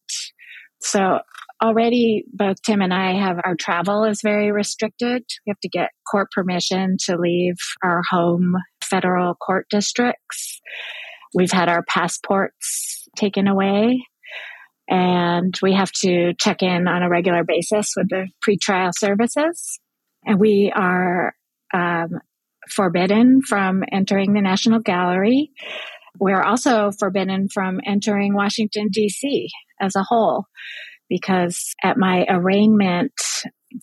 So 0.80 1.20
already 1.62 2.24
both 2.32 2.62
Tim 2.62 2.80
and 2.80 2.92
I 2.92 3.14
have 3.14 3.38
our 3.44 3.54
travel 3.54 4.04
is 4.04 4.20
very 4.22 4.50
restricted. 4.50 5.24
We 5.46 5.50
have 5.50 5.60
to 5.60 5.68
get 5.68 5.90
court 6.10 6.30
permission 6.32 6.96
to 7.04 7.16
leave 7.16 7.56
our 7.84 8.02
home 8.10 8.54
federal 8.82 9.34
court 9.34 9.66
districts. 9.70 10.60
We've 11.34 11.52
had 11.52 11.68
our 11.68 11.84
passports 11.88 13.08
taken 13.16 13.46
away 13.46 14.06
and 14.92 15.58
we 15.62 15.72
have 15.72 15.90
to 15.90 16.34
check 16.34 16.62
in 16.62 16.86
on 16.86 17.02
a 17.02 17.08
regular 17.08 17.44
basis 17.44 17.94
with 17.96 18.10
the 18.10 18.28
pretrial 18.46 18.92
services. 18.94 19.80
And 20.26 20.38
we 20.38 20.70
are 20.74 21.34
um, 21.72 22.20
forbidden 22.68 23.40
from 23.40 23.84
entering 23.90 24.34
the 24.34 24.42
National 24.42 24.80
Gallery. 24.80 25.50
We're 26.20 26.42
also 26.42 26.90
forbidden 26.90 27.48
from 27.48 27.80
entering 27.86 28.34
Washington, 28.34 28.88
D.C. 28.92 29.48
as 29.80 29.96
a 29.96 30.02
whole, 30.02 30.44
because 31.08 31.72
at 31.82 31.96
my 31.96 32.26
arraignment, 32.28 33.14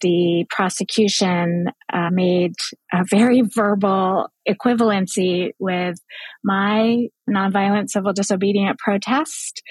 the 0.01 0.45
prosecution 0.51 1.71
uh, 1.91 2.11
made 2.11 2.53
a 2.93 3.03
very 3.09 3.41
verbal 3.41 4.27
equivalency 4.47 5.53
with 5.57 5.97
my 6.43 7.07
nonviolent 7.27 7.89
civil 7.89 8.13
disobedient 8.13 8.77
protest 8.77 9.63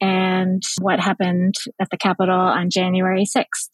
and 0.00 0.62
what 0.80 1.00
happened 1.00 1.54
at 1.80 1.90
the 1.90 1.96
Capitol 1.96 2.34
on 2.34 2.70
January 2.70 3.24
6th. 3.24 3.70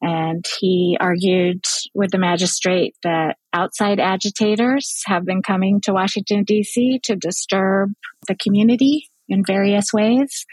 And 0.00 0.44
he 0.60 0.98
argued 1.00 1.64
with 1.94 2.10
the 2.10 2.18
magistrate 2.18 2.94
that 3.02 3.36
outside 3.52 4.00
agitators 4.00 5.02
have 5.06 5.24
been 5.24 5.42
coming 5.42 5.80
to 5.82 5.94
Washington, 5.94 6.44
D.C. 6.44 7.00
to 7.04 7.16
disturb 7.16 7.92
the 8.28 8.34
community 8.34 9.08
in 9.28 9.44
various 9.46 9.92
ways, 9.92 10.44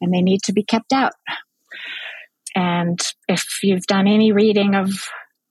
and 0.00 0.14
they 0.14 0.22
need 0.22 0.42
to 0.44 0.52
be 0.52 0.62
kept 0.62 0.92
out. 0.92 1.14
And 2.54 3.00
if 3.28 3.58
you've 3.62 3.86
done 3.86 4.06
any 4.06 4.30
reading 4.30 4.74
of 4.76 4.90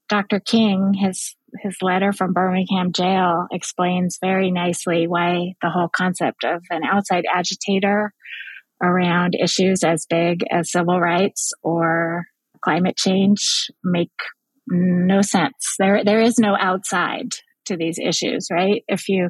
Dr. 0.08 0.40
King, 0.40 0.94
his 0.94 1.36
his 1.60 1.76
letter 1.82 2.14
from 2.14 2.32
Birmingham 2.32 2.94
jail 2.94 3.48
explains 3.52 4.18
very 4.22 4.52
nicely 4.52 5.08
why 5.08 5.56
the 5.62 5.70
whole 5.70 5.90
concept 5.90 6.46
of 6.46 6.64
an 6.70 6.84
outside 6.84 7.26
agitator 7.30 8.14
around 8.82 9.36
issues 9.36 9.84
as 9.84 10.06
big 10.10 10.44
as 10.52 10.72
civil 10.72 11.00
rights 11.00 11.52
or 11.64 12.26
climate 12.64 12.98
change 12.98 13.68
make 13.84 14.12
no 14.68 15.22
sense. 15.22 15.76
There, 15.80 16.04
there 16.04 16.22
is 16.22 16.38
no 16.38 16.56
outside 16.60 17.30
to 17.66 17.78
these 17.78 18.00
issues, 18.00 18.48
right? 18.52 18.84
If 18.88 19.10
you, 19.10 19.30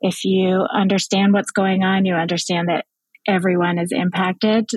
if 0.00 0.24
you 0.24 0.66
understand 0.72 1.32
what's 1.32 1.50
going 1.50 1.82
on, 1.82 2.04
you 2.04 2.14
understand 2.14 2.68
that 2.68 2.84
everyone 3.26 3.78
is 3.78 3.92
impacted. 3.92 4.68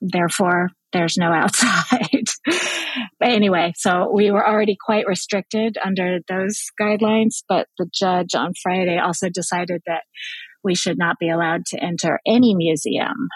Therefore, 0.00 0.70
there's 0.92 1.16
no 1.16 1.26
outside. 1.32 2.24
but 3.18 3.28
anyway, 3.28 3.72
so 3.76 4.10
we 4.12 4.30
were 4.30 4.46
already 4.46 4.76
quite 4.84 5.06
restricted 5.06 5.76
under 5.84 6.18
those 6.28 6.60
guidelines, 6.80 7.42
but 7.48 7.66
the 7.78 7.88
judge 7.92 8.34
on 8.34 8.52
Friday 8.62 8.98
also 8.98 9.28
decided 9.28 9.82
that 9.86 10.02
we 10.66 10.74
should 10.74 10.98
not 10.98 11.16
be 11.18 11.30
allowed 11.30 11.64
to 11.66 11.82
enter 11.82 12.20
any 12.26 12.54
museum. 12.54 13.28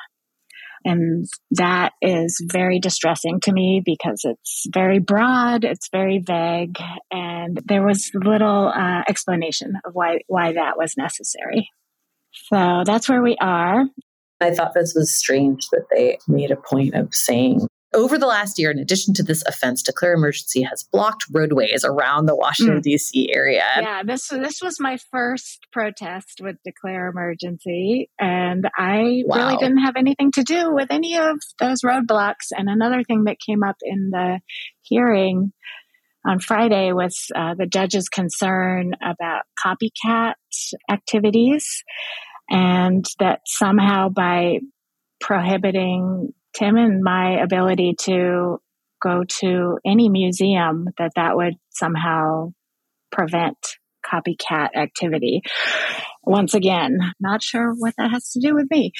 And 0.84 1.26
that 1.52 1.92
is 2.02 2.42
very 2.50 2.80
distressing 2.80 3.40
to 3.40 3.52
me 3.52 3.82
because 3.84 4.22
it's 4.24 4.66
very 4.72 4.98
broad, 4.98 5.64
it's 5.64 5.88
very 5.92 6.18
vague, 6.18 6.78
and 7.10 7.60
there 7.66 7.84
was 7.84 8.10
little 8.14 8.68
uh, 8.68 9.02
explanation 9.08 9.74
of 9.84 9.94
why, 9.94 10.20
why 10.26 10.54
that 10.54 10.78
was 10.78 10.94
necessary. 10.96 11.68
So 12.32 12.82
that's 12.84 13.08
where 13.08 13.22
we 13.22 13.36
are. 13.40 13.84
I 14.40 14.52
thought 14.52 14.72
this 14.74 14.94
was 14.94 15.18
strange 15.18 15.68
that 15.70 15.86
they 15.94 16.18
made 16.26 16.50
a 16.50 16.56
point 16.56 16.94
of 16.94 17.14
saying 17.14 17.66
over 17.92 18.18
the 18.18 18.26
last 18.26 18.58
year, 18.58 18.70
in 18.70 18.78
addition 18.78 19.14
to 19.14 19.22
this 19.22 19.42
offense, 19.46 19.82
Declare 19.82 20.14
Emergency 20.14 20.62
has 20.62 20.84
blocked 20.84 21.24
roadways 21.32 21.84
around 21.84 22.26
the 22.26 22.36
Washington, 22.36 22.78
mm. 22.78 22.82
D.C. 22.82 23.32
area. 23.34 23.64
Yeah, 23.80 24.02
this, 24.04 24.28
this 24.28 24.60
was 24.62 24.78
my 24.78 24.98
first 25.10 25.66
protest 25.72 26.40
with 26.40 26.56
Declare 26.64 27.08
Emergency, 27.08 28.08
and 28.18 28.68
I 28.76 29.22
wow. 29.26 29.36
really 29.36 29.56
didn't 29.56 29.82
have 29.84 29.96
anything 29.96 30.30
to 30.32 30.44
do 30.44 30.72
with 30.72 30.88
any 30.90 31.16
of 31.16 31.38
those 31.58 31.80
roadblocks. 31.82 32.52
And 32.52 32.68
another 32.68 33.02
thing 33.02 33.24
that 33.24 33.38
came 33.44 33.64
up 33.64 33.76
in 33.82 34.10
the 34.10 34.40
hearing 34.82 35.52
on 36.24 36.38
Friday 36.38 36.92
was 36.92 37.26
uh, 37.34 37.54
the 37.54 37.66
judge's 37.66 38.08
concern 38.08 38.92
about 39.02 39.42
copycat 39.58 40.34
activities, 40.88 41.82
and 42.48 43.04
that 43.18 43.40
somehow 43.46 44.10
by 44.10 44.58
prohibiting 45.20 46.32
Tim 46.54 46.76
and 46.76 47.02
my 47.02 47.40
ability 47.42 47.94
to 48.02 48.58
go 49.02 49.24
to 49.40 49.78
any 49.84 50.08
museum 50.08 50.88
that 50.98 51.12
that 51.16 51.36
would 51.36 51.54
somehow 51.70 52.52
prevent 53.10 53.56
copycat 54.04 54.70
activity. 54.76 55.42
Once 56.24 56.54
again, 56.54 56.98
not 57.18 57.42
sure 57.42 57.72
what 57.78 57.94
that 57.96 58.10
has 58.10 58.30
to 58.30 58.40
do 58.40 58.54
with 58.54 58.66
me, 58.70 58.92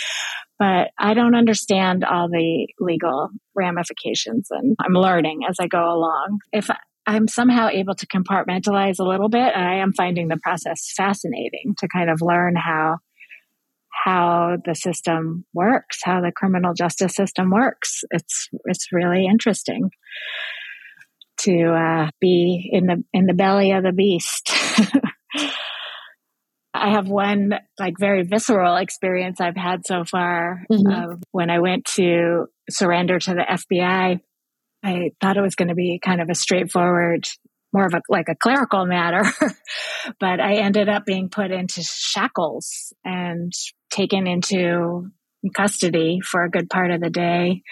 but 0.59 0.91
I 0.99 1.15
don't 1.15 1.35
understand 1.35 2.05
all 2.05 2.29
the 2.29 2.69
legal 2.79 3.29
ramifications 3.55 4.49
and 4.51 4.77
I'm 4.79 4.93
learning 4.93 5.41
as 5.49 5.57
I 5.61 5.67
go 5.67 5.83
along. 5.83 6.39
If 6.53 6.71
I'm 7.07 7.29
somehow 7.29 7.69
able 7.69 7.95
to 7.95 8.07
compartmentalize 8.07 8.99
a 9.01 9.09
little 9.09 9.29
bit, 9.29 9.57
I 9.57 9.77
am 9.77 9.93
finding 9.93 10.29
the 10.29 10.39
process 10.43 10.93
fascinating 10.97 11.75
to 11.79 11.89
kind 11.89 12.11
of 12.11 12.21
learn 12.23 12.57
how 12.57 12.99
how 14.05 14.57
the 14.65 14.75
system 14.75 15.45
works, 15.53 15.99
how 16.03 16.21
the 16.21 16.33
criminal 16.33 16.75
justice 16.75 17.15
system 17.15 17.51
works. 17.51 18.03
It's 18.11 18.49
it's 18.65 18.93
really 18.93 19.27
interesting 19.27 19.91
to 21.41 21.73
uh, 21.73 22.11
be 22.21 22.71
in 22.73 22.87
the 22.87 23.05
in 23.13 23.27
the 23.27 23.35
belly 23.35 23.73
of 23.73 23.83
the 23.83 23.93
beast. 23.93 24.51
I 26.73 26.93
have 26.93 27.09
one 27.09 27.55
like 27.79 27.95
very 27.99 28.23
visceral 28.23 28.77
experience 28.77 29.41
I've 29.41 29.57
had 29.57 29.87
so 29.87 30.05
far. 30.05 30.65
Mm-hmm. 30.71 31.21
When 31.33 31.51
I 31.51 31.59
went 31.59 31.85
to 31.97 32.47
surrender 32.71 33.19
to 33.19 33.35
the 33.35 33.45
FBI, 33.49 34.21
I 34.83 35.11
thought 35.21 35.37
it 35.37 35.43
was 35.43 35.57
going 35.57 35.69
to 35.69 35.75
be 35.75 36.01
kind 36.03 36.23
of 36.23 36.31
a 36.31 36.35
straightforward 36.35 37.27
more 37.73 37.87
of 37.87 37.95
a 37.95 38.01
like 38.09 38.29
a 38.29 38.35
clerical 38.35 38.85
matter 38.85 39.23
but 40.19 40.41
i 40.41 40.55
ended 40.55 40.89
up 40.89 41.05
being 41.05 41.29
put 41.29 41.53
into 41.53 41.85
shackles 41.85 42.93
and 43.05 43.53
taken 43.91 44.27
into 44.27 45.11
custody 45.55 46.21
for 46.21 46.45
a 46.45 46.51
good 46.51 46.69
part 46.69 46.91
of 46.91 47.01
the 47.01 47.11
day 47.11 47.63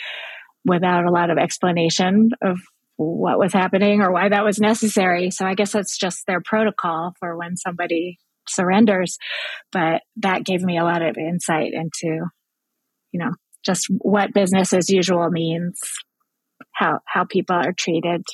without 0.65 1.05
a 1.05 1.11
lot 1.11 1.31
of 1.31 1.39
explanation 1.39 2.31
of 2.43 2.59
what 2.97 3.39
was 3.39 3.53
happening 3.53 4.01
or 4.01 4.11
why 4.11 4.29
that 4.29 4.45
was 4.45 4.59
necessary. 4.59 5.31
So 5.31 5.47
i 5.47 5.55
guess 5.55 5.73
that's 5.73 5.97
just 5.97 6.27
their 6.27 6.41
protocol 6.41 7.13
for 7.21 7.37
when 7.37 7.57
somebody 7.57 8.19
surrenders 8.49 9.19
but 9.73 10.03
that 10.17 10.45
gave 10.45 10.63
me 10.63 10.79
a 10.79 10.85
lot 10.85 11.03
of 11.03 11.17
insight 11.17 11.73
into 11.73 12.25
you 13.13 13.21
know 13.21 13.33
just 13.65 13.87
what 13.99 14.33
business 14.33 14.73
as 14.73 14.89
usual 14.91 15.29
means 15.31 15.79
how 16.73 17.01
how 17.05 17.25
people 17.25 17.57
are 17.57 17.73
treated 17.73 18.25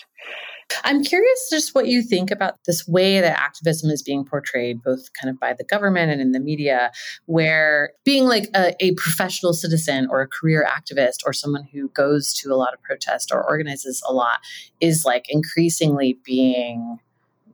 I'm 0.85 1.03
curious 1.03 1.49
just 1.51 1.75
what 1.75 1.87
you 1.87 2.03
think 2.03 2.31
about 2.31 2.55
this 2.67 2.87
way 2.87 3.21
that 3.21 3.39
activism 3.39 3.91
is 3.91 4.03
being 4.03 4.25
portrayed, 4.25 4.83
both 4.83 5.09
kind 5.21 5.31
of 5.33 5.41
by 5.41 5.53
the 5.53 5.65
government 5.65 6.13
and 6.13 6.21
in 6.21 6.33
the 6.33 6.41
media, 6.41 6.91
where 7.27 7.93
being 8.05 8.25
like 8.25 8.49
a, 8.55 8.75
a 8.81 8.95
professional 8.95 9.53
citizen 9.53 10.09
or 10.11 10.21
a 10.21 10.29
career 10.29 10.67
activist 10.69 11.19
or 11.27 11.33
someone 11.33 11.65
who 11.73 11.89
goes 11.91 12.33
to 12.35 12.53
a 12.53 12.57
lot 12.57 12.75
of 12.75 12.83
protest 12.83 13.31
or 13.33 13.43
organizes 13.43 14.03
a 14.09 14.13
lot 14.13 14.41
is 14.81 15.05
like 15.05 15.27
increasingly 15.29 16.19
being 16.25 16.99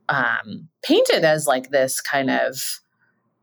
um, 0.08 0.68
painted 0.82 1.24
as 1.24 1.46
like 1.46 1.70
this 1.70 2.00
kind 2.00 2.30
of 2.30 2.80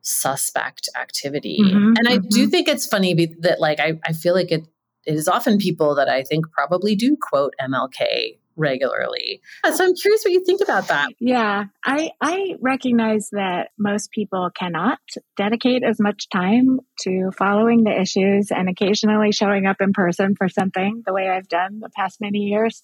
suspect 0.02 0.90
activity. 0.96 1.60
Mm-hmm, 1.62 1.94
and 1.98 2.08
I 2.08 2.18
mm-hmm. 2.18 2.28
do 2.30 2.48
think 2.48 2.68
it's 2.68 2.86
funny 2.86 3.14
be- 3.14 3.36
that 3.40 3.60
like 3.60 3.80
I, 3.80 4.00
I 4.06 4.14
feel 4.14 4.34
like 4.34 4.52
it 4.52 4.68
it 5.06 5.16
is 5.16 5.28
often 5.28 5.58
people 5.58 5.96
that 5.96 6.10
I 6.10 6.24
think 6.24 6.52
probably 6.52 6.94
do 6.94 7.18
quote 7.20 7.54
MLK 7.62 8.38
regularly. 8.58 9.42
So 9.64 9.86
I'm 9.86 9.96
curious 9.96 10.24
what 10.26 10.34
you 10.34 10.44
think 10.44 10.62
about 10.62 10.88
that. 10.88 11.10
Yeah, 11.20 11.66
I 11.86 12.12
I 12.20 12.56
recognize 12.60 13.30
that 13.32 13.70
most 13.78 14.12
people 14.12 14.50
cannot 14.54 15.00
dedicate 15.38 15.84
as 15.84 16.00
much 16.00 16.28
time 16.30 16.80
to 17.02 17.32
following 17.38 17.84
the 17.84 18.02
issues 18.02 18.52
and 18.52 18.68
occasionally 18.68 19.32
showing 19.32 19.66
up 19.66 19.78
in 19.80 19.94
person 19.94 20.36
for 20.36 20.50
something 20.50 21.04
the 21.06 21.14
way 21.14 21.30
I've 21.30 21.48
done 21.48 21.80
the 21.80 21.90
past 21.96 22.20
many 22.20 22.40
years 22.40 22.82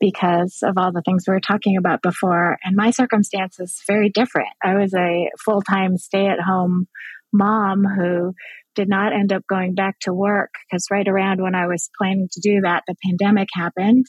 because 0.00 0.58
of 0.62 0.78
all 0.78 0.92
the 0.92 1.02
things 1.02 1.24
we 1.26 1.34
were 1.34 1.40
talking 1.40 1.76
about 1.76 2.02
before. 2.02 2.58
And 2.64 2.74
my 2.74 2.90
circumstance 2.90 3.60
is 3.60 3.82
very 3.86 4.10
different. 4.10 4.48
I 4.62 4.76
was 4.76 4.94
a 4.94 5.30
full-time 5.44 5.98
stay-at-home 5.98 6.88
mom 7.32 7.84
who 7.84 8.34
did 8.74 8.88
not 8.88 9.12
end 9.12 9.32
up 9.32 9.42
going 9.48 9.74
back 9.74 9.98
to 10.00 10.12
work 10.12 10.50
because 10.68 10.86
right 10.90 11.06
around 11.06 11.42
when 11.42 11.54
I 11.54 11.66
was 11.66 11.90
planning 11.98 12.28
to 12.32 12.40
do 12.40 12.60
that, 12.62 12.84
the 12.86 12.94
pandemic 13.04 13.48
happened. 13.52 14.06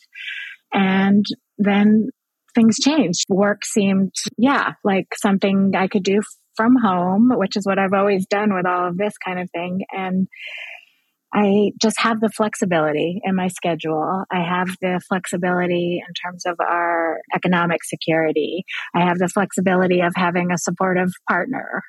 And 0.73 1.25
then 1.57 2.09
things 2.55 2.77
changed. 2.77 3.25
Work 3.29 3.65
seemed, 3.65 4.13
yeah, 4.37 4.73
like 4.83 5.07
something 5.15 5.71
I 5.75 5.87
could 5.87 6.03
do 6.03 6.21
from 6.55 6.75
home, 6.75 7.31
which 7.33 7.55
is 7.55 7.65
what 7.65 7.79
I've 7.79 7.93
always 7.93 8.25
done 8.25 8.53
with 8.53 8.65
all 8.65 8.87
of 8.87 8.97
this 8.97 9.13
kind 9.17 9.39
of 9.39 9.49
thing. 9.51 9.81
And 9.91 10.27
I 11.33 11.71
just 11.81 11.97
have 12.01 12.19
the 12.19 12.29
flexibility 12.29 13.21
in 13.23 13.35
my 13.35 13.47
schedule. 13.47 14.25
I 14.29 14.41
have 14.41 14.67
the 14.81 14.99
flexibility 15.07 16.03
in 16.05 16.13
terms 16.13 16.45
of 16.45 16.57
our 16.59 17.19
economic 17.33 17.85
security. 17.85 18.65
I 18.93 19.05
have 19.05 19.17
the 19.17 19.29
flexibility 19.29 20.01
of 20.01 20.11
having 20.15 20.51
a 20.51 20.57
supportive 20.57 21.11
partner. 21.29 21.83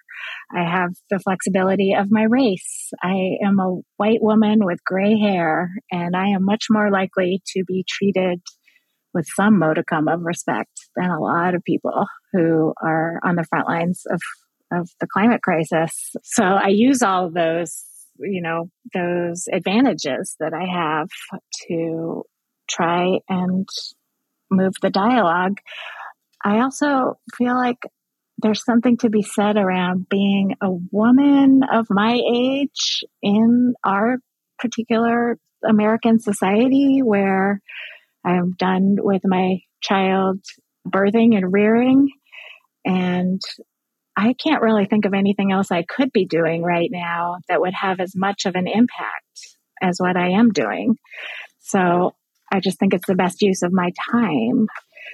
I 0.56 0.62
have 0.62 0.90
the 1.10 1.18
flexibility 1.18 1.92
of 1.92 2.06
my 2.08 2.22
race. 2.22 2.90
I 3.02 3.38
am 3.44 3.58
a 3.58 3.80
white 3.96 4.22
woman 4.22 4.64
with 4.64 4.78
gray 4.86 5.18
hair, 5.18 5.70
and 5.90 6.14
I 6.14 6.28
am 6.28 6.44
much 6.44 6.66
more 6.70 6.92
likely 6.92 7.42
to 7.48 7.64
be 7.66 7.84
treated 7.88 8.40
with 9.14 9.26
some 9.34 9.58
modicum 9.58 10.08
of 10.08 10.22
respect 10.22 10.80
than 10.96 11.10
a 11.10 11.20
lot 11.20 11.54
of 11.54 11.64
people 11.64 12.06
who 12.32 12.72
are 12.82 13.20
on 13.24 13.36
the 13.36 13.44
front 13.44 13.68
lines 13.68 14.02
of, 14.10 14.20
of 14.72 14.88
the 15.00 15.06
climate 15.06 15.42
crisis. 15.42 16.14
So 16.22 16.44
I 16.44 16.68
use 16.68 17.02
all 17.02 17.26
of 17.26 17.34
those, 17.34 17.84
you 18.18 18.42
know, 18.42 18.70
those 18.94 19.48
advantages 19.52 20.36
that 20.40 20.52
I 20.54 20.64
have 20.64 21.08
to 21.68 22.24
try 22.68 23.18
and 23.28 23.68
move 24.50 24.74
the 24.80 24.90
dialogue. 24.90 25.58
I 26.44 26.60
also 26.60 27.18
feel 27.36 27.54
like 27.54 27.78
there's 28.38 28.64
something 28.64 28.96
to 28.98 29.10
be 29.10 29.22
said 29.22 29.56
around 29.56 30.08
being 30.08 30.56
a 30.60 30.70
woman 30.90 31.62
of 31.70 31.86
my 31.90 32.20
age 32.32 33.04
in 33.22 33.74
our 33.84 34.18
particular 34.58 35.38
American 35.68 36.18
society 36.18 37.00
where 37.02 37.60
I'm 38.24 38.52
done 38.58 38.96
with 38.98 39.22
my 39.24 39.58
child 39.80 40.40
birthing 40.86 41.36
and 41.36 41.52
rearing. 41.52 42.08
And 42.84 43.40
I 44.16 44.34
can't 44.34 44.62
really 44.62 44.86
think 44.86 45.04
of 45.04 45.14
anything 45.14 45.52
else 45.52 45.70
I 45.70 45.84
could 45.84 46.12
be 46.12 46.26
doing 46.26 46.62
right 46.62 46.90
now 46.90 47.36
that 47.48 47.60
would 47.60 47.74
have 47.74 48.00
as 48.00 48.14
much 48.14 48.44
of 48.46 48.54
an 48.54 48.66
impact 48.66 49.56
as 49.80 49.98
what 49.98 50.16
I 50.16 50.30
am 50.30 50.50
doing. 50.50 50.96
So 51.60 52.14
I 52.52 52.60
just 52.60 52.78
think 52.78 52.94
it's 52.94 53.06
the 53.06 53.14
best 53.14 53.42
use 53.42 53.62
of 53.62 53.72
my 53.72 53.90
time. 54.10 54.66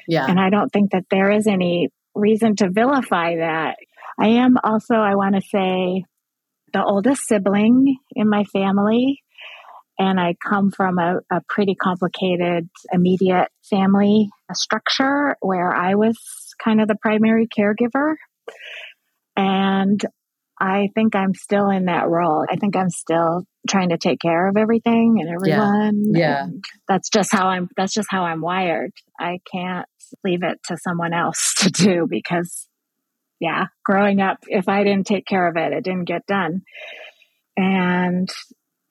Yeah. 0.08 0.26
And 0.28 0.40
I 0.40 0.50
don't 0.50 0.70
think 0.70 0.92
that 0.92 1.04
there 1.10 1.30
is 1.30 1.46
any 1.46 1.90
reason 2.14 2.56
to 2.56 2.70
vilify 2.70 3.36
that. 3.36 3.76
I 4.18 4.28
am 4.28 4.56
also, 4.64 4.94
I 4.94 5.14
want 5.14 5.36
to 5.36 5.40
say, 5.40 6.04
the 6.72 6.84
oldest 6.84 7.22
sibling 7.26 7.96
in 8.14 8.28
my 8.28 8.44
family. 8.44 9.22
And 9.98 10.20
I 10.20 10.34
come 10.34 10.70
from 10.70 10.98
a, 10.98 11.20
a 11.30 11.40
pretty 11.48 11.74
complicated, 11.74 12.68
immediate 12.92 13.48
family 13.68 14.30
structure 14.52 15.36
where 15.40 15.74
I 15.74 15.96
was 15.96 16.16
kind 16.62 16.80
of 16.80 16.88
the 16.88 16.94
primary 16.94 17.48
caregiver. 17.48 18.14
And 19.36 20.00
I 20.60 20.88
think 20.94 21.14
I'm 21.14 21.34
still 21.34 21.70
in 21.70 21.86
that 21.86 22.08
role. 22.08 22.44
I 22.50 22.56
think 22.56 22.76
I'm 22.76 22.90
still 22.90 23.44
trying 23.68 23.90
to 23.90 23.98
take 23.98 24.20
care 24.20 24.48
of 24.48 24.56
everything 24.56 25.18
and 25.20 25.28
everyone. 25.28 26.14
Yeah. 26.14 26.44
And 26.44 26.64
that's 26.88 27.10
just 27.10 27.30
how 27.32 27.48
I'm 27.48 27.68
that's 27.76 27.94
just 27.94 28.08
how 28.10 28.24
I'm 28.24 28.40
wired. 28.40 28.90
I 29.18 29.38
can't 29.50 29.86
leave 30.24 30.42
it 30.42 30.58
to 30.66 30.76
someone 30.82 31.12
else 31.12 31.54
to 31.58 31.70
do 31.70 32.06
because 32.08 32.68
yeah, 33.40 33.66
growing 33.84 34.20
up 34.20 34.38
if 34.48 34.68
I 34.68 34.82
didn't 34.82 35.06
take 35.06 35.26
care 35.26 35.48
of 35.48 35.56
it, 35.56 35.72
it 35.72 35.84
didn't 35.84 36.06
get 36.06 36.26
done. 36.26 36.62
And 37.56 38.28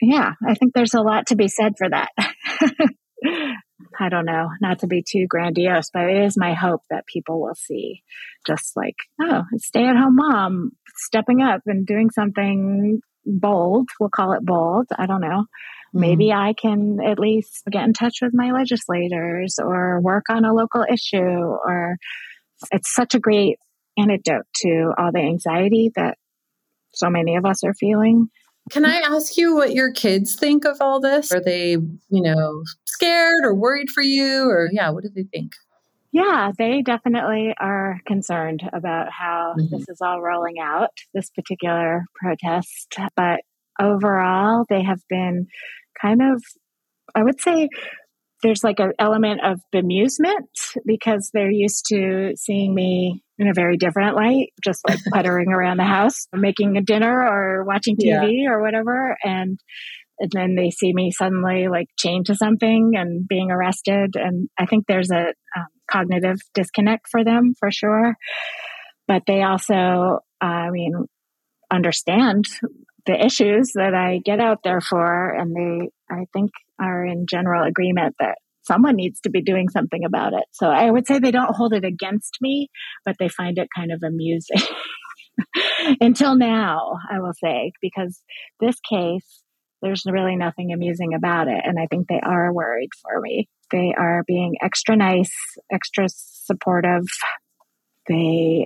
yeah, 0.02 0.34
I 0.46 0.54
think 0.56 0.74
there's 0.74 0.94
a 0.94 1.02
lot 1.02 1.28
to 1.28 1.36
be 1.36 1.48
said 1.48 1.74
for 1.78 1.90
that. 1.90 2.10
I 4.00 4.10
don't 4.10 4.26
know, 4.26 4.50
not 4.62 4.80
to 4.80 4.88
be 4.88 5.04
too 5.08 5.26
grandiose, 5.28 5.90
but 5.92 6.10
it 6.10 6.24
is 6.24 6.38
my 6.38 6.54
hope 6.54 6.82
that 6.90 7.08
people 7.08 7.42
will 7.42 7.56
see 7.56 8.04
just 8.46 8.76
like, 8.76 8.96
oh, 9.22 9.44
stay 9.58 9.86
at 9.86 9.96
home 9.96 10.16
mom 10.16 10.72
stepping 10.96 11.42
up 11.42 11.62
and 11.66 11.86
doing 11.86 12.10
something 12.10 13.02
bold. 13.26 13.90
We'll 14.00 14.10
call 14.10 14.34
it 14.34 14.46
bold. 14.46 14.88
I 14.98 15.06
don't 15.06 15.22
know. 15.22 15.46
Mm-hmm. 15.46 16.00
Maybe 16.00 16.32
I 16.32 16.54
can 16.54 17.00
at 17.06 17.20
least 17.20 17.64
get 17.70 17.84
in 17.84 17.94
touch 17.94 18.18
with 18.22 18.32
my 18.34 18.52
legislators 18.52 19.60
or 19.62 20.02
work 20.02 20.26
on 20.30 20.46
a 20.46 20.54
local 20.54 20.86
issue 20.92 21.18
or 21.18 21.98
it's 22.72 22.94
such 22.94 23.14
a 23.14 23.20
great 23.20 23.58
antidote 23.98 24.46
to 24.58 24.92
all 24.98 25.12
the 25.12 25.20
anxiety 25.20 25.92
that 25.96 26.18
so 26.94 27.10
many 27.10 27.36
of 27.36 27.46
us 27.46 27.64
are 27.64 27.74
feeling. 27.74 28.30
Can 28.70 28.86
I 28.86 28.98
ask 28.98 29.38
you 29.38 29.56
what 29.56 29.74
your 29.74 29.92
kids 29.92 30.36
think 30.36 30.66
of 30.66 30.78
all 30.82 31.00
this? 31.00 31.32
Are 31.32 31.40
they, 31.40 31.72
you 31.72 31.92
know, 32.10 32.64
scared 32.86 33.44
or 33.44 33.54
worried 33.54 33.90
for 33.90 34.04
you? 34.04 34.50
Or, 34.50 34.70
yeah, 34.72 34.90
what 34.90 35.04
do 35.04 35.10
they 35.10 35.24
think? 35.24 35.54
Yeah, 36.12 36.52
they 36.58 36.82
definitely 36.82 37.54
are 37.60 38.00
concerned 38.08 38.64
about 38.74 39.08
how 39.12 39.56
mm-hmm. 39.58 39.76
this 39.76 39.88
is 39.88 40.02
all 40.02 40.22
rolling 40.22 40.56
out, 40.62 40.90
this 41.14 41.30
particular 41.30 42.06
protest. 42.16 42.98
But 43.16 43.42
overall, 43.80 44.66
they 44.70 44.84
have 44.84 45.02
been 45.10 45.48
kind 46.02 46.22
of, 46.22 46.44
I 47.14 47.24
would 47.24 47.40
say, 47.42 47.70
there's 48.44 48.64
like 48.64 48.80
an 48.80 48.94
element 49.00 49.42
of 49.44 49.60
bemusement 49.74 50.48
because 50.86 51.30
they're 51.34 51.52
used 51.52 51.86
to 51.90 52.34
seeing 52.36 52.74
me 52.74 53.24
in 53.40 53.48
a 53.48 53.54
very 53.54 53.78
different 53.78 54.16
light, 54.16 54.50
just 54.64 54.82
like 54.88 55.00
puttering 55.14 55.50
around 55.50 55.78
the 55.78 55.84
house, 55.84 56.28
making 56.34 56.78
a 56.78 56.82
dinner 56.82 57.22
or 57.22 57.64
watching 57.64 57.96
TV 57.96 58.44
yeah. 58.44 58.50
or 58.50 58.62
whatever. 58.62 59.16
And, 59.24 59.60
and 60.20 60.32
then 60.32 60.56
they 60.56 60.72
see 60.72 60.94
me 60.94 61.12
suddenly 61.12 61.68
like 61.68 61.88
chained 61.98 62.28
to 62.28 62.36
something 62.36 62.94
and 62.96 63.28
being 63.28 63.52
arrested. 63.52 64.16
And 64.16 64.50
I 64.58 64.66
think 64.66 64.86
there's 64.88 65.12
a 65.12 65.34
um, 65.56 65.68
cognitive 65.90 66.38
disconnect 66.54 67.08
for 67.10 67.24
them 67.24 67.54
for 67.60 67.72
sure. 67.72 68.16
But 69.08 69.24
they 69.28 69.44
also, 69.44 70.20
I 70.42 70.70
mean, 70.72 70.94
understand 71.72 72.46
the 73.06 73.26
issues 73.26 73.72
that 73.76 73.94
I 73.94 74.20
get 74.24 74.40
out 74.40 74.60
there 74.64 74.82
for. 74.82 75.30
And 75.30 75.56
they, 75.56 75.90
I 76.10 76.26
think, 76.34 76.52
are 76.80 77.06
in 77.06 77.26
general 77.30 77.64
agreement 77.64 78.16
that 78.20 78.38
someone 78.68 78.96
needs 78.96 79.22
to 79.22 79.30
be 79.30 79.42
doing 79.42 79.70
something 79.70 80.04
about 80.04 80.34
it. 80.34 80.44
So 80.52 80.68
I 80.68 80.92
would 80.92 81.08
say 81.08 81.20
they 81.20 81.32
don't 81.32 81.56
hold 81.56 81.74
it 81.74 81.86
against 81.86 82.38
me, 82.42 82.70
but 83.06 83.16
they 83.18 83.30
find 83.30 83.58
it 83.58 83.70
kind 83.76 83.92
of 83.92 84.04
amusing. 84.04 84.62
Until 86.02 86.36
now, 86.36 87.00
I 87.10 87.20
will 87.20 87.34
say, 87.34 87.72
because 87.82 88.22
this 88.60 88.76
case, 88.90 89.44
there's 89.82 90.04
really 90.06 90.36
nothing 90.36 90.74
amusing 90.74 91.14
about 91.14 91.48
it. 91.48 91.62
And 91.64 91.80
I 91.80 91.88
think 91.88 92.08
they 92.08 92.20
are 92.20 92.52
worried 92.52 92.90
for 93.02 93.22
me. 93.22 93.48
They 93.72 93.94
are 93.98 94.24
being 94.28 94.56
extra 94.62 94.96
nice, 94.96 95.34
extra 95.72 96.08
supportive. 96.10 97.06
They 98.08 98.66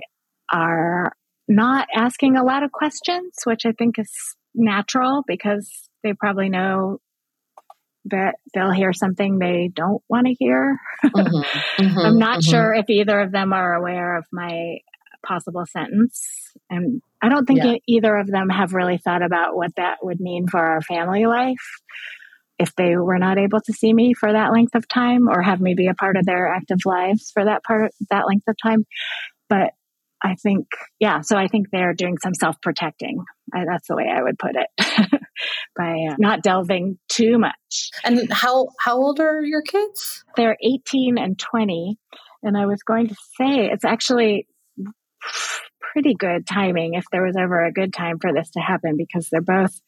are 0.52 1.12
not 1.48 1.88
asking 1.94 2.36
a 2.36 2.44
lot 2.44 2.62
of 2.62 2.72
questions, 2.72 3.34
which 3.44 3.66
I 3.66 3.72
think 3.72 3.98
is 3.98 4.10
natural 4.54 5.22
because 5.26 5.70
they 6.02 6.12
probably 6.14 6.48
know 6.48 6.98
that 8.06 8.36
they'll 8.52 8.72
hear 8.72 8.92
something 8.92 9.38
they 9.38 9.70
don't 9.72 10.02
want 10.08 10.26
to 10.26 10.34
hear. 10.38 10.78
Mm-hmm, 11.04 11.82
mm-hmm, 11.82 11.98
I'm 11.98 12.18
not 12.18 12.40
mm-hmm. 12.40 12.50
sure 12.50 12.74
if 12.74 12.88
either 12.88 13.20
of 13.20 13.32
them 13.32 13.52
are 13.52 13.74
aware 13.74 14.16
of 14.16 14.24
my 14.32 14.78
possible 15.24 15.64
sentence. 15.66 16.52
And 16.68 17.00
I 17.22 17.28
don't 17.28 17.46
think 17.46 17.60
yeah. 17.62 17.72
it, 17.72 17.82
either 17.86 18.16
of 18.16 18.26
them 18.26 18.48
have 18.48 18.74
really 18.74 18.98
thought 18.98 19.22
about 19.22 19.56
what 19.56 19.74
that 19.76 19.98
would 20.02 20.20
mean 20.20 20.48
for 20.48 20.58
our 20.58 20.82
family 20.82 21.26
life 21.26 21.80
if 22.58 22.74
they 22.76 22.96
were 22.96 23.18
not 23.18 23.38
able 23.38 23.60
to 23.60 23.72
see 23.72 23.92
me 23.92 24.14
for 24.14 24.32
that 24.32 24.52
length 24.52 24.74
of 24.74 24.86
time 24.88 25.28
or 25.28 25.42
have 25.42 25.60
me 25.60 25.74
be 25.74 25.88
a 25.88 25.94
part 25.94 26.16
of 26.16 26.24
their 26.24 26.46
active 26.46 26.78
lives 26.84 27.30
for 27.32 27.44
that 27.44 27.64
part 27.64 27.92
that 28.10 28.26
length 28.26 28.46
of 28.48 28.56
time. 28.62 28.84
But 29.48 29.72
I 30.24 30.36
think, 30.36 30.66
yeah, 30.98 31.20
so 31.22 31.36
I 31.36 31.48
think 31.48 31.68
they're 31.70 31.94
doing 31.94 32.16
some 32.18 32.34
self 32.34 32.60
protecting. 32.60 33.24
That's 33.52 33.88
the 33.88 33.96
way 33.96 34.06
I 34.08 34.22
would 34.22 34.38
put 34.38 34.52
it 34.54 34.68
by 35.76 36.06
uh, 36.10 36.16
not 36.18 36.42
delving 36.42 36.98
too 37.08 37.38
much. 37.38 37.90
And 38.04 38.32
how, 38.32 38.68
how 38.78 38.96
old 38.96 39.20
are 39.20 39.42
your 39.42 39.62
kids? 39.62 40.24
They're 40.36 40.56
18 40.62 41.18
and 41.18 41.38
20. 41.38 41.98
And 42.42 42.56
I 42.56 42.66
was 42.66 42.82
going 42.82 43.08
to 43.08 43.14
say 43.36 43.68
it's 43.70 43.84
actually 43.84 44.46
pretty 45.80 46.14
good 46.14 46.46
timing 46.46 46.94
if 46.94 47.04
there 47.12 47.24
was 47.24 47.36
ever 47.36 47.64
a 47.64 47.72
good 47.72 47.92
time 47.92 48.18
for 48.20 48.32
this 48.32 48.50
to 48.52 48.60
happen 48.60 48.96
because 48.96 49.28
they're 49.30 49.40
both 49.40 49.80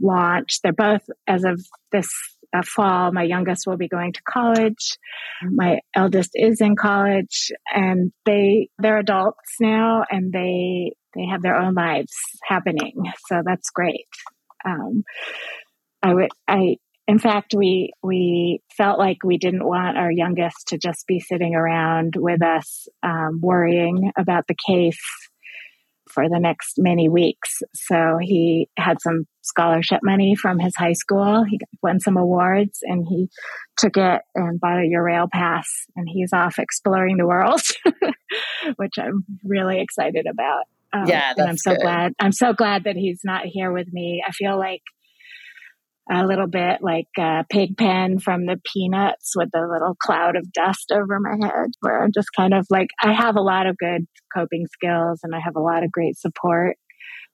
launched. 0.00 0.62
They're 0.62 0.72
both, 0.72 1.02
as 1.26 1.44
of 1.44 1.60
this 1.92 2.08
uh, 2.52 2.62
fall, 2.62 3.12
my 3.12 3.22
youngest 3.22 3.66
will 3.66 3.76
be 3.76 3.88
going 3.88 4.12
to 4.12 4.22
college. 4.22 4.98
My 5.42 5.80
eldest 5.94 6.30
is 6.34 6.60
in 6.60 6.76
college 6.76 7.50
and 7.72 8.12
they, 8.24 8.68
they're 8.78 8.98
adults 8.98 9.56
now 9.60 10.04
and 10.10 10.32
they, 10.32 10.92
they 11.14 11.26
have 11.30 11.42
their 11.42 11.56
own 11.56 11.74
lives 11.74 12.14
happening. 12.46 12.94
So 13.26 13.42
that's 13.44 13.70
great. 13.70 14.06
Um, 14.64 15.04
I 16.02 16.14
would, 16.14 16.30
I, 16.46 16.76
in 17.08 17.18
fact, 17.18 17.54
we, 17.56 17.92
we 18.02 18.60
felt 18.76 18.98
like 18.98 19.18
we 19.24 19.38
didn't 19.38 19.66
want 19.66 19.98
our 19.98 20.10
youngest 20.10 20.68
to 20.68 20.78
just 20.78 21.06
be 21.06 21.20
sitting 21.20 21.54
around 21.54 22.14
with 22.16 22.42
us, 22.42 22.86
um, 23.02 23.40
worrying 23.42 24.12
about 24.16 24.46
the 24.46 24.56
case 24.66 25.00
for 26.12 26.28
the 26.28 26.38
next 26.38 26.74
many 26.78 27.08
weeks. 27.08 27.62
So 27.74 28.18
he 28.20 28.68
had 28.76 29.00
some 29.00 29.26
scholarship 29.42 30.00
money 30.02 30.34
from 30.34 30.58
his 30.58 30.74
high 30.76 30.92
school. 30.92 31.44
He 31.44 31.58
won 31.82 32.00
some 32.00 32.16
awards 32.16 32.78
and 32.82 33.04
he 33.08 33.28
took 33.76 33.96
it 33.96 34.22
and 34.34 34.60
bought 34.60 34.78
a 34.78 34.88
Eurail 34.88 35.30
pass 35.30 35.68
and 35.96 36.08
he's 36.08 36.32
off 36.32 36.58
exploring 36.58 37.16
the 37.16 37.26
world, 37.26 37.60
which 38.76 38.94
I'm 38.98 39.24
really 39.44 39.80
excited 39.80 40.26
about. 40.30 40.64
Um, 40.94 41.06
yeah, 41.06 41.32
and 41.36 41.48
I'm 41.48 41.56
so 41.56 41.72
good. 41.72 41.80
glad. 41.80 42.12
I'm 42.20 42.32
so 42.32 42.52
glad 42.52 42.84
that 42.84 42.96
he's 42.96 43.20
not 43.24 43.46
here 43.46 43.72
with 43.72 43.90
me. 43.92 44.22
I 44.26 44.30
feel 44.32 44.58
like 44.58 44.82
a 46.10 46.26
little 46.26 46.48
bit 46.48 46.82
like 46.82 47.08
uh, 47.18 47.44
Pigpen 47.48 48.18
from 48.18 48.46
the 48.46 48.60
Peanuts 48.72 49.32
with 49.36 49.50
a 49.54 49.60
little 49.60 49.94
cloud 49.94 50.36
of 50.36 50.52
dust 50.52 50.92
over 50.92 51.20
my 51.20 51.36
head, 51.46 51.70
where 51.80 52.02
I'm 52.02 52.12
just 52.12 52.28
kind 52.36 52.54
of 52.54 52.66
like, 52.70 52.88
I 53.02 53.12
have 53.12 53.36
a 53.36 53.40
lot 53.40 53.66
of 53.66 53.76
good 53.78 54.06
coping 54.34 54.66
skills 54.72 55.20
and 55.22 55.34
I 55.34 55.40
have 55.40 55.56
a 55.56 55.60
lot 55.60 55.84
of 55.84 55.92
great 55.92 56.18
support, 56.18 56.76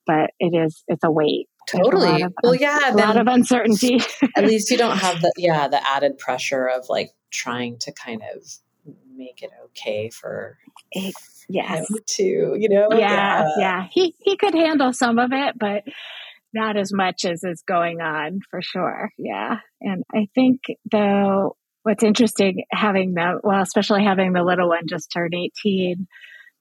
but 0.06 0.30
it 0.38 0.54
is, 0.54 0.84
it's 0.86 1.04
a 1.04 1.10
weight. 1.10 1.48
Totally. 1.66 2.22
Of, 2.22 2.32
well, 2.42 2.54
yeah. 2.54 2.92
A 2.92 2.96
lot 2.96 3.18
of 3.18 3.26
uncertainty. 3.26 4.00
at 4.36 4.44
least 4.44 4.70
you 4.70 4.76
don't 4.76 4.98
have 4.98 5.20
the, 5.20 5.32
yeah, 5.36 5.68
the 5.68 5.86
added 5.86 6.18
pressure 6.18 6.66
of 6.66 6.88
like 6.88 7.10
trying 7.30 7.78
to 7.78 7.92
kind 7.92 8.22
of 8.34 8.42
make 9.14 9.42
it 9.42 9.50
okay 9.64 10.10
for 10.10 10.58
yes. 11.48 11.86
too, 12.06 12.56
you 12.58 12.68
know? 12.68 12.88
Yeah, 12.92 12.98
yeah, 12.98 13.48
yeah. 13.58 13.86
He 13.90 14.14
he 14.20 14.36
could 14.36 14.54
handle 14.54 14.92
some 14.92 15.18
of 15.18 15.30
it, 15.32 15.58
but 15.58 15.84
not 16.54 16.76
as 16.76 16.92
much 16.92 17.24
as 17.24 17.44
is 17.44 17.62
going 17.66 18.00
on 18.00 18.40
for 18.50 18.60
sure. 18.62 19.10
Yeah. 19.18 19.58
And 19.80 20.04
I 20.14 20.28
think 20.34 20.60
though 20.90 21.56
what's 21.82 22.02
interesting 22.02 22.64
having 22.70 23.14
the 23.14 23.40
well, 23.42 23.62
especially 23.62 24.04
having 24.04 24.32
the 24.32 24.42
little 24.42 24.68
one 24.68 24.88
just 24.88 25.10
turn 25.12 25.34
18, 25.34 26.06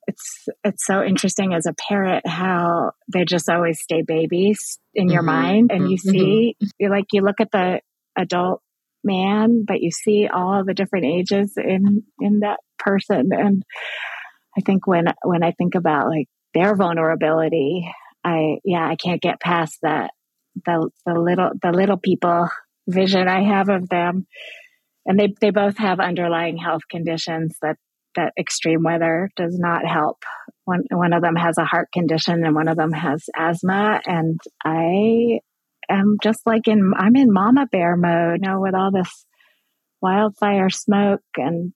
it's 0.07 0.47
it's 0.63 0.85
so 0.85 1.03
interesting 1.03 1.53
as 1.53 1.65
a 1.65 1.75
parent 1.89 2.25
how 2.25 2.91
they 3.11 3.25
just 3.25 3.49
always 3.49 3.79
stay 3.81 4.01
babies 4.01 4.79
in 4.93 5.09
your 5.09 5.21
mm-hmm. 5.21 5.41
mind 5.41 5.71
and 5.71 5.91
you 5.91 5.97
mm-hmm. 5.97 6.09
see 6.09 6.55
you 6.79 6.89
like 6.89 7.05
you 7.11 7.21
look 7.21 7.39
at 7.41 7.51
the 7.51 7.81
adult 8.17 8.61
man 9.03 9.63
but 9.67 9.81
you 9.81 9.91
see 9.91 10.27
all 10.33 10.63
the 10.65 10.73
different 10.73 11.05
ages 11.05 11.53
in 11.57 12.03
in 12.19 12.39
that 12.39 12.59
person 12.79 13.29
and 13.31 13.63
i 14.57 14.61
think 14.61 14.87
when 14.87 15.05
when 15.23 15.43
i 15.43 15.51
think 15.51 15.75
about 15.75 16.07
like 16.07 16.27
their 16.53 16.75
vulnerability 16.75 17.87
i 18.27 18.57
yeah 18.63 18.87
i 18.87 18.95
can't 18.95 19.21
get 19.21 19.39
past 19.39 19.77
that 19.81 20.11
the 20.65 20.89
the 21.05 21.13
little 21.13 21.51
the 21.61 21.71
little 21.71 21.97
people 21.97 22.47
vision 22.87 23.27
i 23.27 23.43
have 23.43 23.69
of 23.69 23.89
them 23.89 24.27
and 25.05 25.19
they 25.19 25.33
they 25.41 25.49
both 25.49 25.77
have 25.77 25.99
underlying 25.99 26.57
health 26.57 26.83
conditions 26.89 27.55
that 27.61 27.77
that 28.17 28.33
extreme 28.37 28.83
weather 28.83 29.29
does 29.37 29.57
not 29.57 29.85
help. 29.85 30.23
One 30.65 30.83
one 30.91 31.13
of 31.13 31.21
them 31.21 31.35
has 31.35 31.57
a 31.57 31.63
heart 31.63 31.89
condition 31.93 32.45
and 32.45 32.53
one 32.53 32.67
of 32.67 32.75
them 32.75 32.91
has 32.91 33.23
asthma 33.37 34.01
and 34.05 34.39
I 34.65 35.39
am 35.89 36.17
just 36.21 36.41
like 36.45 36.67
in 36.67 36.93
I'm 36.97 37.15
in 37.15 37.31
mama 37.31 37.67
bear 37.71 37.95
mode 37.95 38.41
now 38.41 38.61
with 38.61 38.75
all 38.75 38.91
this 38.91 39.25
wildfire 40.01 40.69
smoke 40.69 41.21
and 41.37 41.73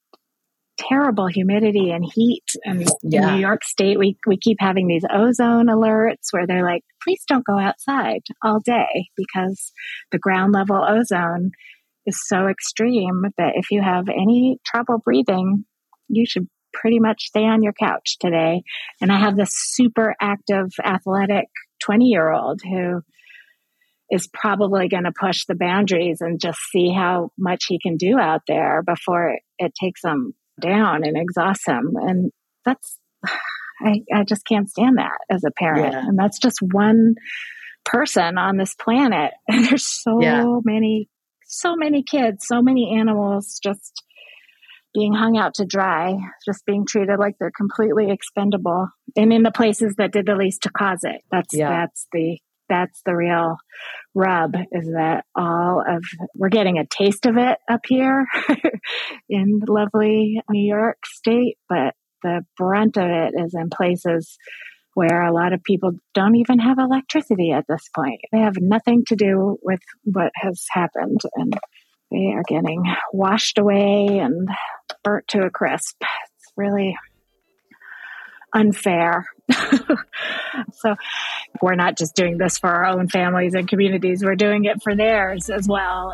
terrible 0.92 1.28
humidity 1.28 1.92
and 1.92 2.04
heat 2.04 2.44
and 2.66 2.88
yeah. 3.04 3.30
in 3.30 3.36
New 3.36 3.42
York 3.42 3.64
state 3.64 3.98
we 3.98 4.18
we 4.28 4.38
keep 4.38 4.58
having 4.60 4.88
these 4.88 5.06
ozone 5.12 5.68
alerts 5.68 6.32
where 6.32 6.46
they're 6.46 6.66
like 6.66 6.84
please 7.04 7.24
don't 7.28 7.46
go 7.46 7.58
outside 7.58 8.22
all 8.44 8.60
day 8.60 9.08
because 9.16 9.72
the 10.12 10.20
ground 10.20 10.54
level 10.54 10.84
ozone 10.88 11.52
is 12.06 12.20
so 12.28 12.48
extreme 12.48 13.24
that 13.38 13.54
if 13.56 13.72
you 13.72 13.82
have 13.82 14.10
any 14.10 14.58
trouble 14.66 14.98
breathing 14.98 15.66
you 16.10 16.26
should 16.26 16.48
pretty 16.74 17.00
much 17.00 17.24
stay 17.24 17.44
on 17.44 17.64
your 17.64 17.74
couch 17.74 18.18
today. 18.20 18.64
And 19.02 19.12
I 19.12 19.20
have 19.20 19.36
this 19.36 19.52
super 19.54 20.16
active, 20.22 20.70
athletic 20.84 21.48
20 21.84 22.06
year 22.06 22.32
old 22.32 22.62
who 22.64 23.02
is 24.10 24.28
probably 24.34 24.90
going 24.90 25.06
to 25.06 25.14
push 25.18 25.46
the 25.48 25.56
boundaries 25.56 26.18
and 26.20 26.40
just 26.40 26.60
see 26.72 26.92
how 26.92 27.32
much 27.38 27.66
he 27.68 27.80
can 27.80 27.96
do 27.96 28.20
out 28.20 28.42
there 28.48 28.84
before 28.84 29.38
it 29.58 29.74
takes 29.82 30.04
him 30.04 30.34
down 30.62 31.04
and 31.04 31.18
exhaust 31.18 31.66
them. 31.66 31.94
And 31.96 32.32
that's, 32.64 32.98
I, 33.82 34.02
I 34.14 34.24
just 34.24 34.46
can't 34.46 34.70
stand 34.70 34.98
that 34.98 35.18
as 35.30 35.44
a 35.44 35.52
parent. 35.52 35.94
Yeah. 35.94 36.08
And 36.08 36.18
that's 36.18 36.40
just 36.40 36.60
one 36.62 37.16
person 37.84 38.38
on 38.38 38.58
this 38.58 38.76
planet. 38.76 39.32
And 39.48 39.66
there's 39.66 39.86
so 39.86 40.22
yeah. 40.22 40.46
many, 40.64 41.10
so 41.46 41.76
many 41.76 42.04
kids, 42.04 42.46
so 42.48 42.62
many 42.62 42.98
animals 42.98 43.60
just 43.62 44.04
being 44.94 45.14
hung 45.14 45.38
out 45.38 45.56
to 45.56 45.66
dry, 45.66 46.18
just 46.46 46.66
being 46.66 46.86
treated 46.86 47.18
like 47.18 47.36
they're 47.40 47.52
completely 47.56 48.12
expendable. 48.12 48.88
And 49.16 49.32
in 49.32 49.44
the 49.44 49.52
places 49.52 49.96
that 49.98 50.12
did 50.12 50.26
the 50.26 50.36
least 50.36 50.64
to 50.64 50.70
cause 50.70 51.00
it. 51.04 51.22
That's 51.32 51.54
yeah. 51.54 51.70
that's 51.70 52.08
the 52.12 52.40
that's 52.70 53.02
the 53.06 53.16
real 53.16 53.58
rub 54.14 54.56
is 54.72 54.88
that 54.94 55.26
all 55.36 55.84
of 55.88 56.04
we're 56.36 56.50
getting 56.50 56.78
a 56.78 56.86
taste 56.86 57.26
of 57.26 57.38
it 57.38 57.58
up 57.70 57.82
here 57.88 58.26
in 59.30 59.62
lovely 59.68 60.42
New 60.50 60.68
York 60.68 60.98
state, 61.06 61.58
but 61.70 61.96
the 62.24 62.46
brunt 62.58 62.98
of 62.98 63.10
it 63.10 63.34
is 63.38 63.54
in 63.54 63.70
places 63.70 64.38
where 64.94 65.24
a 65.24 65.34
lot 65.34 65.54
of 65.54 65.64
people 65.64 65.94
don't 66.14 66.36
even 66.36 66.60
have 66.60 66.78
electricity 66.78 67.52
at 67.52 67.66
this 67.68 67.88
point. 67.96 68.20
They 68.32 68.40
have 68.40 68.58
nothing 68.60 69.06
to 69.06 69.16
do 69.16 69.58
with 69.62 69.80
what 70.04 70.32
has 70.36 70.66
happened 70.70 71.22
and 71.36 71.54
they 72.12 72.34
are 72.34 72.44
getting 72.46 72.84
washed 73.14 73.58
away 73.58 74.20
and 74.20 74.50
burnt 75.04 75.30
to 75.30 75.46
a 75.46 75.50
crisp. 75.50 75.96
It's 76.02 76.52
really 76.58 76.98
unfair. 78.54 79.26
so 80.74 80.96
we're 81.62 81.76
not 81.76 81.98
just 81.98 82.16
doing 82.16 82.38
this 82.38 82.58
for 82.58 82.70
our 82.70 82.86
own 82.86 83.08
families 83.08 83.54
and 83.54 83.68
communities, 83.68 84.24
we're 84.24 84.36
doing 84.36 84.66
it 84.66 84.82
for 84.84 84.96
theirs 84.96 85.50
as 85.50 85.68
well. 85.68 86.14